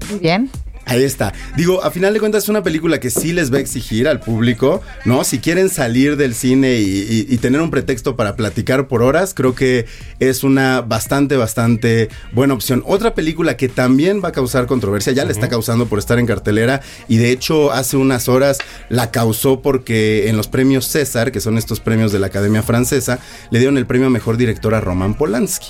Muy 0.10 0.20
bien. 0.20 0.50
Ahí 0.90 1.04
está. 1.04 1.34
Digo, 1.56 1.84
a 1.84 1.92
final 1.92 2.14
de 2.14 2.20
cuentas 2.20 2.44
es 2.44 2.50
una 2.50 2.64
película 2.64 3.00
que 3.00 3.10
sí 3.12 3.32
les 3.32 3.54
va 3.54 3.58
a 3.58 3.60
exigir 3.60 4.08
al 4.08 4.20
público, 4.20 4.82
¿no? 5.06 5.24
Si 5.24 5.40
quieren 5.40 5.70
salir 5.70 6.18
del 6.18 6.34
cine 6.34 6.80
y, 6.80 6.84
y- 6.84 7.28
y 7.30 7.38
tener 7.38 7.62
un 7.62 7.70
pretexto 7.70 8.16
para 8.16 8.36
platicar 8.36 8.88
por 8.88 9.04
horas, 9.04 9.34
creo 9.36 9.54
que 9.54 9.86
es 10.20 10.44
una 10.44 10.82
bastante, 10.82 11.38
bastante 11.38 12.10
buena 12.32 12.54
opción. 12.56 12.84
Otra 12.88 13.14
película 13.14 13.56
que 13.56 13.70
también 13.70 14.22
va 14.24 14.30
a 14.30 14.32
causar 14.32 14.66
controversia, 14.66 15.14
ya 15.14 15.26
le 15.26 15.32
está 15.32 15.48
causando 15.48 15.86
por 15.86 16.00
estar 16.00 16.18
en 16.20 16.26
cartelera 16.26 16.82
y 17.08 17.18
de 17.18 17.32
hecho 17.32 17.72
hace 17.72 17.96
unas 17.98 18.28
horas 18.28 18.58
la 18.90 19.12
causó 19.12 19.62
porque 19.62 20.28
en 20.30 20.38
los 20.38 20.48
premios 20.48 20.86
César, 20.86 21.32
que 21.32 21.40
son 21.40 21.58
estos 21.58 21.80
premios 21.80 22.12
de 22.12 22.20
la 22.20 22.28
Academia 22.28 22.64
Francesa, 22.64 23.20
le 23.52 23.60
dieron 23.60 23.78
el 23.78 23.86
premio 23.86 24.08
a 24.08 24.10
Mejor 24.10 24.38
Director 24.38 24.74
a 24.74 24.82
Roman 24.82 25.14
Polanski. 25.16 25.68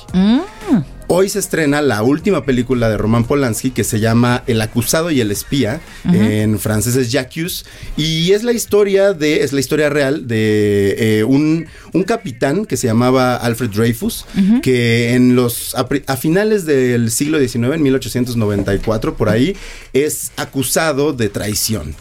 Hoy 1.11 1.27
se 1.27 1.39
estrena 1.39 1.81
la 1.81 2.03
última 2.03 2.45
película 2.45 2.87
de 2.87 2.95
Roman 2.95 3.23
Polanski 3.23 3.71
que 3.71 3.83
se 3.83 3.99
llama 3.99 4.43
El 4.45 4.61
acusado 4.61 5.09
y 5.09 5.19
el 5.21 5.31
espía. 5.31 5.81
En 6.03 6.59
francés 6.59 6.95
es 6.95 7.11
Jacques. 7.11 7.65
Y 7.97 8.31
es 8.33 8.43
la 8.43 8.53
historia 8.53 9.13
de. 9.13 9.41
Es 9.43 9.51
la 9.51 9.59
historia 9.59 9.89
real 9.89 10.27
de 10.27 10.95
eh, 10.99 11.23
un, 11.23 11.65
un 11.93 12.03
capitán 12.03 12.63
que 12.63 12.77
se 12.77 12.85
llamaba 12.85 13.37
Alfred 13.37 13.71
Dreyfus. 13.71 14.27
Que 14.61 15.15
en 15.15 15.35
los. 15.35 15.73
A, 15.73 15.87
a 16.05 16.15
finales 16.15 16.67
del 16.67 17.09
siglo 17.09 17.39
XIX, 17.39 17.55
en 17.73 17.81
1894, 17.81 19.15
por 19.15 19.29
ahí, 19.29 19.55
es 19.93 20.31
acusado 20.37 21.13
de 21.13 21.29
traición 21.29 21.95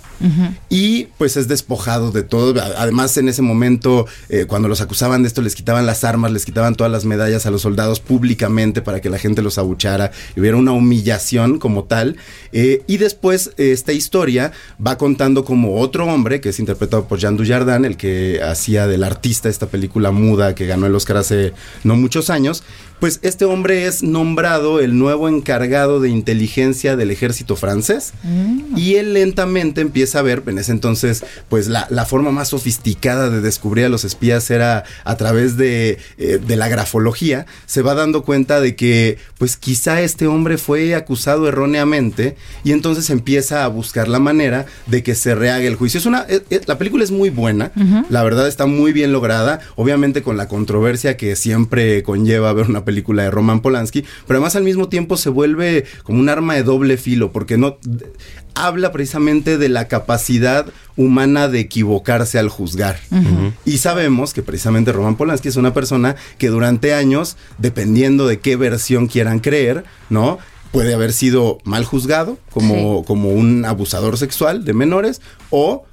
y 0.69 1.07
pues 1.19 1.37
es 1.37 1.49
despojado 1.49 2.11
de 2.11 2.23
todo. 2.23 2.61
Además, 2.77 3.17
en 3.17 3.29
ese 3.29 3.43
momento, 3.43 4.07
eh, 4.29 4.47
cuando 4.47 4.69
los 4.69 4.81
acusaban 4.81 5.23
de 5.23 5.29
esto, 5.29 5.43
les 5.43 5.55
quitaban 5.55 5.87
las 5.87 6.05
armas, 6.05 6.33
les 6.33 6.45
quitaban 6.45 6.75
todas 6.75 6.93
las 6.93 7.05
medallas 7.05 7.47
a 7.47 7.51
los 7.51 7.63
soldados 7.63 8.01
públicamente 8.01 8.83
para 8.83 9.01
que 9.01 9.11
la 9.11 9.19
gente 9.19 9.43
los 9.43 9.59
abuchara 9.59 10.11
y 10.37 10.41
hubiera 10.41 10.57
una 10.57 10.73
humillación 10.73 11.59
como 11.59 11.85
tal. 11.85 12.17
Eh, 12.53 12.83
y 12.87 12.97
después, 12.97 13.53
esta 13.57 13.93
historia 13.93 14.53
va 14.85 14.99
contando 14.99 15.45
como 15.45 15.81
otro 15.81 16.07
hombre, 16.07 16.41
que 16.41 16.51
es 16.51 16.59
interpretado 16.59 17.07
por 17.07 17.19
Jean 17.19 17.37
Dujardin, 17.37 17.85
el 17.85 17.97
que 17.97 18.41
hacía 18.43 18.87
del 18.87 19.05
artista 19.05 19.49
esta 19.49 19.67
película 19.67 20.11
muda 20.11 20.55
que 20.55 20.67
ganó 20.67 20.87
el 20.87 20.95
Oscar 20.95 21.19
hace 21.19 21.53
no 21.85 21.97
muchos 21.97 22.31
años. 22.31 22.63
Pues 23.01 23.21
este 23.23 23.45
hombre 23.45 23.87
es 23.87 24.03
nombrado 24.03 24.81
el 24.81 24.99
nuevo 24.99 25.29
encargado 25.29 26.01
de 26.01 26.09
inteligencia 26.09 26.97
del 26.97 27.13
ejército 27.13 27.55
francés. 27.55 28.13
Y 28.77 28.95
él 28.95 29.15
lentamente 29.15 29.81
empieza 29.81 30.08
a 30.15 30.23
ver, 30.23 30.43
en 30.47 30.59
ese 30.59 30.73
entonces, 30.73 31.25
pues 31.49 31.69
la, 31.69 31.87
la 31.91 32.05
forma 32.05 32.31
más 32.31 32.49
sofisticada 32.49 33.31
de 33.31 33.41
descubrir 33.41 33.87
a 33.87 33.89
los 33.89 34.05
espías 34.05 34.51
era 34.51 34.85
a 35.05 35.17
través 35.17 35.57
de, 35.57 35.99
eh, 36.19 36.41
de 36.45 36.57
la 36.57 36.69
grafología. 36.69 37.47
Se 37.67 37.83
va 37.83 37.95
dando 37.95 38.23
cuenta 38.23 38.61
de 38.61 38.77
que, 38.77 39.19
pues 39.39 39.57
quizá 39.57 40.01
este 40.01 40.27
hombre 40.27 40.59
fue 40.59 40.95
acusado 40.95 41.49
erróneamente 41.49 42.37
y 42.65 42.73
entonces 42.73 43.11
empieza 43.11 43.65
a 43.65 43.69
buscar 43.69 44.09
la 44.09 44.19
manera 44.19 44.67
de 44.87 45.03
que 45.03 45.15
se 45.15 45.35
rehaga 45.35 45.67
el 45.67 45.77
juicio. 45.77 45.99
Es 45.99 46.07
una, 46.07 46.25
eh, 46.29 46.43
eh, 46.51 46.61
la 46.67 46.79
película 46.79 47.05
es 47.05 47.11
muy 47.11 47.31
buena, 47.31 47.73
la 48.09 48.23
verdad 48.23 48.49
está 48.49 48.67
muy 48.67 48.93
bien 48.93 49.13
lograda, 49.13 49.61
obviamente 49.77 50.23
con 50.23 50.37
la 50.37 50.49
controversia 50.49 51.17
que 51.17 51.37
siempre 51.37 52.03
conlleva 52.03 52.53
ver 52.53 52.67
una 52.69 52.85
película 52.85 53.23
de 53.23 53.31
Roman 53.31 53.61
Polanski, 53.61 54.05
pero 54.27 54.39
además 54.39 54.57
al 54.57 54.65
mismo 54.65 54.89
tiempo 54.89 55.17
se 55.17 55.31
vuelve 55.31 55.85
como 56.03 56.21
un 56.21 56.29
arma 56.29 56.55
de 56.55 56.63
doble 56.63 56.97
filo, 56.97 57.33
porque 57.33 57.57
no 57.59 57.79
habla 58.67 58.93
precisamente 58.93 59.59
de 59.59 59.69
la 59.69 59.89
capacidad 59.89 60.67
humana 60.97 61.49
de 61.49 61.61
equivocarse 61.61 62.39
al 62.39 62.49
juzgar. 62.49 62.99
Y 63.65 63.79
sabemos 63.79 64.35
que 64.35 64.43
precisamente 64.43 64.93
Roman 64.93 65.17
Polanski 65.17 65.49
es 65.49 65.57
una 65.57 65.73
persona 65.75 66.17
que 66.39 66.49
durante 66.49 66.95
años, 66.95 67.37
dependiendo 67.59 68.27
de 68.27 68.41
qué 68.41 68.57
versión 68.57 69.07
quieran 69.07 69.41
creer, 69.41 69.85
¿no? 70.11 70.39
Puede 70.73 70.93
haber 70.93 71.13
sido 71.13 71.59
mal 71.65 71.85
juzgado 71.85 72.39
como, 72.51 73.05
como 73.05 73.31
un 73.31 73.65
abusador 73.65 74.19
sexual 74.19 74.65
de 74.65 74.75
menores 74.75 75.23
o 75.51 75.87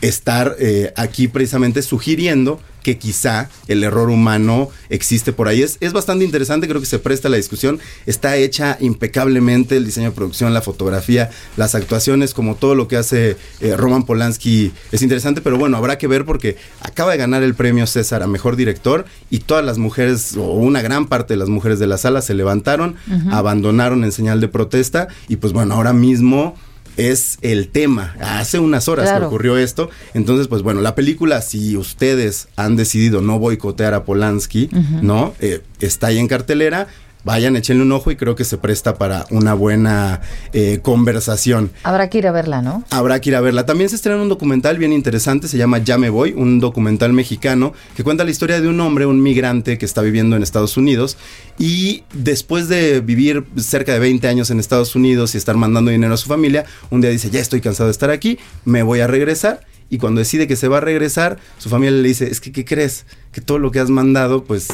estar 0.00 0.56
eh, 0.58 0.92
aquí 0.96 1.28
precisamente 1.28 1.82
sugiriendo 1.82 2.60
que 2.82 2.96
quizá 2.96 3.50
el 3.66 3.84
error 3.84 4.08
humano 4.08 4.70
existe 4.88 5.32
por 5.32 5.48
ahí. 5.48 5.62
Es, 5.62 5.76
es 5.80 5.92
bastante 5.92 6.24
interesante, 6.24 6.68
creo 6.68 6.80
que 6.80 6.86
se 6.86 6.98
presta 6.98 7.28
a 7.28 7.30
la 7.30 7.36
discusión. 7.36 7.78
Está 8.06 8.36
hecha 8.36 8.78
impecablemente 8.80 9.76
el 9.76 9.84
diseño 9.84 10.10
de 10.10 10.16
producción, 10.16 10.54
la 10.54 10.62
fotografía, 10.62 11.28
las 11.56 11.74
actuaciones, 11.74 12.32
como 12.32 12.54
todo 12.54 12.74
lo 12.74 12.88
que 12.88 12.96
hace 12.96 13.36
eh, 13.60 13.76
Roman 13.76 14.04
Polanski 14.04 14.72
es 14.92 15.02
interesante, 15.02 15.42
pero 15.42 15.58
bueno, 15.58 15.76
habrá 15.76 15.98
que 15.98 16.06
ver 16.06 16.24
porque 16.24 16.56
acaba 16.80 17.12
de 17.12 17.18
ganar 17.18 17.42
el 17.42 17.54
premio 17.54 17.86
César 17.86 18.22
a 18.22 18.26
Mejor 18.26 18.56
Director 18.56 19.04
y 19.28 19.40
todas 19.40 19.64
las 19.64 19.76
mujeres, 19.76 20.36
o 20.36 20.52
una 20.52 20.80
gran 20.80 21.08
parte 21.08 21.34
de 21.34 21.38
las 21.38 21.48
mujeres 21.48 21.78
de 21.78 21.88
la 21.88 21.98
sala 21.98 22.22
se 22.22 22.32
levantaron, 22.32 22.96
abandonaron 23.30 24.04
en 24.04 24.12
señal 24.12 24.40
de 24.40 24.48
protesta 24.48 25.08
y 25.28 25.36
pues 25.36 25.52
bueno, 25.52 25.74
ahora 25.74 25.92
mismo 25.92 26.56
es 26.98 27.38
el 27.40 27.68
tema. 27.68 28.14
Hace 28.20 28.58
unas 28.58 28.88
horas 28.88 29.06
Claro. 29.06 29.20
que 29.20 29.26
ocurrió 29.28 29.56
esto. 29.56 29.88
Entonces, 30.12 30.48
pues 30.48 30.62
bueno, 30.62 30.82
la 30.82 30.94
película, 30.94 31.40
si 31.40 31.76
ustedes 31.76 32.48
han 32.56 32.76
decidido 32.76 33.22
no 33.22 33.38
boicotear 33.38 33.94
a 33.94 34.04
Polanski. 34.04 34.68
¿no? 35.00 35.34
Eh, 35.40 35.62
está 35.80 36.08
ahí 36.08 36.18
en 36.18 36.28
cartelera. 36.28 36.88
Vayan, 37.24 37.56
échenle 37.56 37.82
un 37.82 37.92
ojo 37.92 38.10
y 38.10 38.16
creo 38.16 38.34
que 38.34 38.44
se 38.44 38.58
presta 38.58 38.96
para 38.96 39.26
una 39.30 39.54
buena 39.54 40.20
eh, 40.52 40.78
conversación. 40.82 41.70
Habrá 41.82 42.08
que 42.08 42.18
ir 42.18 42.26
a 42.26 42.32
verla, 42.32 42.62
¿no? 42.62 42.84
Habrá 42.90 43.20
que 43.20 43.30
ir 43.30 43.36
a 43.36 43.40
verla. 43.40 43.66
También 43.66 43.90
se 43.90 43.96
estrena 43.96 44.22
un 44.22 44.28
documental 44.28 44.78
bien 44.78 44.92
interesante, 44.92 45.48
se 45.48 45.58
llama 45.58 45.78
Ya 45.78 45.98
me 45.98 46.10
voy, 46.10 46.32
un 46.32 46.60
documental 46.60 47.12
mexicano 47.12 47.72
que 47.96 48.04
cuenta 48.04 48.24
la 48.24 48.30
historia 48.30 48.60
de 48.60 48.68
un 48.68 48.80
hombre, 48.80 49.06
un 49.06 49.22
migrante 49.22 49.78
que 49.78 49.84
está 49.84 50.00
viviendo 50.00 50.36
en 50.36 50.42
Estados 50.42 50.76
Unidos 50.76 51.16
y 51.58 52.04
después 52.12 52.68
de 52.68 53.00
vivir 53.00 53.44
cerca 53.56 53.92
de 53.92 53.98
20 53.98 54.28
años 54.28 54.50
en 54.50 54.60
Estados 54.60 54.94
Unidos 54.94 55.34
y 55.34 55.38
estar 55.38 55.56
mandando 55.56 55.90
dinero 55.90 56.14
a 56.14 56.16
su 56.16 56.28
familia, 56.28 56.64
un 56.90 57.00
día 57.00 57.10
dice, 57.10 57.30
ya 57.30 57.40
estoy 57.40 57.60
cansado 57.60 57.88
de 57.88 57.92
estar 57.92 58.10
aquí, 58.10 58.38
me 58.64 58.82
voy 58.82 59.00
a 59.00 59.06
regresar. 59.06 59.60
Y 59.90 59.98
cuando 59.98 60.18
decide 60.18 60.46
que 60.46 60.56
se 60.56 60.68
va 60.68 60.78
a 60.78 60.80
regresar, 60.80 61.38
su 61.56 61.70
familia 61.70 62.02
le 62.02 62.06
dice, 62.06 62.30
es 62.30 62.40
que, 62.40 62.52
¿qué 62.52 62.64
crees? 62.64 63.06
Que 63.32 63.40
todo 63.40 63.58
lo 63.58 63.70
que 63.70 63.80
has 63.80 63.88
mandado, 63.88 64.44
pues, 64.44 64.68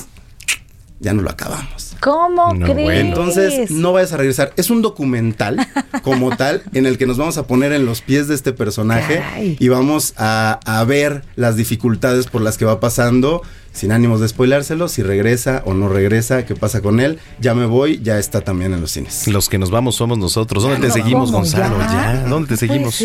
ya 1.05 1.13
no 1.13 1.23
lo 1.23 1.31
acabamos. 1.31 1.95
¿Cómo 2.01 2.59
crees? 2.59 3.01
Entonces, 3.05 3.71
no 3.71 3.93
vayas 3.93 4.13
a 4.13 4.17
regresar. 4.17 4.53
Es 4.57 4.71
un 4.71 4.83
documental 4.83 5.65
como 6.03 6.37
tal 6.37 6.63
en 6.73 6.87
el 6.87 6.99
que 6.99 7.07
nos 7.07 7.19
vamos 7.19 7.39
a 7.39 7.47
poner 7.47 7.73
en 7.73 7.87
los 7.87 8.01
pies 8.01 8.27
de 8.27 8.35
este 8.35 8.53
personaje 8.53 9.19
Caray. 9.19 9.57
y 9.61 9.69
vamos 9.69 10.15
a, 10.17 10.59
a 10.65 10.83
ver 10.85 11.23
las 11.37 11.57
dificultades 11.57 12.27
por 12.27 12.43
las 12.43 12.59
que 12.59 12.65
va 12.65 12.81
pasando. 12.81 13.43
Sin 13.75 13.91
ánimos 13.91 14.21
de 14.21 14.29
spoilárselo, 14.29 14.87
si 14.87 15.03
regresa 15.03 15.63
o 15.67 15.75
no 15.75 15.89
regresa, 15.89 16.47
qué 16.47 16.55
pasa 16.55 16.81
con 16.81 17.01
él. 17.01 17.19
Ya 17.41 17.55
me 17.55 17.67
voy, 17.67 18.01
ya 18.03 18.21
está 18.21 18.41
también 18.41 18.73
en 18.73 18.81
los 18.81 18.93
cines. 18.93 19.27
Los 19.27 19.49
que 19.49 19.59
nos 19.59 19.73
vamos 19.73 19.97
somos 19.97 20.17
nosotros. 20.17 20.63
¿Dónde 20.63 20.87
te 20.87 20.93
seguimos. 20.93 21.33
Gonzalo? 21.33 21.77
¿Ya? 21.81 21.89
Ya, 22.23 22.25
¿dónde 22.29 22.49
te 22.51 22.57
seguimos? 22.57 23.03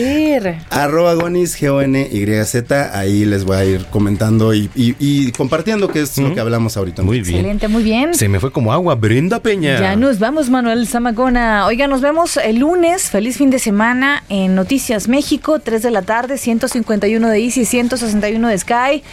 Arroba 0.70 1.16
Gonis, 1.16 1.60
G-O-N-Y-Z. 1.60 2.98
Ahí 2.98 3.26
les 3.26 3.46
voy 3.46 3.58
a 3.58 3.66
ir 3.66 3.86
comentando 3.88 4.54
y, 4.54 4.70
y- 4.76 4.96
y 5.00 5.32
compartiendo 5.32 5.88
qué 5.90 6.02
es 6.02 6.16
lo 6.20 6.36
que 6.36 6.40
hablamos 6.40 6.78
ahorita. 6.78 7.02
Muy 7.02 7.22
bien. 7.22 7.38
Excelente, 7.38 7.68
muy 7.68 7.82
bien. 7.82 8.14
Se 8.14 8.30
me 8.30 8.40
fue 8.40 8.52
como 8.52 8.72
agua. 8.72 8.94
Brenda 8.94 9.40
Peña. 9.40 9.80
Ya 9.80 9.96
nos 9.96 10.20
vamos, 10.20 10.52
Manuel 10.52 10.88
Zamacona. 10.88 11.66
Oiga, 11.66 11.88
nos 11.88 12.02
vemos 12.02 12.38
el 12.38 12.58
lunes. 12.60 13.10
Feliz 13.10 13.38
fin 13.38 13.50
de 13.50 13.58
semana 13.58 14.24
en 14.30 14.54
Noticias 14.54 15.08
México, 15.08 15.58
3 15.60 15.82
de 15.82 15.90
la 15.90 16.04
tarde, 16.04 16.38
151 16.38 17.28
de 17.28 17.40
Easy, 17.44 17.66
161 17.66 18.48
de 18.50 18.58
Sky. 18.60 19.04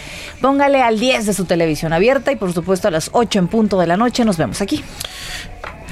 Póngale 0.42 0.82
al 0.82 1.00
10 1.00 1.24
de 1.24 1.32
su 1.32 1.45
televisión 1.47 1.92
abierta 1.92 2.32
y 2.32 2.36
por 2.36 2.53
supuesto 2.53 2.88
a 2.88 2.90
las 2.90 3.11
8 3.12 3.38
en 3.38 3.49
punto 3.49 3.78
de 3.80 3.86
la 3.86 3.97
noche 3.97 4.24
nos 4.24 4.36
vemos 4.36 4.61
aquí. 4.61 4.82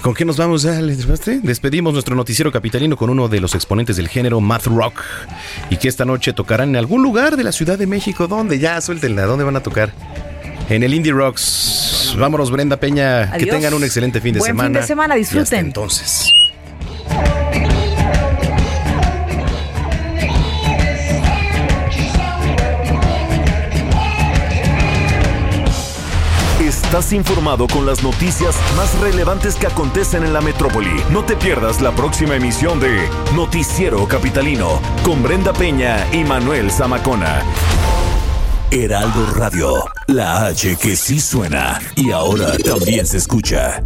¿Con 0.03 0.13
qué 0.13 0.27
nos 0.27 0.37
vamos? 0.37 0.65
¿Les 0.65 0.99
despaste? 0.99 1.41
Despedimos 1.43 1.95
nuestro 1.95 2.15
noticiero 2.15 2.53
capitalino 2.53 2.95
con 2.97 3.09
uno 3.09 3.29
de 3.29 3.41
los 3.41 3.55
exponentes 3.55 3.97
del 3.97 4.09
género 4.09 4.39
math 4.43 4.67
rock 4.67 5.01
y 5.71 5.79
que 5.79 5.89
esta 5.89 6.05
noche 6.05 6.35
tocarán 6.35 6.69
en 6.71 6.77
algún 6.77 7.03
lugar 7.03 7.39
de 7.39 7.45
la 7.45 7.53
Ciudad 7.53 7.79
de 7.79 7.87
México. 7.87 8.27
¿Dónde? 8.29 8.59
Ya, 8.59 8.79
suéltenla. 8.83 9.25
¿Dónde 9.25 9.45
van 9.45 9.57
a 9.57 9.63
tocar? 9.63 9.93
En 10.69 10.83
el 10.83 10.93
Indie 10.93 11.13
Rocks. 11.13 12.15
Vámonos, 12.19 12.51
Brenda 12.51 12.77
Peña. 12.79 13.33
Que 13.33 13.47
tengan 13.47 13.73
un 13.73 13.83
excelente 13.83 14.21
fin 14.21 14.35
de 14.35 14.41
Buen 14.41 14.51
semana. 14.51 14.69
fin 14.69 14.81
de 14.83 14.87
semana, 14.87 15.17
Y 15.19 15.23
hasta 15.23 15.37
disfruten. 15.39 15.67
entonces. 15.67 16.31
Estás 26.95 27.13
informado 27.13 27.67
con 27.67 27.85
las 27.85 28.05
noticias 28.05 28.57
más 28.77 28.97
relevantes 29.01 29.57
que 29.57 29.67
acontecen 29.67 30.23
en 30.23 30.33
la 30.33 30.41
metrópoli. 30.41 30.95
No 31.11 31.25
te 31.25 31.35
pierdas 31.35 31.81
la 31.81 31.91
próxima 31.91 32.37
emisión 32.37 32.79
de 32.79 33.09
Noticiero 33.35 34.07
Capitalino 34.07 34.81
con 35.03 35.21
Brenda 35.21 35.53
Peña 35.53 36.07
y 36.13 36.23
Manuel 36.23 36.71
Zamacona. 36.71 37.43
Heraldo 38.71 39.27
Radio, 39.35 39.85
la 40.07 40.47
H 40.47 40.77
que 40.77 40.95
sí 40.95 41.19
suena 41.19 41.81
y 41.97 42.13
ahora 42.13 42.57
también 42.59 43.05
se 43.07 43.17
escucha. 43.17 43.83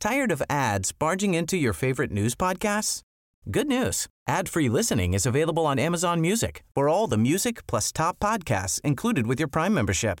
Tired 0.00 0.32
of 0.32 0.42
ads 0.50 0.90
barging 0.90 1.34
into 1.34 1.56
your 1.56 1.74
favorite 1.74 2.10
news 2.10 2.34
podcasts? 2.34 3.02
Good 3.48 3.68
news. 3.68 4.08
Ad-free 4.26 4.68
listening 4.68 5.14
is 5.14 5.26
available 5.26 5.64
on 5.64 5.78
Amazon 5.78 6.20
Music 6.20 6.64
for 6.74 6.88
all 6.88 7.06
the 7.06 7.16
music 7.16 7.64
plus 7.68 7.92
top 7.92 8.18
podcasts 8.18 8.80
included 8.80 9.28
with 9.28 9.38
your 9.38 9.48
Prime 9.48 9.72
membership. 9.72 10.20